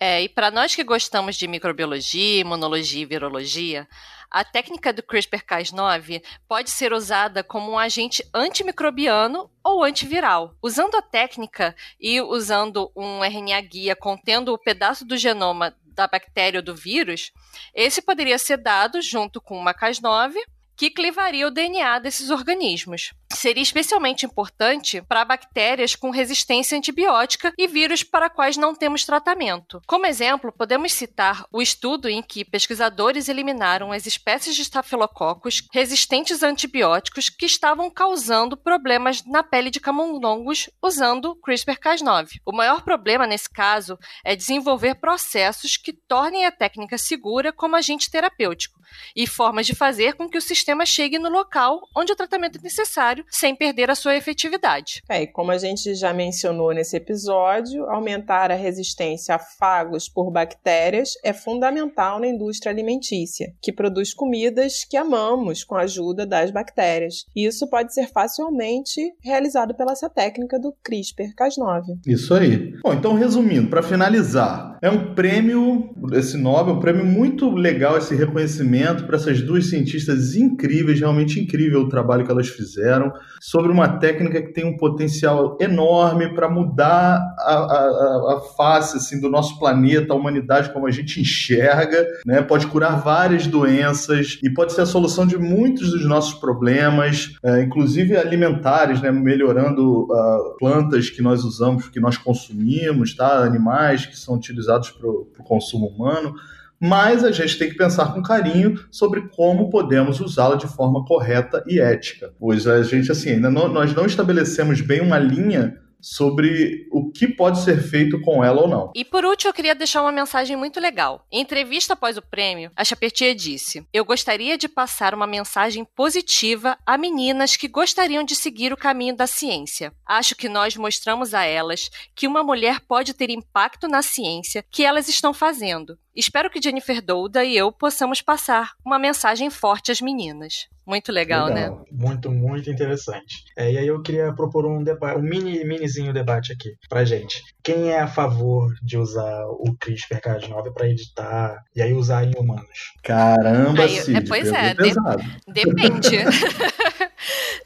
É, 0.00 0.22
e 0.22 0.28
para 0.28 0.50
nós 0.50 0.76
que 0.76 0.84
gostamos 0.84 1.34
de 1.34 1.48
microbiologia, 1.48 2.40
imunologia 2.40 3.02
e 3.02 3.06
virologia, 3.06 3.88
a 4.30 4.44
técnica 4.44 4.92
do 4.92 5.02
CRISPR-Cas9 5.02 6.22
pode 6.46 6.70
ser 6.70 6.92
usada 6.92 7.42
como 7.42 7.72
um 7.72 7.78
agente 7.78 8.22
antimicrobiano 8.34 9.50
ou 9.64 9.82
antiviral. 9.82 10.54
Usando 10.62 10.96
a 10.96 11.02
técnica 11.02 11.74
e 12.00 12.20
usando 12.20 12.90
um 12.94 13.24
RNA 13.24 13.60
guia 13.62 13.96
contendo 13.96 14.52
o 14.52 14.58
pedaço 14.58 15.04
do 15.04 15.16
genoma 15.16 15.74
da 15.84 16.06
bactéria 16.06 16.60
ou 16.60 16.64
do 16.64 16.74
vírus, 16.74 17.32
esse 17.74 18.00
poderia 18.00 18.38
ser 18.38 18.58
dado 18.58 19.02
junto 19.02 19.40
com 19.40 19.58
uma 19.58 19.74
Cas9 19.74 20.34
que 20.78 20.90
clivaria 20.90 21.48
o 21.48 21.50
DNA 21.50 21.98
desses 21.98 22.30
organismos. 22.30 23.12
Seria 23.32 23.62
especialmente 23.62 24.24
importante 24.24 25.02
para 25.02 25.24
bactérias 25.24 25.96
com 25.96 26.10
resistência 26.10 26.78
antibiótica 26.78 27.52
e 27.58 27.66
vírus 27.66 28.04
para 28.04 28.30
quais 28.30 28.56
não 28.56 28.74
temos 28.74 29.04
tratamento. 29.04 29.82
Como 29.86 30.06
exemplo, 30.06 30.52
podemos 30.52 30.92
citar 30.92 31.44
o 31.52 31.60
estudo 31.60 32.08
em 32.08 32.22
que 32.22 32.44
pesquisadores 32.44 33.28
eliminaram 33.28 33.90
as 33.90 34.06
espécies 34.06 34.54
de 34.54 34.62
estafilococos 34.62 35.66
resistentes 35.72 36.44
a 36.44 36.48
antibióticos 36.48 37.28
que 37.28 37.46
estavam 37.46 37.90
causando 37.90 38.56
problemas 38.56 39.24
na 39.26 39.42
pele 39.42 39.70
de 39.70 39.80
camundongos 39.80 40.70
usando 40.80 41.36
CRISPR-Cas9. 41.44 42.40
O 42.46 42.52
maior 42.52 42.82
problema 42.82 43.26
nesse 43.26 43.50
caso 43.50 43.98
é 44.24 44.36
desenvolver 44.36 44.94
processos 44.94 45.76
que 45.76 45.92
tornem 45.92 46.46
a 46.46 46.52
técnica 46.52 46.96
segura 46.96 47.52
como 47.52 47.74
agente 47.74 48.10
terapêutico 48.10 48.77
e 49.14 49.26
formas 49.26 49.66
de 49.66 49.74
fazer 49.74 50.14
com 50.14 50.28
que 50.28 50.38
o 50.38 50.42
sistema 50.42 50.84
chegue 50.86 51.18
no 51.18 51.28
local 51.28 51.80
onde 51.96 52.12
o 52.12 52.16
tratamento 52.16 52.58
é 52.58 52.62
necessário 52.62 53.24
sem 53.30 53.54
perder 53.54 53.90
a 53.90 53.94
sua 53.94 54.16
efetividade. 54.16 55.02
É, 55.08 55.22
e 55.22 55.26
como 55.26 55.50
a 55.50 55.58
gente 55.58 55.94
já 55.94 56.12
mencionou 56.12 56.72
nesse 56.72 56.96
episódio, 56.96 57.84
aumentar 57.86 58.50
a 58.50 58.54
resistência 58.54 59.34
a 59.34 59.38
fagos 59.38 60.08
por 60.08 60.30
bactérias 60.30 61.14
é 61.24 61.32
fundamental 61.32 62.20
na 62.20 62.26
indústria 62.26 62.72
alimentícia, 62.72 63.52
que 63.60 63.72
produz 63.72 64.14
comidas 64.14 64.84
que 64.84 64.96
amamos 64.96 65.64
com 65.64 65.74
a 65.74 65.82
ajuda 65.82 66.26
das 66.26 66.50
bactérias. 66.50 67.24
E 67.34 67.46
isso 67.46 67.68
pode 67.68 67.92
ser 67.92 68.08
facilmente 68.08 69.12
realizado 69.22 69.74
pela 69.74 69.92
essa 69.92 70.08
técnica 70.08 70.58
do 70.58 70.74
CRISPR-Cas9. 70.88 71.98
Isso 72.06 72.34
aí. 72.34 72.74
Bom, 72.82 72.92
então 72.92 73.14
resumindo, 73.14 73.68
para 73.68 73.82
finalizar, 73.82 74.78
é 74.80 74.90
um 74.90 75.14
prêmio, 75.14 75.90
esse 76.12 76.36
Nobel, 76.36 76.74
um 76.74 76.80
prêmio 76.80 77.04
muito 77.04 77.50
legal 77.50 77.98
esse 77.98 78.14
reconhecimento 78.14 78.77
para 79.04 79.16
essas 79.16 79.40
duas 79.40 79.66
cientistas 79.66 80.34
incríveis, 80.34 81.00
realmente 81.00 81.40
incrível 81.40 81.82
o 81.82 81.88
trabalho 81.88 82.24
que 82.24 82.30
elas 82.30 82.48
fizeram 82.48 83.12
sobre 83.40 83.70
uma 83.70 83.98
técnica 83.98 84.42
que 84.42 84.52
tem 84.52 84.64
um 84.64 84.76
potencial 84.76 85.56
enorme 85.60 86.34
para 86.34 86.48
mudar 86.48 87.20
a, 87.38 87.54
a, 87.54 88.36
a, 88.36 88.40
face 88.56 88.96
assim, 88.96 89.20
do 89.20 89.28
nosso 89.28 89.58
planeta, 89.58 90.12
a 90.12 90.16
humanidade 90.16 90.72
como 90.72 90.86
a 90.86 90.90
gente 90.90 91.20
enxerga, 91.20 92.06
né? 92.26 92.42
pode 92.42 92.66
curar 92.66 93.00
várias 93.00 93.46
doenças 93.46 94.38
e 94.42 94.50
pode 94.50 94.72
ser 94.72 94.82
a 94.82 94.86
solução 94.86 95.26
de 95.26 95.38
muitos 95.38 95.90
dos 95.90 96.06
nossos 96.06 96.34
problemas, 96.34 97.34
é, 97.42 97.62
inclusive 97.62 98.16
alimentares, 98.16 99.00
né? 99.00 99.10
melhorando 99.10 100.04
uh, 100.04 100.56
plantas 100.58 101.10
que 101.10 101.22
nós 101.22 101.44
usamos, 101.44 101.88
que 101.88 102.00
nós 102.00 102.16
consumimos, 102.16 103.14
tá? 103.14 103.44
animais 103.44 104.06
que 104.06 104.18
são 104.18 104.34
utilizados 104.34 104.90
para 104.90 105.08
o 105.08 105.26
consumo 105.44 105.86
humano 105.86 106.34
mas 106.80 107.24
a 107.24 107.30
gente 107.30 107.58
tem 107.58 107.68
que 107.68 107.76
pensar 107.76 108.12
com 108.14 108.22
carinho 108.22 108.78
sobre 108.90 109.28
como 109.28 109.70
podemos 109.70 110.20
usá-la 110.20 110.56
de 110.56 110.68
forma 110.68 111.04
correta 111.04 111.64
e 111.66 111.80
ética. 111.80 112.32
Pois 112.38 112.66
a 112.66 112.82
gente, 112.82 113.10
assim, 113.10 113.30
ainda 113.30 113.50
não, 113.50 113.68
nós 113.68 113.94
não 113.94 114.06
estabelecemos 114.06 114.80
bem 114.80 115.00
uma 115.00 115.18
linha 115.18 115.78
sobre 116.00 116.86
o 116.92 117.10
que 117.10 117.26
pode 117.26 117.60
ser 117.60 117.82
feito 117.82 118.20
com 118.20 118.44
ela 118.44 118.62
ou 118.62 118.68
não. 118.68 118.92
E 118.94 119.04
por 119.04 119.24
último, 119.24 119.50
eu 119.50 119.54
queria 119.54 119.74
deixar 119.74 120.02
uma 120.02 120.12
mensagem 120.12 120.56
muito 120.56 120.80
legal. 120.80 121.26
Em 121.30 121.40
entrevista 121.40 121.94
após 121.94 122.16
o 122.16 122.22
prêmio, 122.22 122.70
a 122.76 122.84
Chapertier 122.84 123.34
disse: 123.34 123.86
Eu 123.92 124.04
gostaria 124.04 124.56
de 124.56 124.68
passar 124.68 125.14
uma 125.14 125.26
mensagem 125.26 125.84
positiva 125.84 126.78
a 126.86 126.96
meninas 126.96 127.56
que 127.56 127.68
gostariam 127.68 128.22
de 128.22 128.36
seguir 128.36 128.72
o 128.72 128.76
caminho 128.76 129.16
da 129.16 129.26
ciência. 129.26 129.92
Acho 130.06 130.34
que 130.34 130.48
nós 130.48 130.76
mostramos 130.76 131.34
a 131.34 131.44
elas 131.44 131.90
que 132.14 132.26
uma 132.26 132.42
mulher 132.42 132.80
pode 132.80 133.14
ter 133.14 133.30
impacto 133.30 133.88
na 133.88 134.02
ciência 134.02 134.64
que 134.70 134.84
elas 134.84 135.08
estão 135.08 135.34
fazendo. 135.34 135.98
Espero 136.18 136.50
que 136.50 136.60
Jennifer 136.60 137.00
Douda 137.00 137.44
e 137.44 137.56
eu 137.56 137.70
possamos 137.70 138.20
passar 138.20 138.72
uma 138.84 138.98
mensagem 138.98 139.48
forte 139.50 139.92
às 139.92 140.00
meninas. 140.00 140.66
Muito 140.84 141.12
legal, 141.12 141.46
né? 141.46 141.66
legal. 141.66 141.76
né? 141.76 141.84
Muito, 141.92 142.28
muito 142.32 142.68
interessante. 142.68 143.44
É, 143.56 143.70
e 143.70 143.78
aí 143.78 143.86
eu 143.86 144.02
queria 144.02 144.32
propor 144.32 144.66
um 144.66 144.82
debate, 144.82 145.16
um 145.16 145.22
mini, 145.22 145.62
minizinho 145.62 146.12
debate 146.12 146.52
aqui 146.52 146.70
pra 146.88 147.04
gente. 147.04 147.40
Quem 147.62 147.90
é 147.90 148.00
a 148.00 148.08
favor 148.08 148.74
de 148.82 148.98
usar 148.98 149.44
o 149.46 149.76
CRISPR-Cas9 149.76 150.72
para 150.72 150.88
editar 150.88 151.62
e 151.76 151.80
aí 151.80 151.92
usar 151.92 152.24
em 152.24 152.32
humanos? 152.36 152.94
Caramba, 153.04 153.84
aí, 153.84 154.00
Cid, 154.00 154.16
é, 154.16 154.20
Pois 154.22 154.50
é, 154.50 154.74
de, 154.74 155.52
depende. 155.52 156.16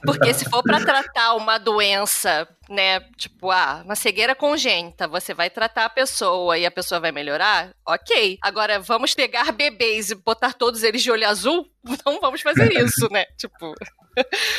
Porque 0.05 0.33
se 0.35 0.49
for 0.49 0.63
para 0.63 0.81
tratar 0.85 1.35
uma 1.35 1.59
doença 1.59 2.49
né, 2.69 3.01
tipo, 3.17 3.51
ah, 3.51 3.83
uma 3.85 3.95
cegueira 3.95 4.35
congênita, 4.35 5.07
você 5.07 5.35
vai 5.35 5.51
tratar 5.51 5.85
a 5.85 5.91
pessoa 5.91 6.57
e 6.57 6.65
a 6.65 6.71
pessoa 6.71 7.01
vai 7.01 7.13
melhorar, 7.13 7.75
ok. 7.87 8.39
Agora, 8.41 8.81
vamos 8.81 9.15
pegar 9.15 9.53
bebês 9.53 10.11
e 10.11 10.15
botar 10.15 10.55
todos 10.55 10.83
eles 10.83 11.03
de 11.03 11.11
olho 11.11 11.29
azul? 11.29 11.67
Não 12.07 12.21
vamos 12.21 12.41
fazer 12.41 12.73
isso, 12.73 13.09
né? 13.11 13.25
Tipo. 13.37 13.75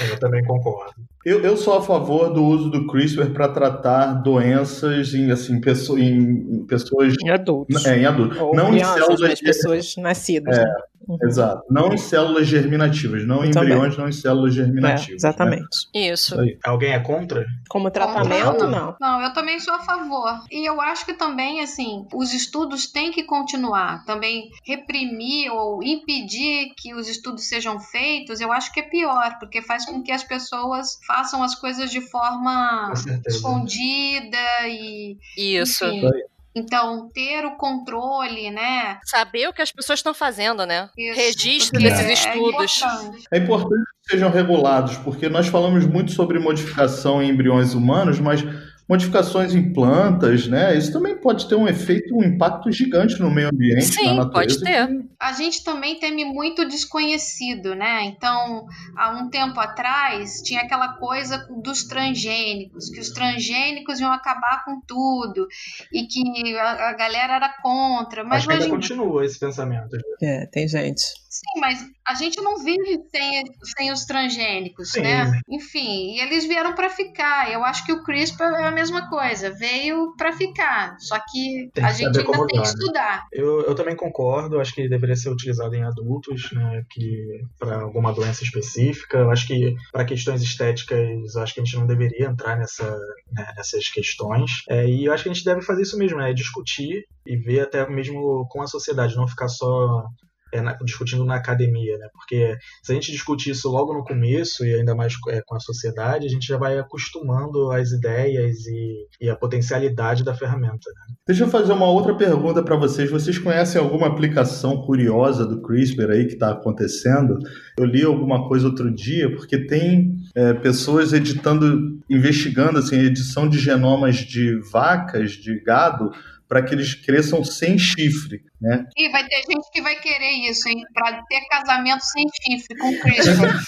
Eu 0.09 0.19
também 0.19 0.43
concordo. 0.45 0.93
Eu, 1.25 1.41
eu 1.41 1.55
sou 1.55 1.77
a 1.77 1.81
favor 1.81 2.33
do 2.33 2.43
uso 2.43 2.69
do 2.69 2.85
CRISPR 2.87 3.31
para 3.31 3.47
tratar 3.47 4.13
doenças 4.13 5.13
em, 5.13 5.31
assim, 5.31 5.61
pessoa, 5.61 5.99
em, 5.99 6.65
pessoas. 6.65 7.13
Em 7.23 7.29
adultos. 7.29 7.85
É, 7.85 7.99
em 7.99 8.05
adultos. 8.05 8.37
Ou 8.37 8.53
não 8.53 8.71
crianças, 8.71 8.97
em 8.97 9.05
células. 9.05 9.41
pessoas 9.41 9.95
nascidas. 9.97 10.57
É, 10.57 10.63
né? 10.63 10.73
Uhum. 11.07 11.17
Exato. 11.23 11.63
Não 11.69 11.93
em 11.93 11.97
células 11.97 12.47
germinativas, 12.47 13.25
não 13.25 13.43
em 13.43 13.49
embriões, 13.49 13.97
não 13.97 14.07
em 14.07 14.11
células 14.11 14.53
germinativas. 14.53 15.09
É, 15.23 15.27
exatamente. 15.27 15.89
Né? 15.93 16.01
Isso. 16.07 16.35
Alguém 16.63 16.93
é 16.93 16.99
contra? 16.99 17.45
Como 17.69 17.91
tratamento, 17.91 18.67
não. 18.67 18.95
Não, 18.99 19.21
eu 19.21 19.33
também 19.33 19.59
sou 19.59 19.73
a 19.73 19.79
favor. 19.79 20.41
E 20.51 20.67
eu 20.67 20.79
acho 20.79 21.05
que 21.05 21.13
também, 21.13 21.61
assim, 21.61 22.05
os 22.13 22.33
estudos 22.33 22.91
têm 22.91 23.11
que 23.11 23.23
continuar. 23.23 24.05
Também 24.05 24.49
reprimir 24.65 25.51
ou 25.51 25.83
impedir 25.83 26.73
que 26.77 26.93
os 26.93 27.09
estudos 27.09 27.47
sejam 27.47 27.79
feitos, 27.79 28.39
eu 28.39 28.51
acho 28.51 28.71
que 28.71 28.79
é 28.79 28.83
pior, 28.83 29.37
porque 29.39 29.61
faz 29.61 29.85
com 29.85 30.01
que 30.01 30.11
as 30.11 30.23
pessoas 30.23 30.99
façam 31.13 31.43
as 31.43 31.53
coisas 31.53 31.91
de 31.91 32.01
forma 32.01 32.91
escondida 33.27 34.67
e. 34.67 35.17
Isso. 35.37 35.85
Enfim, 35.85 36.09
então, 36.55 37.09
ter 37.11 37.45
o 37.45 37.55
controle, 37.55 38.51
né? 38.51 38.99
Saber 39.05 39.47
o 39.47 39.53
que 39.53 39.61
as 39.61 39.71
pessoas 39.71 39.99
estão 39.99 40.13
fazendo, 40.13 40.65
né? 40.65 40.89
Isso, 40.95 41.19
Registre 41.19 41.85
esses 41.85 42.05
é, 42.05 42.13
estudos. 42.13 42.81
É 42.81 42.85
importante. 42.85 43.27
é 43.31 43.37
importante 43.39 43.83
que 44.03 44.11
sejam 44.11 44.29
regulados, 44.29 44.97
porque 44.97 45.27
nós 45.29 45.47
falamos 45.47 45.85
muito 45.87 46.11
sobre 46.11 46.37
modificação 46.37 47.23
em 47.23 47.29
embriões 47.29 47.73
humanos, 47.73 48.19
mas 48.19 48.43
modificações 48.87 49.55
em 49.55 49.71
plantas, 49.71 50.47
né? 50.47 50.77
Isso 50.77 50.91
também 50.91 51.17
pode 51.17 51.47
ter 51.47 51.55
um 51.55 51.67
efeito, 51.67 52.15
um 52.15 52.23
impacto 52.23 52.71
gigante 52.71 53.19
no 53.19 53.31
meio 53.31 53.49
ambiente, 53.49 53.85
Sim, 53.85 54.07
na 54.07 54.25
natureza. 54.25 54.59
pode 54.59 54.63
ter. 54.63 55.05
A 55.19 55.31
gente 55.31 55.63
também 55.63 55.99
teme 55.99 56.25
muito 56.25 56.67
desconhecido, 56.67 57.75
né? 57.75 58.03
Então, 58.05 58.65
há 58.95 59.11
um 59.11 59.29
tempo 59.29 59.59
atrás, 59.59 60.41
tinha 60.41 60.61
aquela 60.61 60.97
coisa 60.97 61.47
dos 61.61 61.83
transgênicos, 61.83 62.89
que 62.89 62.99
os 62.99 63.09
transgênicos 63.09 63.99
iam 63.99 64.11
acabar 64.11 64.65
com 64.65 64.81
tudo 64.81 65.47
e 65.91 66.05
que 66.05 66.57
a, 66.57 66.89
a 66.89 66.93
galera 66.93 67.35
era 67.35 67.49
contra. 67.61 68.23
Mas 68.23 68.39
Acho 68.39 68.47
que 68.47 68.53
ainda 68.53 68.69
continua 68.69 69.25
esse 69.25 69.39
pensamento. 69.39 69.97
É, 70.21 70.45
tem 70.47 70.67
gente. 70.67 71.03
Sim, 71.33 71.59
mas 71.59 71.83
a 72.05 72.13
gente 72.13 72.39
não 72.41 72.63
vive 72.63 73.01
sem, 73.09 73.43
sem 73.75 73.91
os 73.91 74.05
transgênicos, 74.05 74.91
Sim. 74.91 75.01
né? 75.01 75.41
Enfim, 75.49 76.13
e 76.13 76.19
eles 76.19 76.45
vieram 76.45 76.75
para 76.75 76.91
ficar. 76.91 77.51
Eu 77.51 77.63
acho 77.65 77.83
que 77.85 77.91
o 77.91 78.03
CRISPR 78.03 78.43
é 78.43 78.72
mesma 78.73 79.09
coisa, 79.09 79.51
veio 79.51 80.13
para 80.17 80.33
ficar, 80.33 80.97
só 80.99 81.17
que 81.19 81.69
Tem 81.73 81.83
a 81.83 81.87
que 81.87 81.93
gente 81.93 82.19
ainda 82.19 82.23
tem 82.23 82.47
que 82.47 82.57
né? 82.57 82.63
estudar. 82.63 83.27
Eu, 83.31 83.61
eu 83.61 83.75
também 83.75 83.95
concordo, 83.95 84.59
acho 84.59 84.73
que 84.73 84.89
deveria 84.89 85.15
ser 85.15 85.29
utilizado 85.29 85.75
em 85.75 85.83
adultos, 85.83 86.51
né, 86.51 86.83
que 86.89 87.41
para 87.59 87.81
alguma 87.81 88.13
doença 88.13 88.43
específica. 88.43 89.17
Eu 89.17 89.31
acho 89.31 89.47
que 89.47 89.75
para 89.91 90.05
questões 90.05 90.41
estéticas, 90.41 91.35
eu 91.35 91.41
acho 91.41 91.53
que 91.53 91.61
a 91.61 91.63
gente 91.63 91.77
não 91.77 91.87
deveria 91.87 92.27
entrar 92.27 92.57
nessa, 92.57 92.89
né, 93.31 93.53
nessas 93.55 93.89
questões. 93.89 94.51
É, 94.69 94.85
e 94.87 95.05
eu 95.05 95.13
acho 95.13 95.23
que 95.23 95.29
a 95.29 95.33
gente 95.33 95.45
deve 95.45 95.61
fazer 95.61 95.83
isso 95.83 95.97
mesmo, 95.97 96.17
né, 96.17 96.33
discutir 96.33 97.05
e 97.25 97.37
ver 97.37 97.61
até 97.61 97.87
mesmo 97.89 98.45
com 98.49 98.61
a 98.61 98.67
sociedade, 98.67 99.15
não 99.15 99.27
ficar 99.27 99.47
só 99.47 100.05
é, 100.53 100.61
na- 100.61 100.77
discutindo 100.85 101.25
na 101.25 101.35
academia, 101.35 101.97
né? 101.97 102.07
Porque 102.13 102.55
se 102.83 102.91
a 102.91 102.95
gente 102.95 103.11
discutir 103.11 103.51
isso 103.51 103.69
logo 103.69 103.93
no 103.93 104.03
começo 104.03 104.63
e 104.65 104.73
ainda 104.73 104.95
mais 104.95 105.13
é, 105.29 105.41
com 105.45 105.55
a 105.55 105.59
sociedade, 105.59 106.25
a 106.27 106.29
gente 106.29 106.47
já 106.47 106.57
vai 106.57 106.77
acostumando 106.77 107.71
as 107.71 107.91
ideias 107.91 108.65
e, 108.67 109.07
e 109.19 109.29
a 109.29 109.35
potencialidade 109.35 110.23
da 110.23 110.33
ferramenta. 110.33 110.89
né? 110.95 111.15
Deixa 111.27 111.43
eu 111.43 111.49
fazer 111.49 111.73
uma 111.73 111.87
outra 111.89 112.15
pergunta 112.15 112.61
para 112.61 112.75
vocês. 112.75 113.09
Vocês 113.09 113.37
conhecem 113.37 113.81
alguma 113.81 114.07
aplicação 114.07 114.81
curiosa 114.81 115.45
do 115.45 115.61
CRISPR 115.61 116.11
aí 116.11 116.25
que 116.27 116.33
está 116.33 116.51
acontecendo? 116.51 117.37
Eu 117.77 117.85
li 117.85 118.03
alguma 118.03 118.47
coisa 118.47 118.67
outro 118.67 118.93
dia, 118.93 119.33
porque 119.35 119.65
tem 119.65 120.15
é, 120.35 120.53
pessoas 120.53 121.13
editando, 121.13 121.99
investigando 122.09 122.77
assim, 122.79 122.97
edição 122.99 123.49
de 123.49 123.57
genomas 123.57 124.17
de 124.17 124.59
vacas, 124.71 125.31
de 125.31 125.59
gado, 125.63 126.11
para 126.47 126.61
que 126.61 126.75
eles 126.75 126.93
cresçam 126.93 127.43
sem 127.43 127.79
chifre, 127.79 128.41
né? 128.63 128.85
E 128.97 129.09
vai 129.11 129.23
ter 129.27 129.41
gente 129.51 129.69
que 129.71 129.81
vai 129.81 129.95
querer 129.95 130.49
isso, 130.49 130.67
hein? 130.69 130.83
Pra 130.93 131.21
ter 131.29 131.41
casamento 131.49 132.01
sem 132.03 132.25
chifre 132.41 132.77
com 132.77 132.89
o 132.89 132.99
CRISPR. 132.99 133.53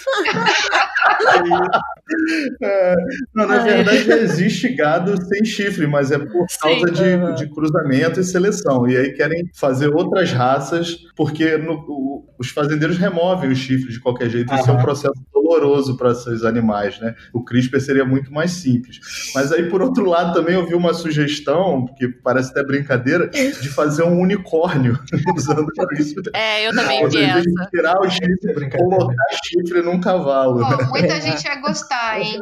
É, 2.62 2.96
não, 3.34 3.48
na 3.48 3.58
verdade 3.60 4.04
já 4.04 4.18
existe 4.18 4.70
gado 4.76 5.16
sem 5.26 5.44
chifre, 5.44 5.88
mas 5.88 6.12
é 6.12 6.20
por 6.20 6.46
causa 6.62 6.86
de, 6.92 7.36
de 7.36 7.50
cruzamento 7.54 8.20
e 8.20 8.24
seleção. 8.24 8.88
E 8.88 8.96
aí 8.96 9.12
querem 9.14 9.50
fazer 9.56 9.90
outras 9.94 10.32
raças, 10.32 10.98
porque 11.16 11.58
no- 11.58 11.84
o- 11.88 12.26
os 12.38 12.50
fazendeiros 12.50 12.98
removem 12.98 13.50
os 13.52 13.58
chifres 13.58 13.94
de 13.96 14.00
qualquer 14.00 14.30
jeito. 14.30 14.54
Isso 14.54 14.70
é 14.70 14.74
um 14.74 14.76
Aham. 14.76 14.84
processo 14.84 15.14
doloroso 15.34 15.98
para 15.98 16.12
esses 16.12 16.44
animais, 16.44 17.00
né? 17.00 17.16
O 17.34 17.44
CRISPR 17.44 17.80
seria 17.80 18.06
muito 18.06 18.32
mais 18.32 18.52
simples. 18.52 19.00
Mas 19.34 19.52
aí, 19.52 19.68
por 19.70 19.82
outro 19.82 20.06
lado, 20.06 20.34
também 20.34 20.56
eu 20.56 20.66
vi 20.68 20.76
uma 20.76 20.94
sugestão, 20.94 21.86
que 21.98 22.08
parece 22.08 22.52
até 22.52 22.64
brincadeira, 22.64 23.28
de 23.30 23.70
fazer 23.70 24.04
um 24.04 24.20
unicórnio 24.20 24.85
usando 25.36 25.68
o 25.68 25.88
CRISPR. 25.88 26.30
É, 26.34 26.68
eu 26.68 26.76
também 26.76 27.04
Ou 27.04 27.12
seja, 27.12 27.40
essa. 27.40 27.70
tirar 27.72 28.00
o 28.00 28.10
chifre, 28.10 28.70
colocar 28.70 29.16
chifre 29.44 29.82
num 29.82 30.00
cavalo. 30.00 30.60
Pô, 30.60 30.86
muita 30.92 31.20
gente 31.22 31.44
ia 31.46 31.56
gostar, 31.62 32.20
hein? 32.20 32.40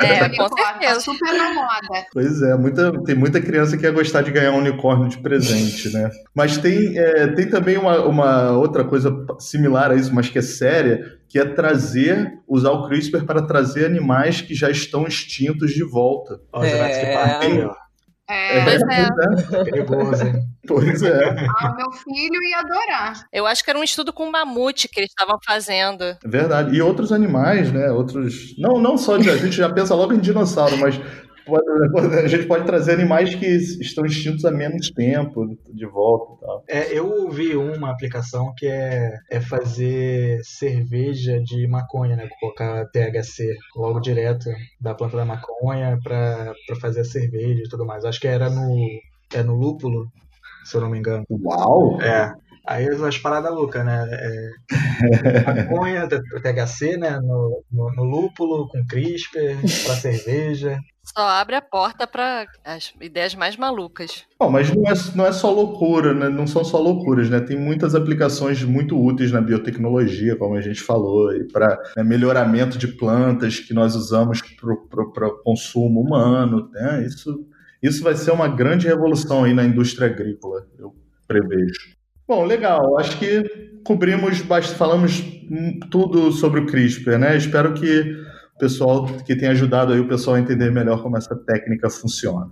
É, 0.00 0.28
com 0.28 0.44
Unicórnio, 0.44 0.56
tá 0.56 0.78
certeza. 0.80 1.00
super 1.00 1.32
na 1.34 1.54
moda. 1.54 2.06
Pois 2.12 2.42
é, 2.42 2.56
muita, 2.56 2.92
tem 3.04 3.14
muita 3.14 3.40
criança 3.40 3.76
que 3.76 3.84
ia 3.84 3.90
gostar 3.92 4.22
de 4.22 4.30
ganhar 4.30 4.52
um 4.52 4.58
unicórnio 4.58 5.08
de 5.08 5.18
presente, 5.18 5.92
né? 5.92 6.10
Mas 6.34 6.56
tem, 6.58 6.98
é, 6.98 7.26
tem 7.28 7.48
também 7.48 7.76
uma, 7.76 8.04
uma 8.04 8.50
outra 8.52 8.84
coisa 8.84 9.12
similar 9.38 9.90
a 9.90 9.94
isso, 9.94 10.14
mas 10.14 10.28
que 10.28 10.38
é 10.38 10.42
séria, 10.42 11.18
que 11.28 11.38
é 11.38 11.44
trazer, 11.44 12.32
usar 12.48 12.70
o 12.70 12.88
CRISPR 12.88 13.24
para 13.24 13.42
trazer 13.42 13.84
animais 13.86 14.40
que 14.40 14.54
já 14.54 14.70
estão 14.70 15.06
extintos 15.06 15.72
de 15.72 15.84
volta. 15.84 16.40
Ó, 16.52 16.60
o 16.60 16.66
Jurassic 16.66 17.06
É. 17.06 17.14
Park. 17.14 17.76
É, 18.30 18.64
Pois 18.64 18.82
é. 18.82 19.64
Perigoso, 19.64 20.24
hein? 20.24 20.34
Pois 20.66 21.02
é, 21.02 21.46
ah, 21.58 21.74
meu 21.76 21.90
filho 21.90 22.42
ia 22.50 22.58
adorar. 22.60 23.26
Eu 23.32 23.46
acho 23.46 23.64
que 23.64 23.70
era 23.70 23.78
um 23.78 23.82
estudo 23.82 24.12
com 24.12 24.30
mamute 24.30 24.88
que 24.88 25.00
eles 25.00 25.10
estavam 25.10 25.38
fazendo. 25.44 26.04
é 26.04 26.18
verdade. 26.28 26.76
E 26.76 26.80
outros 26.82 27.10
animais, 27.12 27.72
né? 27.72 27.90
Outros. 27.90 28.54
Não, 28.58 28.78
não 28.78 28.96
só 28.96 29.16
de. 29.16 29.28
A 29.30 29.36
gente 29.36 29.56
já 29.56 29.68
pensa 29.68 29.94
logo 29.94 30.12
em 30.12 30.18
dinossauro, 30.20 30.76
mas 30.78 31.00
pode- 31.50 32.14
a 32.18 32.28
gente 32.28 32.46
pode 32.46 32.64
trazer 32.64 32.92
animais 32.92 33.34
que 33.34 33.46
estão 33.46 34.04
extintos 34.04 34.44
há 34.44 34.50
menos 34.50 34.90
tempo 34.90 35.46
de 35.72 35.86
volta 35.86 36.32
e 36.34 36.40
tal. 36.46 36.64
É, 36.68 36.98
eu 36.98 37.28
vi 37.30 37.56
uma 37.56 37.90
aplicação 37.90 38.52
que 38.56 38.66
é, 38.66 39.14
é 39.30 39.40
fazer 39.40 40.40
cerveja 40.42 41.40
de 41.42 41.66
maconha, 41.66 42.16
né? 42.16 42.28
Colocar 42.40 42.86
THC 42.86 43.54
logo 43.76 44.00
direto 44.00 44.48
da 44.80 44.94
planta 44.94 45.16
da 45.16 45.24
maconha 45.24 45.98
para 46.02 46.52
fazer 46.80 47.00
a 47.00 47.04
cerveja 47.04 47.62
e 47.64 47.68
tudo 47.68 47.84
mais. 47.86 48.04
Acho 48.04 48.20
que 48.20 48.28
era 48.28 48.48
no, 48.48 48.86
é 49.34 49.42
no 49.42 49.54
lúpulo, 49.54 50.06
se 50.64 50.76
eu 50.76 50.80
não 50.80 50.90
me 50.90 50.98
engano. 50.98 51.24
Uau! 51.30 52.00
É. 52.00 52.32
Aí 52.66 52.86
as 52.88 53.18
paradas 53.18 53.52
loucas, 53.52 53.84
né? 53.84 54.06
É, 54.10 54.50
maconha, 55.64 56.06
THC, 56.08 56.96
né? 56.96 57.18
No, 57.18 57.64
no, 57.72 57.90
no 57.94 58.04
lúpulo, 58.04 58.68
com 58.68 58.84
CRISPR, 58.86 59.56
para 59.84 59.94
cerveja. 59.96 60.78
Só 61.16 61.26
abre 61.26 61.56
a 61.56 61.62
porta 61.62 62.06
para 62.06 62.46
as 62.64 62.92
ideias 63.00 63.34
mais 63.34 63.56
malucas. 63.56 64.24
Bom, 64.38 64.48
mas 64.48 64.74
não 64.74 64.86
é, 64.86 64.94
não 65.14 65.26
é 65.26 65.32
só 65.32 65.50
loucura, 65.50 66.14
né? 66.14 66.28
não 66.28 66.46
são 66.46 66.62
só 66.62 66.78
loucuras, 66.78 67.28
né? 67.28 67.40
Tem 67.40 67.58
muitas 67.58 67.94
aplicações 67.94 68.62
muito 68.62 68.96
úteis 68.96 69.32
na 69.32 69.40
biotecnologia, 69.40 70.36
como 70.36 70.54
a 70.54 70.60
gente 70.60 70.80
falou, 70.80 71.34
e 71.34 71.44
para 71.44 71.78
melhoramento 72.04 72.78
de 72.78 72.86
plantas 72.86 73.58
que 73.58 73.74
nós 73.74 73.96
usamos 73.96 74.40
para 74.88 75.28
o 75.28 75.42
consumo 75.42 76.00
humano. 76.00 76.70
Né? 76.72 77.04
Isso, 77.06 77.44
isso 77.82 78.04
vai 78.04 78.14
ser 78.14 78.30
uma 78.30 78.46
grande 78.46 78.86
revolução 78.86 79.44
aí 79.44 79.52
na 79.52 79.64
indústria 79.64 80.06
agrícola, 80.06 80.66
eu 80.78 80.94
prevejo. 81.26 81.96
Bom, 82.26 82.44
legal. 82.44 82.96
Acho 82.98 83.18
que 83.18 83.42
cobrimos, 83.84 84.38
falamos 84.76 85.20
tudo 85.90 86.30
sobre 86.30 86.60
o 86.60 86.66
CRISPR, 86.66 87.18
né? 87.18 87.36
Espero 87.36 87.74
que 87.74 88.29
pessoal 88.60 89.06
que 89.26 89.34
tenha 89.34 89.50
ajudado 89.52 89.92
aí 89.92 89.98
o 89.98 90.06
pessoal 90.06 90.36
a 90.36 90.40
entender 90.40 90.70
melhor 90.70 91.02
como 91.02 91.16
essa 91.16 91.34
técnica 91.34 91.88
funciona. 91.90 92.48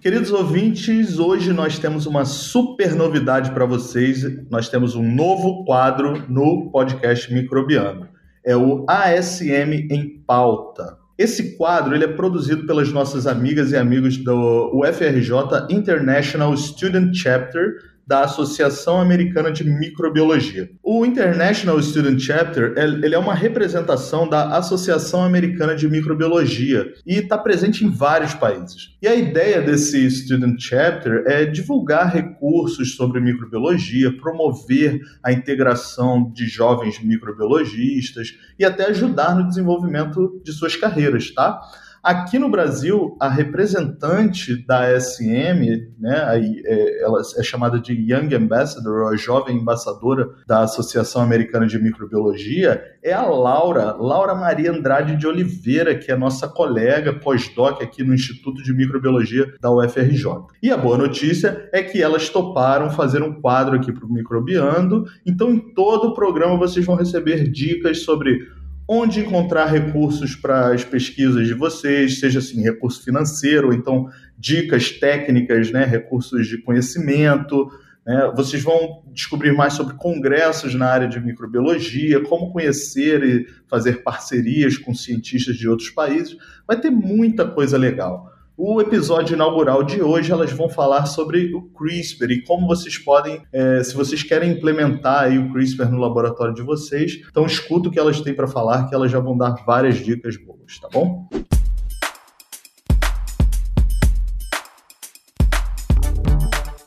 Queridos 0.00 0.30
ouvintes, 0.30 1.18
hoje 1.18 1.52
nós 1.52 1.78
temos 1.78 2.06
uma 2.06 2.24
super 2.24 2.94
novidade 2.94 3.50
para 3.50 3.64
vocês. 3.64 4.24
Nós 4.48 4.68
temos 4.68 4.94
um 4.94 5.02
novo 5.02 5.64
quadro 5.64 6.22
no 6.28 6.70
podcast 6.70 7.32
Microbiano. 7.34 8.06
É 8.44 8.56
o 8.56 8.86
ASM 8.88 9.88
em 9.90 10.22
pauta. 10.24 10.96
Esse 11.18 11.56
quadro 11.56 11.96
ele 11.96 12.04
é 12.04 12.08
produzido 12.08 12.64
pelas 12.64 12.92
nossas 12.92 13.26
amigas 13.26 13.72
e 13.72 13.76
amigos 13.76 14.16
do 14.18 14.70
UFRJ 14.72 15.66
International 15.68 16.56
Student 16.56 17.12
Chapter 17.12 17.78
da 18.08 18.22
Associação 18.22 18.98
Americana 18.98 19.52
de 19.52 19.62
Microbiologia. 19.62 20.70
O 20.82 21.04
International 21.04 21.80
Student 21.82 22.18
Chapter 22.18 22.72
ele 22.78 23.14
é 23.14 23.18
uma 23.18 23.34
representação 23.34 24.26
da 24.26 24.56
Associação 24.56 25.22
Americana 25.22 25.76
de 25.76 25.86
Microbiologia 25.86 26.90
e 27.06 27.16
está 27.16 27.36
presente 27.36 27.84
em 27.84 27.90
vários 27.90 28.32
países. 28.32 28.96
E 29.02 29.06
a 29.06 29.14
ideia 29.14 29.60
desse 29.60 30.10
Student 30.10 30.58
Chapter 30.58 31.24
é 31.26 31.44
divulgar 31.44 32.10
recursos 32.10 32.96
sobre 32.96 33.20
microbiologia, 33.20 34.16
promover 34.16 35.00
a 35.22 35.30
integração 35.30 36.32
de 36.32 36.46
jovens 36.46 36.98
microbiologistas 37.04 38.34
e 38.58 38.64
até 38.64 38.86
ajudar 38.86 39.34
no 39.34 39.46
desenvolvimento 39.46 40.40
de 40.42 40.52
suas 40.52 40.74
carreiras, 40.74 41.30
tá? 41.30 41.60
Aqui 42.02 42.38
no 42.38 42.48
Brasil, 42.48 43.16
a 43.20 43.28
representante 43.28 44.64
da 44.66 44.98
SM, 44.98 45.92
né, 45.98 46.62
é, 46.64 47.02
ela 47.02 47.20
é 47.36 47.42
chamada 47.42 47.78
de 47.78 47.92
Young 47.92 48.34
Ambassador, 48.34 49.12
a 49.12 49.16
jovem 49.16 49.56
embaixadora 49.56 50.28
da 50.46 50.60
Associação 50.60 51.20
Americana 51.22 51.66
de 51.66 51.78
Microbiologia, 51.78 52.82
é 53.02 53.12
a 53.12 53.26
Laura, 53.26 53.92
Laura 53.94 54.34
Maria 54.34 54.70
Andrade 54.70 55.16
de 55.16 55.26
Oliveira, 55.26 55.94
que 55.94 56.12
é 56.12 56.16
nossa 56.16 56.46
colega 56.48 57.12
pós-doc 57.12 57.82
aqui 57.82 58.04
no 58.04 58.14
Instituto 58.14 58.62
de 58.62 58.72
Microbiologia 58.72 59.52
da 59.60 59.70
UFRJ. 59.70 60.24
E 60.62 60.70
a 60.70 60.76
boa 60.76 60.96
notícia 60.96 61.68
é 61.72 61.82
que 61.82 62.00
elas 62.00 62.28
toparam 62.28 62.90
fazer 62.90 63.22
um 63.22 63.40
quadro 63.40 63.76
aqui 63.76 63.92
para 63.92 64.06
o 64.06 64.12
Microbiando, 64.12 65.04
então 65.26 65.50
em 65.50 65.58
todo 65.58 66.08
o 66.08 66.14
programa 66.14 66.56
vocês 66.56 66.86
vão 66.86 66.96
receber 66.96 67.48
dicas 67.48 68.02
sobre 68.02 68.38
onde 68.88 69.20
encontrar 69.20 69.66
recursos 69.66 70.34
para 70.34 70.72
as 70.72 70.82
pesquisas 70.82 71.46
de 71.46 71.52
vocês, 71.52 72.20
seja 72.20 72.38
assim, 72.38 72.62
recurso 72.62 73.04
financeiro, 73.04 73.68
ou 73.68 73.74
então 73.74 74.08
dicas 74.38 74.90
técnicas, 74.90 75.70
né, 75.70 75.84
recursos 75.84 76.46
de 76.46 76.56
conhecimento. 76.62 77.70
Né? 78.06 78.32
Vocês 78.34 78.62
vão 78.62 79.02
descobrir 79.12 79.52
mais 79.52 79.74
sobre 79.74 79.94
congressos 79.96 80.74
na 80.74 80.86
área 80.86 81.06
de 81.06 81.20
microbiologia, 81.20 82.22
como 82.22 82.50
conhecer 82.50 83.22
e 83.22 83.46
fazer 83.68 84.02
parcerias 84.02 84.78
com 84.78 84.94
cientistas 84.94 85.56
de 85.56 85.68
outros 85.68 85.90
países. 85.90 86.34
Vai 86.66 86.80
ter 86.80 86.90
muita 86.90 87.46
coisa 87.46 87.76
legal. 87.76 88.32
O 88.60 88.80
episódio 88.80 89.36
inaugural 89.36 89.84
de 89.84 90.02
hoje, 90.02 90.32
elas 90.32 90.50
vão 90.50 90.68
falar 90.68 91.06
sobre 91.06 91.54
o 91.54 91.62
CRISPR 91.70 92.32
e 92.32 92.42
como 92.42 92.66
vocês 92.66 92.98
podem, 92.98 93.40
é, 93.52 93.84
se 93.84 93.94
vocês 93.94 94.24
querem 94.24 94.50
implementar 94.50 95.30
o 95.38 95.52
CRISPR 95.52 95.88
no 95.88 95.98
laboratório 95.98 96.52
de 96.52 96.62
vocês, 96.62 97.20
então 97.30 97.46
escuta 97.46 97.88
o 97.88 97.92
que 97.92 98.00
elas 98.00 98.20
têm 98.20 98.34
para 98.34 98.48
falar, 98.48 98.88
que 98.88 98.94
elas 98.96 99.12
já 99.12 99.20
vão 99.20 99.38
dar 99.38 99.54
várias 99.64 100.04
dicas 100.04 100.36
boas, 100.36 100.76
tá 100.80 100.88
bom? 100.92 101.28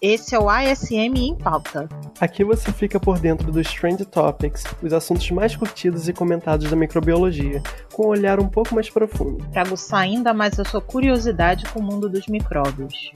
Esse 0.03 0.33
é 0.33 0.39
o 0.39 0.49
ASM 0.49 1.15
em 1.15 1.35
pauta. 1.35 1.87
Aqui 2.19 2.43
você 2.43 2.71
fica 2.71 2.99
por 2.99 3.19
dentro 3.19 3.51
dos 3.51 3.71
Trend 3.71 4.03
Topics, 4.03 4.63
os 4.81 4.93
assuntos 4.93 5.29
mais 5.29 5.55
curtidos 5.55 6.09
e 6.09 6.13
comentados 6.13 6.67
da 6.71 6.75
microbiologia, 6.75 7.61
com 7.93 8.07
um 8.07 8.09
olhar 8.09 8.39
um 8.39 8.49
pouco 8.49 8.73
mais 8.73 8.89
profundo. 8.89 9.47
Para 9.51 9.61
aguçar 9.61 9.99
ainda 9.99 10.33
mais 10.33 10.59
a 10.59 10.65
sua 10.65 10.81
curiosidade 10.81 11.69
com 11.69 11.81
o 11.81 11.83
mundo 11.83 12.09
dos 12.09 12.25
micróbios. 12.25 13.11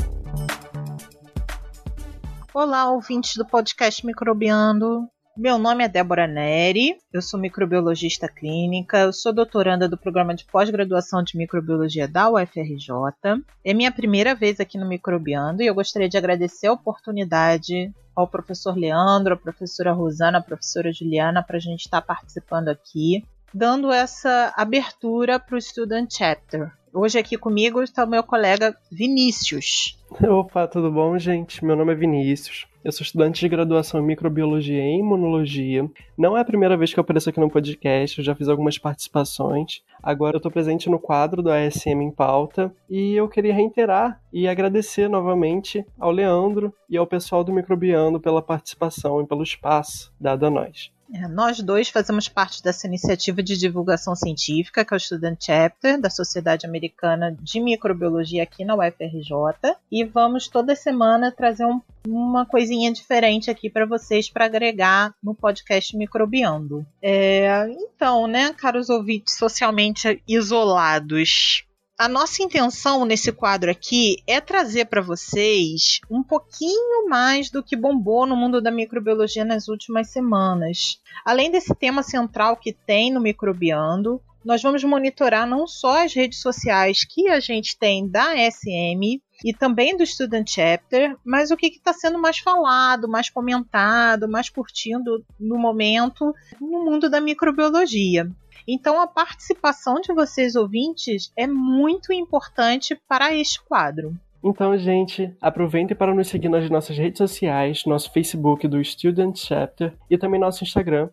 Olá, 2.54 2.92
ouvintes 2.92 3.36
do 3.36 3.48
podcast 3.48 4.06
Microbiando. 4.06 5.10
Meu 5.38 5.58
nome 5.58 5.84
é 5.84 5.90
Débora 5.90 6.28
Neri, 6.28 6.96
eu 7.12 7.22
sou 7.22 7.38
microbiologista 7.38 8.26
clínica, 8.26 9.00
eu 9.00 9.12
sou 9.12 9.34
doutoranda 9.34 9.86
do 9.86 9.98
programa 9.98 10.34
de 10.34 10.46
pós-graduação 10.46 11.22
de 11.22 11.38
microbiologia 11.38 12.08
da 12.08 12.30
UFRJ. 12.30 13.44
É 13.62 13.74
minha 13.74 13.92
primeira 13.92 14.34
vez 14.34 14.62
aqui 14.62 14.78
no 14.78 14.88
Microbiando 14.88 15.62
e 15.62 15.68
eu 15.68 15.76
gostaria 15.76 16.08
de 16.08 16.18
agradecer 16.18 16.68
a 16.68 16.72
oportunidade 16.72 17.94
ao 18.16 18.30
professor 18.30 18.78
Leandro, 18.78 19.34
à 19.34 19.38
professora 19.38 19.92
Rosana, 19.92 20.38
à 20.38 20.42
professora 20.42 20.94
Juliana 20.94 21.44
para 21.44 21.58
a 21.58 21.60
gente 21.60 21.82
estar 21.82 22.02
participando 22.02 22.70
aqui, 22.70 23.22
dando 23.54 23.92
essa 23.92 24.54
abertura 24.56 25.38
para 25.38 25.58
o 25.58 25.62
Student 25.62 26.16
Chapter. 26.18 26.72
Hoje 26.98 27.20
aqui 27.20 27.38
comigo 27.38 27.84
está 27.84 28.06
o 28.06 28.10
meu 28.10 28.24
colega 28.24 28.74
Vinícius. 28.90 30.02
Opa, 30.30 30.66
tudo 30.66 30.90
bom, 30.90 31.20
gente? 31.20 31.64
Meu 31.66 31.76
nome 31.76 31.92
é 31.92 31.96
Vinícius. 31.96 32.68
Eu 32.86 32.92
sou 32.94 33.04
estudante 33.04 33.42
de 33.42 33.50
graduação 33.50 34.00
em 34.00 34.06
microbiologia 34.06 34.82
e 34.82 35.00
imunologia. 35.00 35.92
Não 36.18 36.38
é 36.38 36.40
a 36.40 36.46
primeira 36.46 36.78
vez 36.78 36.94
que 36.94 37.00
eu 37.00 37.02
apareço 37.02 37.30
aqui 37.30 37.38
no 37.38 37.52
podcast, 37.52 38.18
eu 38.18 38.24
já 38.24 38.34
fiz 38.34 38.48
algumas 38.48 38.78
participações. 38.78 39.82
Agora 40.02 40.36
eu 40.36 40.38
estou 40.38 40.50
presente 40.50 40.90
no 40.90 40.98
quadro 40.98 41.44
do 41.44 41.52
ASM 41.52 42.02
em 42.02 42.12
pauta 42.12 42.74
e 42.90 43.14
eu 43.14 43.28
queria 43.28 43.54
reiterar 43.54 44.22
e 44.32 44.48
agradecer 44.48 45.10
novamente 45.10 45.86
ao 46.00 46.12
Leandro 46.12 46.74
e 46.90 46.96
ao 46.96 47.06
pessoal 47.06 47.44
do 47.44 47.52
Microbiando 47.52 48.22
pela 48.22 48.42
participação 48.42 49.20
e 49.22 49.28
pelo 49.28 49.44
espaço 49.44 50.14
dado 50.18 50.46
a 50.46 50.50
nós. 50.50 50.95
É, 51.14 51.28
nós 51.28 51.60
dois 51.60 51.90
fazemos 51.90 52.28
parte 52.28 52.64
dessa 52.64 52.88
iniciativa 52.88 53.42
de 53.44 53.58
divulgação 53.58 54.16
científica, 54.16 54.84
que 54.84 54.94
é 54.94 54.98
o 54.98 55.00
Student 55.00 55.38
Chapter 55.40 56.00
da 56.00 56.10
Sociedade 56.10 56.66
Americana 56.66 57.36
de 57.40 57.60
Microbiologia 57.60 58.44
aqui 58.44 58.66
na 58.66 58.76
UFRJ, 58.76 59.76
e 59.92 60.04
vamos 60.04 60.48
toda 60.48 60.76
semana 60.76 61.32
trazer 61.32 61.66
um, 61.66 61.80
uma 62.08 62.46
coisinha 62.46 62.92
diferente 62.92 63.52
aqui 63.52 63.70
para 63.70 63.86
vocês 63.86 64.30
para 64.30 64.46
agregar 64.46 65.14
no 65.22 65.36
podcast 65.36 65.96
Microbiando. 65.96 66.86
É, 67.02 67.68
então, 67.70 68.28
né, 68.28 68.54
caros 68.54 68.90
ouvintes 68.90 69.36
socialmente 69.36 70.22
isolados, 70.28 71.65
a 71.98 72.10
nossa 72.10 72.44
intenção 72.44 73.06
nesse 73.06 73.32
quadro 73.32 73.72
aqui 73.72 74.18
é 74.28 74.42
trazer 74.42 74.86
para 74.86 75.02
vocês 75.02 76.02
um 76.12 76.22
pouquinho 76.22 77.08
mais 77.08 77.50
do 77.50 77.64
que 77.64 77.76
bombou 77.76 78.26
no 78.26 78.36
mundo 78.36 78.62
da 78.62 78.70
microbiologia 78.70 79.46
nas 79.46 79.70
últimas 79.70 80.10
semanas. 80.10 81.00
Além 81.26 81.50
desse 81.50 81.74
tema 81.74 82.04
central 82.04 82.58
que 82.58 82.74
tem 82.74 83.12
no 83.14 83.22
Microbiando, 83.22 84.22
nós 84.44 84.62
vamos 84.62 84.84
monitorar 84.84 85.48
não 85.48 85.66
só 85.66 86.04
as 86.04 86.14
redes 86.14 86.40
sociais 86.40 87.06
que 87.06 87.30
a 87.30 87.40
gente 87.40 87.80
tem 87.80 88.08
da 88.08 88.36
SM 88.36 89.22
e 89.44 89.54
também 89.54 89.96
do 89.96 90.06
Student 90.06 90.50
Chapter, 90.50 91.16
mas 91.24 91.50
o 91.50 91.58
que 91.58 91.68
está 91.68 91.94
sendo 91.94 92.20
mais 92.20 92.40
falado, 92.40 93.08
mais 93.08 93.30
comentado, 93.30 94.30
mais 94.30 94.50
curtindo 94.50 95.26
no 95.40 95.58
momento 95.58 96.34
no 96.60 96.84
mundo 96.84 97.10
da 97.10 97.22
microbiologia. 97.22 98.30
Então, 98.68 99.00
a 99.00 99.08
participação 99.08 100.02
de 100.02 100.14
vocês 100.14 100.56
ouvintes 100.56 101.32
é 101.38 101.46
muito 101.46 102.12
importante 102.12 103.00
para 103.08 103.34
este 103.36 103.64
quadro. 103.64 104.16
Então, 104.44 104.78
gente, 104.78 105.36
aproveitem 105.42 105.98
para 105.98 106.14
nos 106.14 106.28
seguir 106.28 106.50
nas 106.50 106.70
nossas 106.70 106.96
redes 106.96 107.18
sociais, 107.18 107.84
nosso 107.88 108.12
Facebook 108.12 108.68
do 108.68 108.84
Student 108.84 109.38
Chapter 109.38 109.94
e 110.08 110.20
também 110.20 110.40
nosso 110.40 110.64
Instagram, 110.64 111.10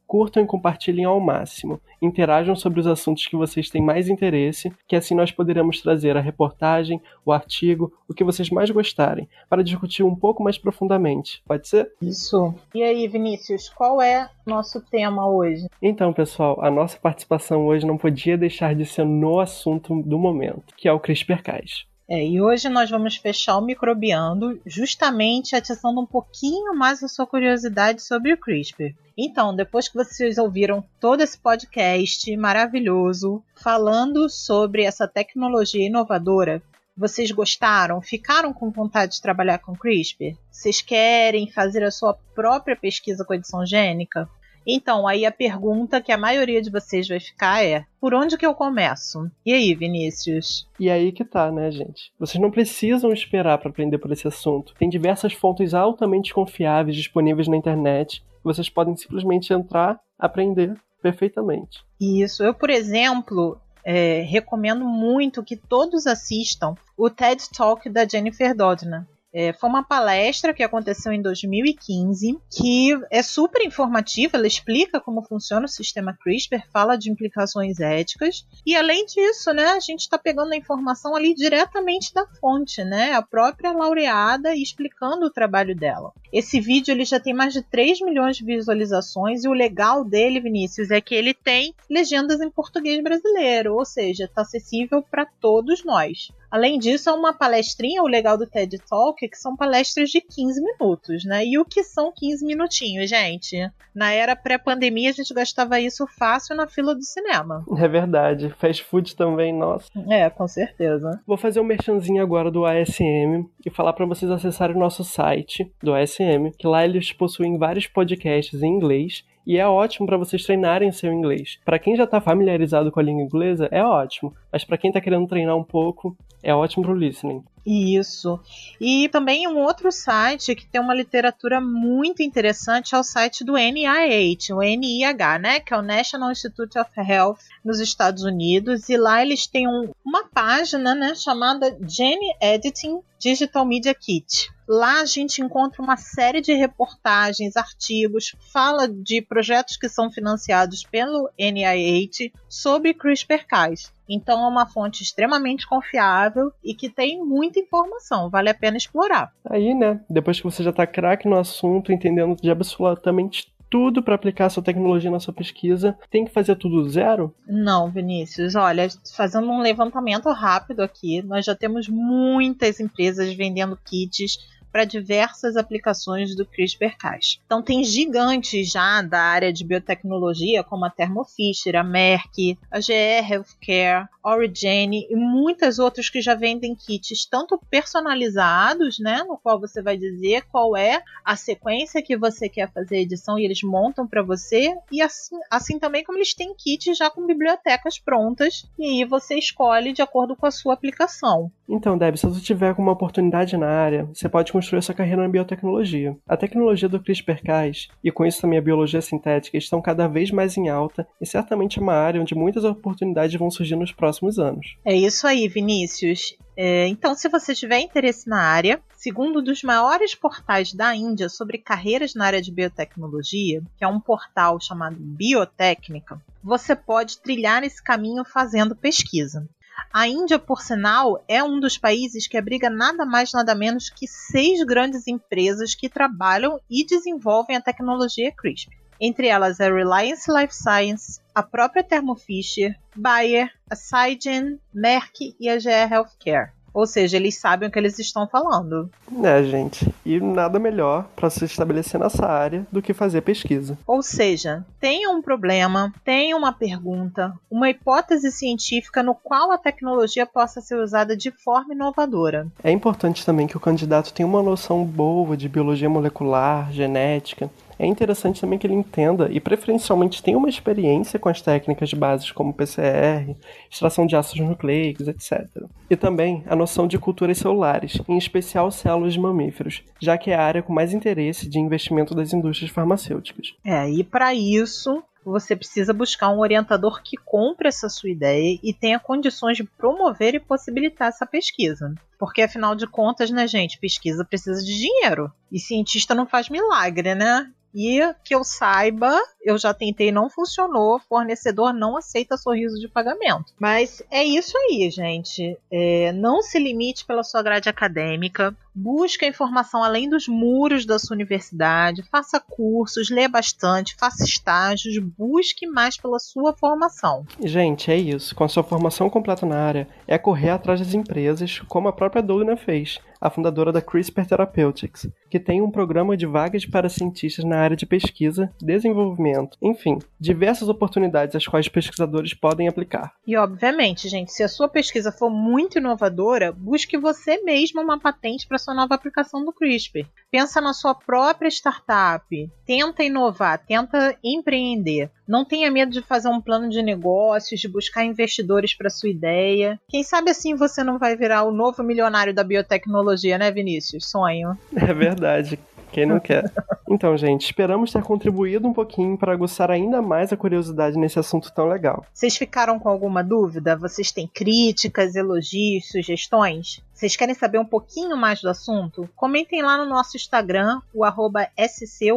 Curtam 0.07 0.43
e 0.43 0.47
compartilhem 0.47 1.05
ao 1.05 1.19
máximo. 1.19 1.79
Interajam 2.01 2.55
sobre 2.55 2.79
os 2.79 2.87
assuntos 2.87 3.27
que 3.27 3.35
vocês 3.35 3.69
têm 3.69 3.81
mais 3.81 4.09
interesse, 4.09 4.71
que 4.87 4.95
assim 4.95 5.13
nós 5.13 5.31
poderemos 5.31 5.81
trazer 5.81 6.17
a 6.17 6.21
reportagem, 6.21 7.01
o 7.25 7.31
artigo, 7.31 7.93
o 8.07 8.13
que 8.13 8.23
vocês 8.23 8.49
mais 8.49 8.71
gostarem, 8.71 9.29
para 9.49 9.63
discutir 9.63 10.03
um 10.03 10.15
pouco 10.15 10.41
mais 10.41 10.57
profundamente. 10.57 11.43
Pode 11.45 11.67
ser? 11.67 11.91
Isso. 12.01 12.53
E 12.73 12.81
aí, 12.81 13.07
Vinícius, 13.07 13.69
qual 13.69 14.01
é 14.01 14.29
nosso 14.45 14.81
tema 14.81 15.27
hoje? 15.29 15.67
Então, 15.81 16.11
pessoal, 16.11 16.59
a 16.61 16.71
nossa 16.71 16.97
participação 16.97 17.67
hoje 17.67 17.85
não 17.85 17.97
podia 17.97 18.37
deixar 18.37 18.73
de 18.73 18.85
ser 18.85 19.05
no 19.05 19.39
assunto 19.39 20.01
do 20.01 20.17
momento, 20.17 20.73
que 20.75 20.87
é 20.87 20.93
o 20.93 20.99
CRISPR-Cas. 20.99 21.88
É, 22.11 22.25
e 22.25 22.41
hoje 22.41 22.67
nós 22.69 22.89
vamos 22.89 23.17
fechar 23.17 23.55
o 23.57 23.61
microbiando, 23.61 24.59
justamente 24.65 25.55
atiçando 25.55 26.01
um 26.01 26.07
pouquinho 26.07 26.75
mais 26.75 27.03
a 27.03 27.07
sua 27.07 27.27
curiosidade 27.27 28.01
sobre 28.01 28.33
o 28.33 28.37
CRISPR. 28.37 28.95
Então, 29.15 29.55
depois 29.55 29.87
que 29.87 29.93
vocês 29.93 30.39
ouviram 30.39 30.83
todo 30.99 31.21
esse 31.21 31.37
podcast 31.37 32.35
maravilhoso 32.35 33.43
falando 33.55 34.27
sobre 34.27 34.85
essa 34.85 35.07
tecnologia 35.07 35.85
inovadora, 35.85 36.63
vocês 36.97 37.29
gostaram? 37.29 38.01
Ficaram 38.01 38.51
com 38.51 38.71
vontade 38.71 39.13
de 39.13 39.21
trabalhar 39.21 39.59
com 39.59 39.75
CRISPR? 39.75 40.35
Vocês 40.51 40.81
querem 40.81 41.47
fazer 41.51 41.83
a 41.83 41.91
sua 41.91 42.15
própria 42.33 42.75
pesquisa 42.75 43.23
com 43.23 43.35
edição 43.35 43.63
gênica? 43.63 44.27
Então, 44.65 45.07
aí 45.07 45.25
a 45.25 45.31
pergunta 45.31 46.01
que 46.01 46.11
a 46.11 46.17
maioria 46.17 46.61
de 46.61 46.69
vocês 46.69 47.07
vai 47.07 47.19
ficar 47.19 47.63
é: 47.63 47.85
por 47.99 48.13
onde 48.13 48.37
que 48.37 48.45
eu 48.45 48.53
começo? 48.53 49.29
E 49.45 49.53
aí, 49.53 49.73
Vinícius? 49.73 50.67
E 50.79 50.89
aí 50.89 51.11
que 51.11 51.25
tá, 51.25 51.51
né, 51.51 51.71
gente? 51.71 52.11
Vocês 52.19 52.41
não 52.41 52.51
precisam 52.51 53.11
esperar 53.11 53.57
para 53.57 53.69
aprender 53.69 53.97
por 53.97 54.11
esse 54.11 54.27
assunto. 54.27 54.73
Tem 54.77 54.89
diversas 54.89 55.33
fontes 55.33 55.73
altamente 55.73 56.33
confiáveis 56.33 56.95
disponíveis 56.95 57.47
na 57.47 57.57
internet. 57.57 58.23
Vocês 58.43 58.69
podem 58.69 58.95
simplesmente 58.95 59.51
entrar, 59.53 59.99
aprender 60.17 60.73
perfeitamente. 61.01 61.83
Isso. 61.99 62.43
Eu, 62.43 62.53
por 62.53 62.69
exemplo, 62.69 63.59
é, 63.83 64.21
recomendo 64.21 64.85
muito 64.85 65.43
que 65.43 65.55
todos 65.55 66.05
assistam 66.05 66.75
o 66.97 67.09
TED 67.09 67.49
Talk 67.55 67.89
da 67.89 68.07
Jennifer 68.07 68.55
Doudna. 68.55 69.07
É, 69.31 69.53
foi 69.53 69.69
uma 69.69 69.83
palestra 69.83 70.53
que 70.53 70.63
aconteceu 70.63 71.11
em 71.11 71.21
2015, 71.21 72.39
que 72.49 72.99
é 73.11 73.21
super 73.21 73.65
informativa, 73.65 74.37
ela 74.37 74.47
explica 74.47 74.99
como 74.99 75.21
funciona 75.21 75.65
o 75.65 75.69
sistema 75.69 76.17
CRISPR, 76.23 76.63
fala 76.73 76.95
de 76.95 77.11
implicações 77.11 77.79
éticas, 77.79 78.45
e 78.65 78.75
além 78.75 79.05
disso, 79.05 79.53
né, 79.53 79.67
a 79.67 79.79
gente 79.79 80.01
está 80.01 80.17
pegando 80.17 80.53
a 80.53 80.57
informação 80.57 81.15
ali 81.15 81.35
diretamente 81.35 82.13
da 82.13 82.25
fonte, 82.25 82.83
né, 82.83 83.13
a 83.13 83.21
própria 83.21 83.71
laureada 83.71 84.55
explicando 84.55 85.27
o 85.27 85.31
trabalho 85.31 85.75
dela. 85.75 86.11
Esse 86.33 86.59
vídeo 86.59 86.91
ele 86.91 87.05
já 87.05 87.19
tem 87.19 87.33
mais 87.33 87.53
de 87.53 87.61
3 87.61 88.01
milhões 88.01 88.37
de 88.37 88.45
visualizações, 88.45 89.43
e 89.43 89.47
o 89.47 89.53
legal 89.53 90.03
dele, 90.03 90.39
Vinícius, 90.39 90.89
é 90.89 90.99
que 90.99 91.13
ele 91.13 91.35
tem 91.35 91.75
legendas 91.89 92.41
em 92.41 92.49
português 92.49 93.03
brasileiro, 93.03 93.75
ou 93.75 93.85
seja, 93.85 94.25
está 94.25 94.41
acessível 94.41 95.03
para 95.03 95.25
todos 95.39 95.83
nós. 95.83 96.31
Além 96.51 96.79
disso, 96.79 97.09
é 97.09 97.13
uma 97.13 97.33
palestrinha, 97.33 98.01
o 98.01 98.07
legal 98.07 98.37
do 98.37 98.47
TED 98.47 98.79
Talk, 98.89 99.27
que 99.27 99.37
são 99.37 99.55
palestras 99.55 100.09
de 100.09 100.19
15 100.21 100.61
minutos, 100.61 101.25
né? 101.25 101.45
E 101.45 101.57
o 101.59 101.65
que 101.65 101.83
são 101.83 102.11
15 102.15 102.45
minutinhos, 102.45 103.09
gente? 103.09 103.69
Na 103.93 104.11
era 104.11 104.35
pré-pandemia, 104.35 105.09
a 105.09 105.13
gente 105.13 105.33
gastava 105.33 105.79
isso 105.79 106.07
fácil 106.07 106.55
na 106.55 106.67
fila 106.67 106.95
do 106.95 107.03
cinema. 107.03 107.63
É 107.77 107.87
verdade. 107.87 108.49
Fast 108.57 108.83
food 108.83 109.15
também, 109.15 109.53
nossa. 109.53 109.87
É, 110.09 110.29
com 110.29 110.47
certeza. 110.47 111.21
Vou 111.25 111.37
fazer 111.37 111.59
um 111.59 111.65
merchanzinho 111.65 112.21
agora 112.21 112.49
do 112.49 112.65
ASM 112.65 113.45
e 113.65 113.69
falar 113.69 113.93
para 113.93 114.05
vocês 114.05 114.31
acessarem 114.31 114.75
o 114.75 114.79
nosso 114.79 115.03
site 115.03 115.71
do 115.81 115.93
ASM, 115.93 116.51
que 116.57 116.67
lá 116.67 116.83
eles 116.83 117.11
possuem 117.11 117.57
vários 117.57 117.87
podcasts 117.87 118.61
em 118.61 118.67
inglês 118.67 119.23
e 119.49 119.57
é 119.57 119.67
ótimo 119.67 120.05
para 120.05 120.15
vocês 120.15 120.43
treinarem 120.43 120.91
seu 120.91 121.11
inglês. 121.11 121.57
Para 121.65 121.79
quem 121.79 121.95
já 121.95 122.03
está 122.03 122.21
familiarizado 122.21 122.91
com 122.91 122.99
a 122.99 123.03
língua 123.03 123.23
inglesa, 123.23 123.67
é 123.71 123.83
ótimo, 123.83 124.31
mas 124.53 124.63
para 124.63 124.77
quem 124.77 124.91
está 124.91 125.01
querendo 125.01 125.27
treinar 125.27 125.57
um 125.57 125.63
pouco, 125.63 126.15
é 126.43 126.53
ótimo 126.53 126.83
para 126.83 126.93
o 126.93 126.95
listening. 126.95 127.43
Isso. 127.65 128.39
E 128.79 129.09
também 129.09 129.47
um 129.47 129.57
outro 129.57 129.91
site 129.91 130.53
que 130.53 130.67
tem 130.67 130.79
uma 130.79 130.93
literatura 130.93 131.59
muito 131.59 132.21
interessante 132.21 132.93
é 132.93 132.99
o 132.99 133.03
site 133.03 133.43
do 133.43 133.53
NIH, 133.53 134.53
o 134.53 134.61
NIH, 134.61 135.39
né, 135.39 135.59
que 135.59 135.73
é 135.73 135.77
o 135.77 135.81
National 135.81 136.31
Institute 136.31 136.77
of 136.77 136.91
Health 136.95 137.39
nos 137.65 137.79
Estados 137.79 138.23
Unidos, 138.23 138.87
e 138.87 138.97
lá 138.97 139.23
eles 139.23 139.47
têm 139.47 139.67
um, 139.67 139.89
uma 140.05 140.25
página, 140.29 140.93
né, 140.93 141.15
chamada 141.15 141.75
Gene 141.87 142.35
Editing 142.39 142.99
Digital 143.17 143.65
Media 143.65 143.95
Kit. 143.95 144.51
Lá 144.69 145.01
a 145.01 145.05
gente 145.05 145.41
encontra 145.41 145.81
uma 145.81 145.97
série 145.97 146.41
de 146.41 146.53
reportagens, 146.53 147.57
artigos, 147.57 148.35
fala 148.53 148.87
de 148.87 149.19
projetos 149.19 149.75
que 149.75 149.89
são 149.89 150.11
financiados 150.11 150.83
pelo 150.83 151.27
NIH 151.39 152.31
sobre 152.47 152.93
CRISPR-Cas. 152.93 153.91
Então 154.07 154.45
é 154.45 154.47
uma 154.47 154.67
fonte 154.67 155.01
extremamente 155.01 155.67
confiável 155.67 156.51
e 156.63 156.75
que 156.75 156.87
tem 156.87 157.17
muita 157.25 157.59
informação, 157.59 158.29
vale 158.29 158.49
a 158.49 158.53
pena 158.53 158.77
explorar. 158.77 159.33
Aí, 159.49 159.73
né, 159.73 160.01
depois 160.07 160.37
que 160.37 160.43
você 160.43 160.61
já 160.61 160.71
tá 160.71 160.85
craque 160.85 161.27
no 161.27 161.39
assunto, 161.39 161.91
entendendo 161.91 162.35
de 162.39 162.51
absolutamente 162.51 163.51
tudo 163.71 164.03
para 164.03 164.15
aplicar 164.15 164.45
a 164.45 164.49
sua 164.49 164.63
tecnologia 164.63 165.11
na 165.11 165.19
sua 165.19 165.33
pesquisa, 165.33 165.97
tem 166.09 166.25
que 166.25 166.31
fazer 166.31 166.55
tudo 166.55 166.83
do 166.83 166.89
zero? 166.89 167.33
Não, 167.47 167.89
Vinícius. 167.89 168.55
Olha, 168.55 168.87
fazendo 169.15 169.47
um 169.47 169.61
levantamento 169.61 170.29
rápido 170.29 170.81
aqui, 170.81 171.21
nós 171.21 171.45
já 171.45 171.55
temos 171.55 171.87
muitas 171.87 172.79
empresas 172.79 173.33
vendendo 173.33 173.77
kits 173.77 174.37
para 174.71 174.85
diversas 174.85 175.55
aplicações 175.55 176.35
do 176.35 176.45
CRISPR-Cas. 176.45 177.41
Então 177.45 177.61
tem 177.61 177.83
gigantes 177.83 178.71
já 178.71 179.01
da 179.01 179.21
área 179.21 179.51
de 179.51 179.63
biotecnologia, 179.63 180.63
como 180.63 180.85
a 180.85 180.89
Thermo 180.89 181.23
Fisher, 181.23 181.75
a 181.75 181.83
Merck, 181.83 182.57
a 182.71 182.79
GE 182.79 182.93
Healthcare, 182.93 184.07
Origene 184.23 185.07
e 185.09 185.15
muitas 185.15 185.79
outras 185.79 186.09
que 186.09 186.21
já 186.21 186.35
vendem 186.35 186.75
kits 186.75 187.25
tanto 187.25 187.59
personalizados, 187.69 188.99
né, 188.99 189.23
no 189.27 189.37
qual 189.37 189.59
você 189.59 189.81
vai 189.81 189.97
dizer 189.97 190.43
qual 190.51 190.75
é 190.75 191.01
a 191.23 191.35
sequência 191.35 192.01
que 192.01 192.17
você 192.17 192.49
quer 192.49 192.71
fazer 192.71 192.97
a 192.97 193.01
edição 193.01 193.39
e 193.39 193.45
eles 193.45 193.63
montam 193.63 194.07
para 194.07 194.21
você, 194.21 194.73
e 194.91 195.01
assim, 195.01 195.35
assim 195.49 195.79
também 195.79 196.03
como 196.03 196.17
eles 196.17 196.33
têm 196.33 196.53
kits 196.55 196.97
já 196.97 197.09
com 197.09 197.25
bibliotecas 197.25 197.97
prontas 197.97 198.67
e 198.77 199.05
você 199.05 199.35
escolhe 199.35 199.93
de 199.93 200.01
acordo 200.01 200.35
com 200.35 200.45
a 200.45 200.51
sua 200.51 200.73
aplicação. 200.73 201.51
Então, 201.67 201.97
Deb, 201.97 202.17
se 202.17 202.25
você 202.25 202.41
tiver 202.41 202.69
alguma 202.69 202.91
oportunidade 202.91 203.55
na 203.55 203.69
área, 203.69 204.05
você 204.05 204.27
pode 204.27 204.51
construir 204.59 204.81
sua 204.81 204.93
carreira 204.93 205.21
na 205.21 205.29
biotecnologia. 205.29 206.17
A 206.27 206.35
tecnologia 206.35 206.89
do 206.89 206.99
CRISPR-Cas 206.99 207.87
e 208.03 208.11
com 208.11 208.25
isso 208.25 208.41
também 208.41 208.59
a 208.59 208.61
biologia 208.61 209.01
sintética 209.01 209.57
estão 209.57 209.81
cada 209.81 210.07
vez 210.07 210.31
mais 210.31 210.57
em 210.57 210.67
alta 210.67 211.07
e 211.21 211.25
certamente 211.25 211.79
é 211.79 211.81
uma 211.81 211.93
área 211.93 212.21
onde 212.21 212.35
muitas 212.35 212.65
oportunidades 212.65 213.39
vão 213.39 213.49
surgir 213.49 213.77
nos 213.77 213.93
próximos 213.93 214.37
anos. 214.37 214.75
É 214.83 214.93
isso 214.93 215.25
aí, 215.25 215.47
Vinícius. 215.47 216.37
É, 216.57 216.87
então, 216.87 217.15
se 217.15 217.29
você 217.29 217.55
tiver 217.55 217.79
interesse 217.79 218.27
na 218.27 218.41
área, 218.41 218.81
segundo 218.97 219.39
um 219.39 219.43
dos 219.43 219.63
maiores 219.63 220.13
portais 220.13 220.73
da 220.73 220.93
Índia 220.93 221.29
sobre 221.29 221.57
carreiras 221.57 222.13
na 222.13 222.25
área 222.25 222.41
de 222.41 222.51
biotecnologia, 222.51 223.61
que 223.77 223.85
é 223.85 223.87
um 223.87 223.97
portal 223.97 224.59
chamado 224.59 224.97
Biotécnica, 224.99 226.21
você 226.43 226.75
pode 226.75 227.19
trilhar 227.19 227.63
esse 227.63 227.81
caminho 227.81 228.25
fazendo 228.25 228.75
pesquisa. 228.75 229.47
A 229.93 230.07
Índia, 230.07 230.39
por 230.39 230.61
sinal, 230.61 231.23
é 231.27 231.43
um 231.43 231.59
dos 231.59 231.77
países 231.77 232.27
que 232.27 232.37
abriga 232.37 232.69
nada 232.69 233.05
mais 233.05 233.31
nada 233.33 233.55
menos 233.55 233.89
que 233.89 234.07
seis 234.07 234.63
grandes 234.63 235.07
empresas 235.07 235.75
que 235.75 235.89
trabalham 235.89 236.59
e 236.69 236.85
desenvolvem 236.85 237.55
a 237.55 237.61
tecnologia 237.61 238.31
CRISPR. 238.31 238.71
Entre 239.01 239.27
elas 239.27 239.61
a 239.61 239.71
Reliance 239.71 240.29
Life 240.29 240.53
Science, 240.53 241.21
a 241.33 241.41
própria 241.41 241.83
Thermo 241.83 242.15
Fisher, 242.15 242.77
Bayer, 242.93 243.49
a 243.69 243.75
Cygen, 243.75 244.59
Merck 244.73 245.35
e 245.39 245.47
a 245.47 245.57
GE 245.57 245.69
Healthcare. 245.69 246.51
Ou 246.79 246.87
seja, 246.87 247.17
eles 247.17 247.37
sabem 247.37 247.67
o 247.67 247.71
que 247.71 247.77
eles 247.77 247.99
estão 247.99 248.25
falando. 248.25 248.89
É, 249.21 249.43
gente. 249.43 249.93
E 250.05 250.17
nada 250.21 250.57
melhor 250.57 251.05
para 251.13 251.29
se 251.29 251.43
estabelecer 251.43 251.99
nessa 251.99 252.25
área 252.25 252.65
do 252.71 252.81
que 252.81 252.93
fazer 252.93 253.19
pesquisa. 253.19 253.77
Ou 253.85 254.01
seja, 254.01 254.65
tenha 254.79 255.09
um 255.09 255.21
problema, 255.21 255.93
tenha 256.05 256.37
uma 256.37 256.53
pergunta, 256.53 257.33
uma 257.51 257.69
hipótese 257.69 258.31
científica 258.31 259.03
no 259.03 259.13
qual 259.13 259.51
a 259.51 259.57
tecnologia 259.57 260.25
possa 260.25 260.61
ser 260.61 260.75
usada 260.75 261.17
de 261.17 261.31
forma 261.31 261.73
inovadora. 261.73 262.47
É 262.63 262.71
importante 262.71 263.25
também 263.25 263.45
que 263.45 263.57
o 263.57 263.59
candidato 263.59 264.13
tenha 264.13 264.25
uma 264.27 264.41
noção 264.41 264.85
boa 264.85 265.35
de 265.35 265.49
biologia 265.49 265.89
molecular, 265.89 266.71
genética 266.71 267.49
é 267.79 267.87
interessante 267.87 268.41
também 268.41 268.59
que 268.59 268.67
ele 268.67 268.73
entenda 268.73 269.29
e 269.31 269.39
preferencialmente 269.39 270.21
tenha 270.21 270.37
uma 270.37 270.49
experiência 270.49 271.17
com 271.17 271.29
as 271.29 271.41
técnicas 271.41 271.93
bases 271.93 272.31
como 272.31 272.53
PCR, 272.53 273.35
extração 273.71 274.05
de 274.05 274.17
ácidos 274.17 274.45
nucleicos, 274.45 275.07
etc. 275.07 275.47
E 275.89 275.95
também 275.95 276.43
a 276.45 276.55
noção 276.55 276.85
de 276.85 276.99
culturas 276.99 277.37
celulares, 277.37 277.97
em 278.07 278.17
especial 278.17 278.69
células 278.69 279.13
de 279.13 279.19
mamíferos, 279.19 279.81
já 279.99 280.17
que 280.17 280.29
é 280.29 280.35
a 280.35 280.43
área 280.43 280.61
com 280.61 280.73
mais 280.73 280.93
interesse 280.93 281.47
de 281.47 281.57
investimento 281.57 282.13
das 282.13 282.33
indústrias 282.33 282.69
farmacêuticas. 282.69 283.53
É, 283.63 283.89
e 283.89 284.03
para 284.03 284.33
isso 284.33 285.01
você 285.23 285.55
precisa 285.55 285.93
buscar 285.93 286.29
um 286.29 286.39
orientador 286.39 287.01
que 287.03 287.17
compre 287.17 287.67
essa 287.67 287.89
sua 287.89 288.09
ideia 288.09 288.57
e 288.63 288.73
tenha 288.73 288.99
condições 288.99 289.57
de 289.57 289.63
promover 289.63 290.35
e 290.35 290.39
possibilitar 290.39 291.09
essa 291.09 291.25
pesquisa. 291.25 291.93
Porque 292.17 292.41
afinal 292.41 292.75
de 292.75 292.87
contas, 292.87 293.29
né, 293.29 293.47
gente, 293.47 293.79
pesquisa 293.79 294.25
precisa 294.25 294.63
de 294.63 294.79
dinheiro. 294.79 295.31
E 295.51 295.59
cientista 295.59 296.15
não 296.15 296.25
faz 296.25 296.49
milagre, 296.49 297.15
né? 297.15 297.51
E 297.73 297.99
que 298.23 298.33
eu 298.33 298.43
saiba, 298.43 299.19
eu 299.49 299.57
já 299.57 299.73
tentei, 299.73 300.11
não 300.11 300.29
funcionou. 300.29 300.99
Fornecedor 300.99 301.73
não 301.73 301.97
aceita 301.97 302.37
sorriso 302.37 302.79
de 302.79 302.87
pagamento. 302.87 303.53
Mas 303.59 304.01
é 304.09 304.23
isso 304.23 304.53
aí, 304.57 304.89
gente. 304.89 305.57
É, 305.71 306.11
não 306.13 306.41
se 306.41 306.59
limite 306.59 307.05
pela 307.05 307.23
sua 307.23 307.41
grade 307.41 307.69
acadêmica. 307.69 308.55
Busque 308.73 309.25
informação 309.25 309.83
além 309.83 310.09
dos 310.09 310.27
muros 310.27 310.85
da 310.85 310.97
sua 310.97 311.15
universidade. 311.15 312.03
Faça 312.03 312.39
cursos, 312.39 313.09
leia 313.09 313.27
bastante, 313.27 313.95
faça 313.95 314.23
estágios. 314.23 314.97
Busque 315.17 315.67
mais 315.67 315.97
pela 315.97 316.19
sua 316.19 316.53
formação. 316.53 317.25
Gente, 317.43 317.91
é 317.91 317.97
isso. 317.97 318.35
Com 318.35 318.43
a 318.43 318.49
sua 318.49 318.63
formação 318.63 319.09
completa 319.09 319.45
na 319.45 319.57
área, 319.57 319.87
é 320.07 320.17
correr 320.17 320.51
atrás 320.51 320.79
das 320.79 320.93
empresas, 320.93 321.59
como 321.67 321.87
a 321.87 321.93
própria 321.93 322.21
Douglas 322.21 322.61
fez, 322.61 322.99
a 323.19 323.29
fundadora 323.29 323.71
da 323.71 323.81
CRISPR 323.81 324.25
Therapeutics, 324.25 325.07
que 325.29 325.39
tem 325.39 325.61
um 325.61 325.71
programa 325.71 326.15
de 326.15 326.25
vagas 326.25 326.65
para 326.65 326.89
cientistas 326.89 327.43
na 327.43 327.57
área 327.57 327.75
de 327.75 327.85
pesquisa, 327.85 328.51
desenvolvimento, 328.61 329.38
enfim, 329.61 329.99
diversas 330.19 330.67
oportunidades 330.67 331.35
às 331.35 331.45
quais 331.45 331.67
pesquisadores 331.67 332.33
podem 332.33 332.67
aplicar. 332.67 333.13
E 333.25 333.37
obviamente, 333.37 334.07
gente, 334.09 334.31
se 334.31 334.43
a 334.43 334.47
sua 334.47 334.67
pesquisa 334.67 335.11
for 335.11 335.29
muito 335.29 335.77
inovadora, 335.77 336.51
busque 336.51 336.97
você 336.97 337.41
mesmo 337.43 337.81
uma 337.81 337.99
patente 337.99 338.47
para 338.47 338.57
sua 338.57 338.73
nova 338.73 338.95
aplicação 338.95 339.43
do 339.45 339.53
CRISPR. 339.53 340.05
Pensa 340.31 340.61
na 340.61 340.73
sua 340.73 340.93
própria 340.93 341.49
startup, 341.49 342.51
tenta 342.65 343.03
inovar, 343.03 343.59
tenta 343.65 344.17
empreender. 344.23 345.09
Não 345.27 345.45
tenha 345.45 345.69
medo 345.69 345.91
de 345.91 346.01
fazer 346.01 346.27
um 346.27 346.41
plano 346.41 346.69
de 346.69 346.81
negócios, 346.81 347.59
de 347.59 347.67
buscar 347.67 348.03
investidores 348.03 348.75
para 348.75 348.89
sua 348.89 349.09
ideia. 349.09 349.79
Quem 349.87 350.03
sabe 350.03 350.31
assim 350.31 350.55
você 350.55 350.83
não 350.83 350.97
vai 350.97 351.15
virar 351.15 351.43
o 351.43 351.51
novo 351.51 351.83
milionário 351.83 352.33
da 352.33 352.43
biotecnologia, 352.43 353.37
né, 353.37 353.51
Vinícius? 353.51 354.09
Sonho. 354.09 354.57
É 354.89 354.93
verdade. 354.93 355.59
Quem 355.91 356.05
não 356.05 356.19
quer? 356.19 356.51
Então, 356.89 357.15
gente, 357.17 357.45
esperamos 357.45 357.91
ter 357.91 358.01
contribuído 358.01 358.67
um 358.67 358.73
pouquinho 358.73 359.17
para 359.17 359.31
aguçar 359.31 359.69
ainda 359.69 360.01
mais 360.01 360.33
a 360.33 360.37
curiosidade 360.37 360.97
nesse 360.97 361.19
assunto 361.19 361.51
tão 361.51 361.67
legal. 361.67 362.05
Vocês 362.13 362.35
ficaram 362.35 362.79
com 362.79 362.89
alguma 362.89 363.23
dúvida? 363.23 363.75
Vocês 363.75 364.11
têm 364.11 364.27
críticas, 364.27 365.15
elogios, 365.15 365.87
sugestões? 365.89 366.81
Vocês 366.91 367.15
querem 367.15 367.35
saber 367.35 367.59
um 367.59 367.65
pouquinho 367.65 368.17
mais 368.17 368.41
do 368.41 368.49
assunto? 368.49 369.09
Comentem 369.15 369.61
lá 369.61 369.77
no 369.77 369.85
nosso 369.85 370.17
Instagram, 370.17 370.81
o 370.93 371.05
scufrj.sm, 371.05 372.09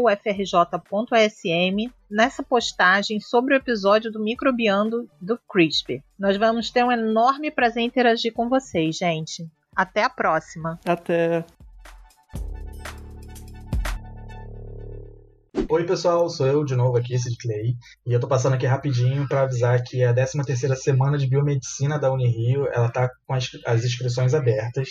nessa 2.10 2.42
postagem 2.42 3.20
sobre 3.20 3.54
o 3.54 3.58
episódio 3.58 4.10
do 4.10 4.18
Microbiando 4.18 5.08
do 5.20 5.38
CRISPR. 5.48 6.02
Nós 6.18 6.36
vamos 6.36 6.70
ter 6.70 6.84
um 6.84 6.90
enorme 6.90 7.50
prazer 7.50 7.82
em 7.82 7.86
interagir 7.86 8.32
com 8.32 8.48
vocês, 8.48 8.96
gente. 8.96 9.46
Até 9.76 10.02
a 10.02 10.10
próxima. 10.10 10.80
Até. 10.84 11.44
Oi, 15.55 15.84
pessoal, 15.84 16.30
sou 16.30 16.46
eu 16.46 16.64
de 16.64 16.74
novo 16.74 16.96
aqui, 16.96 17.18
Sid 17.18 17.36
Clay, 17.36 17.76
e 18.07 18.12
eu 18.12 18.18
tô 18.18 18.26
passando 18.26 18.55
aqui 18.55 18.64
rapidinho 18.64 19.28
para 19.28 19.42
avisar 19.42 19.82
que 19.82 20.03
a 20.03 20.14
13ª 20.14 20.74
semana 20.76 21.18
de 21.18 21.26
biomedicina 21.26 21.98
da 21.98 22.11
Unirio, 22.11 22.66
ela 22.72 22.90
tá 22.90 23.11
com 23.26 23.34
as, 23.34 23.50
as 23.66 23.84
inscrições 23.84 24.32
abertas. 24.32 24.88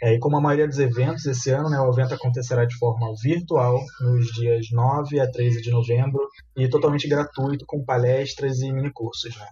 É, 0.00 0.14
e 0.14 0.18
como 0.20 0.36
a 0.36 0.40
maioria 0.40 0.68
dos 0.68 0.78
eventos 0.78 1.26
esse 1.26 1.50
ano, 1.50 1.68
né, 1.68 1.80
o 1.80 1.90
evento 1.90 2.14
acontecerá 2.14 2.64
de 2.64 2.76
forma 2.78 3.12
virtual 3.20 3.80
nos 4.00 4.26
dias 4.34 4.66
9 4.70 5.18
a 5.18 5.28
13 5.28 5.60
de 5.60 5.70
novembro 5.72 6.20
e 6.56 6.68
totalmente 6.68 7.08
gratuito 7.08 7.64
com 7.66 7.84
palestras 7.84 8.60
e 8.60 8.72
minicursos. 8.72 9.36
Né? 9.36 9.46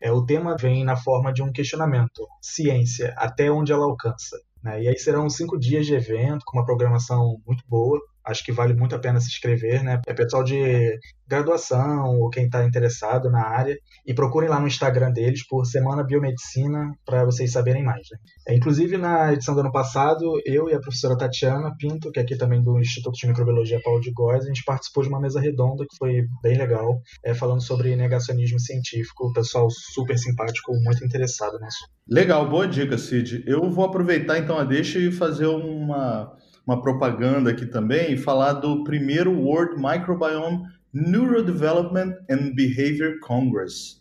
É, 0.00 0.10
o 0.10 0.24
tema 0.24 0.56
vem 0.58 0.82
na 0.82 0.96
forma 0.96 1.30
de 1.30 1.42
um 1.42 1.52
questionamento: 1.52 2.26
ciência, 2.40 3.12
até 3.18 3.50
onde 3.50 3.70
ela 3.70 3.84
alcança? 3.84 4.36
Né? 4.62 4.84
E 4.84 4.88
aí 4.88 4.98
serão 4.98 5.28
cinco 5.28 5.58
dias 5.58 5.84
de 5.84 5.94
evento 5.94 6.42
com 6.46 6.56
uma 6.58 6.64
programação 6.64 7.36
muito 7.46 7.62
boa 7.68 8.00
acho 8.26 8.44
que 8.44 8.52
vale 8.52 8.74
muito 8.74 8.94
a 8.94 8.98
pena 8.98 9.20
se 9.20 9.28
inscrever, 9.28 9.82
né? 9.82 10.00
É 10.06 10.12
pessoal 10.12 10.42
de 10.42 10.98
graduação 11.28 12.18
ou 12.18 12.30
quem 12.30 12.44
está 12.44 12.64
interessado 12.64 13.30
na 13.30 13.44
área 13.44 13.76
e 14.06 14.14
procurem 14.14 14.48
lá 14.48 14.60
no 14.60 14.66
Instagram 14.66 15.12
deles 15.12 15.46
por 15.46 15.64
Semana 15.64 16.04
Biomedicina 16.04 16.92
para 17.04 17.24
vocês 17.24 17.50
saberem 17.52 17.82
mais. 17.82 18.06
Né? 18.10 18.18
É, 18.48 18.56
inclusive 18.56 18.96
na 18.96 19.32
edição 19.32 19.54
do 19.54 19.60
ano 19.60 19.72
passado, 19.72 20.40
eu 20.44 20.68
e 20.68 20.74
a 20.74 20.80
professora 20.80 21.16
Tatiana 21.16 21.74
Pinto, 21.76 22.12
que 22.12 22.20
é 22.20 22.22
aqui 22.22 22.36
também 22.36 22.62
do 22.62 22.78
Instituto 22.78 23.16
de 23.16 23.26
Microbiologia 23.26 23.80
Paulo 23.82 24.00
de 24.00 24.12
Góes, 24.12 24.44
a 24.44 24.48
gente 24.48 24.64
participou 24.64 25.02
de 25.02 25.08
uma 25.08 25.20
mesa 25.20 25.40
redonda 25.40 25.84
que 25.88 25.96
foi 25.96 26.24
bem 26.42 26.56
legal, 26.56 27.00
é, 27.24 27.34
falando 27.34 27.62
sobre 27.62 27.96
negacionismo 27.96 28.60
científico, 28.60 29.26
o 29.28 29.32
pessoal 29.32 29.68
super 29.70 30.16
simpático, 30.16 30.72
muito 30.84 31.04
interessado 31.04 31.58
nisso. 31.58 31.78
Legal, 32.08 32.48
boa 32.48 32.68
dica, 32.68 32.96
Cid. 32.96 33.42
Eu 33.46 33.68
vou 33.68 33.84
aproveitar 33.84 34.38
então 34.38 34.56
a 34.56 34.64
deixa 34.64 34.98
e 34.98 35.10
fazer 35.10 35.46
uma 35.46 36.36
uma 36.66 36.82
propaganda 36.82 37.50
aqui 37.50 37.64
também 37.64 38.12
e 38.12 38.16
falar 38.16 38.54
do 38.54 38.82
primeiro 38.82 39.32
World 39.32 39.80
Microbiome 39.80 40.64
Neurodevelopment 40.92 42.16
and 42.28 42.54
Behavior 42.54 43.18
Congress. 43.20 44.00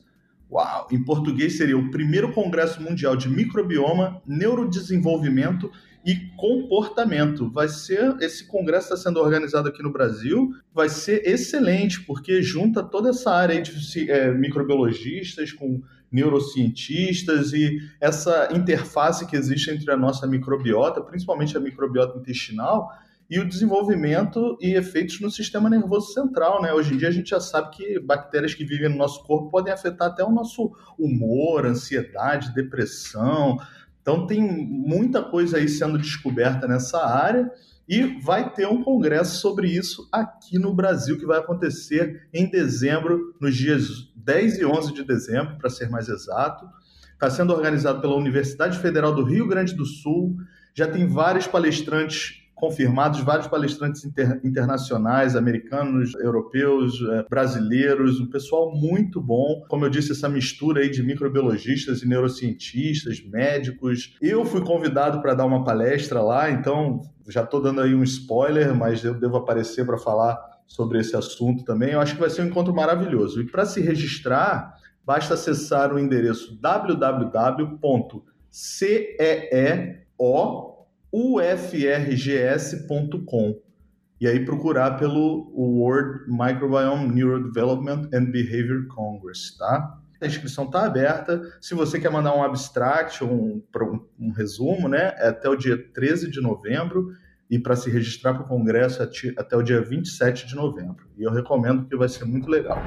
Uau! 0.52 0.88
Em 0.92 1.04
português 1.04 1.58
seria 1.58 1.78
o 1.78 1.92
primeiro 1.92 2.32
Congresso 2.32 2.82
Mundial 2.82 3.16
de 3.16 3.28
Microbioma, 3.28 4.22
Neurodesenvolvimento 4.26 5.70
e 6.06 6.16
Comportamento. 6.38 7.52
Vai 7.52 7.68
ser 7.68 8.16
esse 8.22 8.46
congresso 8.46 8.94
está 8.94 9.10
sendo 9.10 9.20
organizado 9.20 9.68
aqui 9.68 9.84
no 9.84 9.92
Brasil, 9.92 10.52
vai 10.74 10.88
ser 10.88 11.28
excelente 11.28 12.02
porque 12.02 12.42
junta 12.42 12.84
toda 12.84 13.10
essa 13.10 13.32
área 13.32 13.62
de 13.62 14.10
é, 14.10 14.32
microbiologistas 14.32 15.52
com 15.52 15.82
neurocientistas 16.12 17.54
e 17.54 17.80
essa 18.00 18.50
interface 18.54 19.26
que 19.26 19.36
existe 19.36 19.70
entre 19.72 19.92
a 19.92 19.98
nossa 19.98 20.26
microbiota, 20.28 21.02
principalmente 21.02 21.58
a 21.58 21.60
microbiota 21.60 22.18
intestinal, 22.18 22.90
e 23.30 23.40
o 23.40 23.48
desenvolvimento 23.48 24.58
e 24.62 24.76
efeitos 24.76 25.20
no 25.20 25.32
sistema 25.32 25.70
nervoso 25.70 26.14
central, 26.14 26.62
né? 26.62 26.72
Hoje 26.74 26.94
em 26.94 26.98
dia 26.98 27.08
a 27.08 27.12
gente 27.12 27.32
já 27.32 27.40
sabe 27.40 27.76
que 27.76 28.00
bactérias 28.00 28.54
que 28.54 28.64
vivem 28.64 28.90
no 28.90 28.98
nosso 28.98 29.24
corpo 29.24 29.50
podem 29.50 29.74
afetar 29.74 30.10
até 30.10 30.24
o 30.24 30.32
nosso 30.32 30.72
humor, 30.98 31.66
ansiedade, 31.66 32.54
depressão. 32.54 33.58
Então 34.02 34.28
tem 34.28 34.42
muita 34.42 35.24
coisa 35.24 35.58
aí 35.58 35.68
sendo 35.68 35.98
descoberta 35.98 36.68
nessa 36.68 37.04
área 37.04 37.52
e 37.88 38.20
vai 38.22 38.52
ter 38.54 38.68
um 38.68 38.84
congresso 38.84 39.40
sobre 39.40 39.68
isso 39.68 40.08
aqui 40.12 40.60
no 40.60 40.74
Brasil 40.74 41.18
que 41.18 41.26
vai 41.26 41.40
acontecer 41.40 42.28
em 42.32 42.50
dezembro, 42.50 43.36
nos 43.40 43.56
dias 43.56 44.12
10 44.26 44.58
e 44.58 44.66
11 44.66 44.94
de 44.94 45.04
dezembro, 45.04 45.56
para 45.58 45.70
ser 45.70 45.90
mais 45.90 46.10
exato. 46.10 46.68
Está 47.14 47.30
sendo 47.30 47.54
organizado 47.54 48.02
pela 48.02 48.16
Universidade 48.16 48.80
Federal 48.80 49.14
do 49.14 49.24
Rio 49.24 49.48
Grande 49.48 49.74
do 49.74 49.86
Sul. 49.86 50.36
Já 50.74 50.88
tem 50.88 51.08
vários 51.08 51.48
palestrantes 51.48 52.44
confirmados, 52.56 53.20
vários 53.20 53.48
palestrantes 53.48 54.04
inter, 54.06 54.40
internacionais, 54.44 55.36
americanos, 55.36 56.14
europeus, 56.16 57.00
eh, 57.02 57.26
brasileiros, 57.30 58.20
um 58.20 58.28
pessoal 58.28 58.74
muito 58.74 59.22
bom. 59.22 59.64
Como 59.68 59.86
eu 59.86 59.90
disse, 59.90 60.14
essa 60.14 60.30
mistura 60.30 60.82
aí 60.82 60.90
de 60.90 61.04
microbiologistas 61.04 62.02
e 62.02 62.08
neurocientistas, 62.08 63.22
médicos. 63.22 64.16
Eu 64.22 64.46
fui 64.46 64.62
convidado 64.62 65.22
para 65.22 65.34
dar 65.34 65.46
uma 65.46 65.64
palestra 65.64 66.22
lá, 66.22 66.50
então 66.50 67.02
já 67.28 67.44
estou 67.44 67.62
dando 67.62 67.82
aí 67.82 67.94
um 67.94 68.04
spoiler, 68.04 68.74
mas 68.74 69.04
eu 69.04 69.14
devo 69.14 69.36
aparecer 69.36 69.86
para 69.86 69.98
falar 69.98 70.55
sobre 70.68 71.00
esse 71.00 71.16
assunto 71.16 71.64
também. 71.64 71.92
Eu 71.92 72.00
acho 72.00 72.16
que 72.16 72.20
vai 72.20 72.30
ser 72.30 72.42
um 72.42 72.48
encontro 72.48 72.74
maravilhoso. 72.74 73.42
E 73.42 73.46
para 73.46 73.66
se 73.66 73.82
registrar, 73.82 74.76
basta 75.06 75.34
acessar 75.36 75.94
o 75.94 76.00
endereço 76.00 76.60
www.ceo 76.60 77.76
ufrgs.com 81.16 82.46
e 84.20 84.28
aí 84.28 84.44
procurar 84.44 84.98
pelo 84.98 85.50
World 85.54 86.26
Microbiome 86.28 87.14
Neurodevelopment 87.14 88.10
and 88.14 88.32
Behavior 88.32 88.86
Congress, 88.88 89.58
tá? 89.58 89.98
A 90.22 90.26
inscrição 90.26 90.66
está 90.66 90.86
aberta. 90.86 91.42
Se 91.62 91.76
você 91.76 92.00
quer 92.00 92.10
mandar 92.10 92.36
um 92.36 92.44
abstract 92.44 93.24
um, 93.24 93.62
um, 94.20 94.32
resumo, 94.32 94.88
né, 94.88 95.14
é 95.18 95.28
até 95.28 95.50
o 95.50 95.56
dia 95.56 95.78
13 95.94 96.32
de 96.32 96.42
novembro 96.42 97.12
e 97.50 97.60
para 97.60 97.76
se 97.76 97.90
registrar 97.90 98.34
para 98.34 98.44
o 98.44 98.48
congresso 98.48 99.04
até 99.38 99.56
o 99.56 99.62
dia 99.62 99.82
27 99.82 100.48
de 100.48 100.56
novembro. 100.56 101.08
E 101.18 101.24
eu 101.24 101.32
recomendo 101.32 101.88
que 101.88 101.96
vai 101.96 102.10
ser 102.10 102.26
muito 102.26 102.50
legal. 102.50 102.80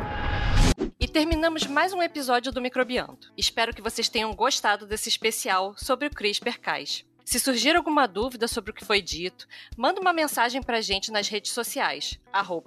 E 1.00 1.06
terminamos 1.06 1.64
mais 1.66 1.92
um 1.92 2.02
episódio 2.02 2.50
do 2.50 2.60
Microbiando. 2.60 3.28
Espero 3.36 3.72
que 3.72 3.82
vocês 3.82 4.08
tenham 4.08 4.34
gostado 4.34 4.84
desse 4.86 5.08
especial 5.08 5.74
sobre 5.76 6.08
o 6.08 6.10
CRISPR-Cas. 6.10 7.04
Se 7.24 7.38
surgir 7.38 7.76
alguma 7.76 8.08
dúvida 8.08 8.48
sobre 8.48 8.70
o 8.70 8.74
que 8.74 8.84
foi 8.84 9.00
dito, 9.02 9.46
manda 9.76 10.00
uma 10.00 10.14
mensagem 10.14 10.62
para 10.62 10.78
a 10.78 10.80
gente 10.80 11.12
nas 11.12 11.28
redes 11.28 11.52
sociais, 11.52 12.18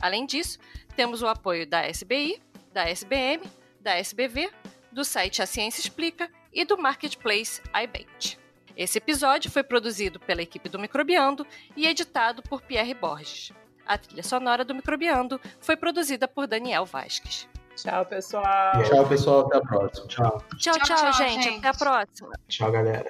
Além 0.00 0.26
disso, 0.26 0.58
temos 0.96 1.22
o 1.22 1.26
apoio 1.26 1.66
da 1.66 1.86
SBI, 1.88 2.40
da 2.72 2.88
SBM 2.88 3.42
da 3.82 3.98
SBV, 3.98 4.50
do 4.90 5.04
site 5.04 5.42
A 5.42 5.46
Ciência 5.46 5.80
Explica 5.80 6.30
e 6.52 6.64
do 6.64 6.78
marketplace 6.78 7.60
iBait. 7.82 8.38
Esse 8.76 8.98
episódio 8.98 9.50
foi 9.50 9.62
produzido 9.62 10.18
pela 10.20 10.40
equipe 10.40 10.68
do 10.68 10.78
Microbiando 10.78 11.46
e 11.76 11.86
editado 11.86 12.42
por 12.42 12.62
Pierre 12.62 12.94
Borges. 12.94 13.52
A 13.86 13.98
trilha 13.98 14.22
sonora 14.22 14.64
do 14.64 14.74
Microbiando 14.74 15.40
foi 15.60 15.76
produzida 15.76 16.28
por 16.28 16.46
Daniel 16.46 16.84
Vasques. 16.84 17.48
Tchau, 17.76 18.04
pessoal. 18.06 18.82
Tchau, 18.84 19.06
pessoal. 19.06 19.46
Até 19.46 19.56
a 19.56 19.60
próxima. 19.60 20.06
Tchau. 20.06 20.44
Tchau, 20.58 20.74
tchau, 20.78 20.96
tchau 20.96 21.12
gente. 21.14 21.42
gente. 21.42 21.58
Até 21.58 21.68
a 21.68 21.74
próxima. 21.74 22.32
Tchau, 22.48 22.70
galera. 22.70 23.08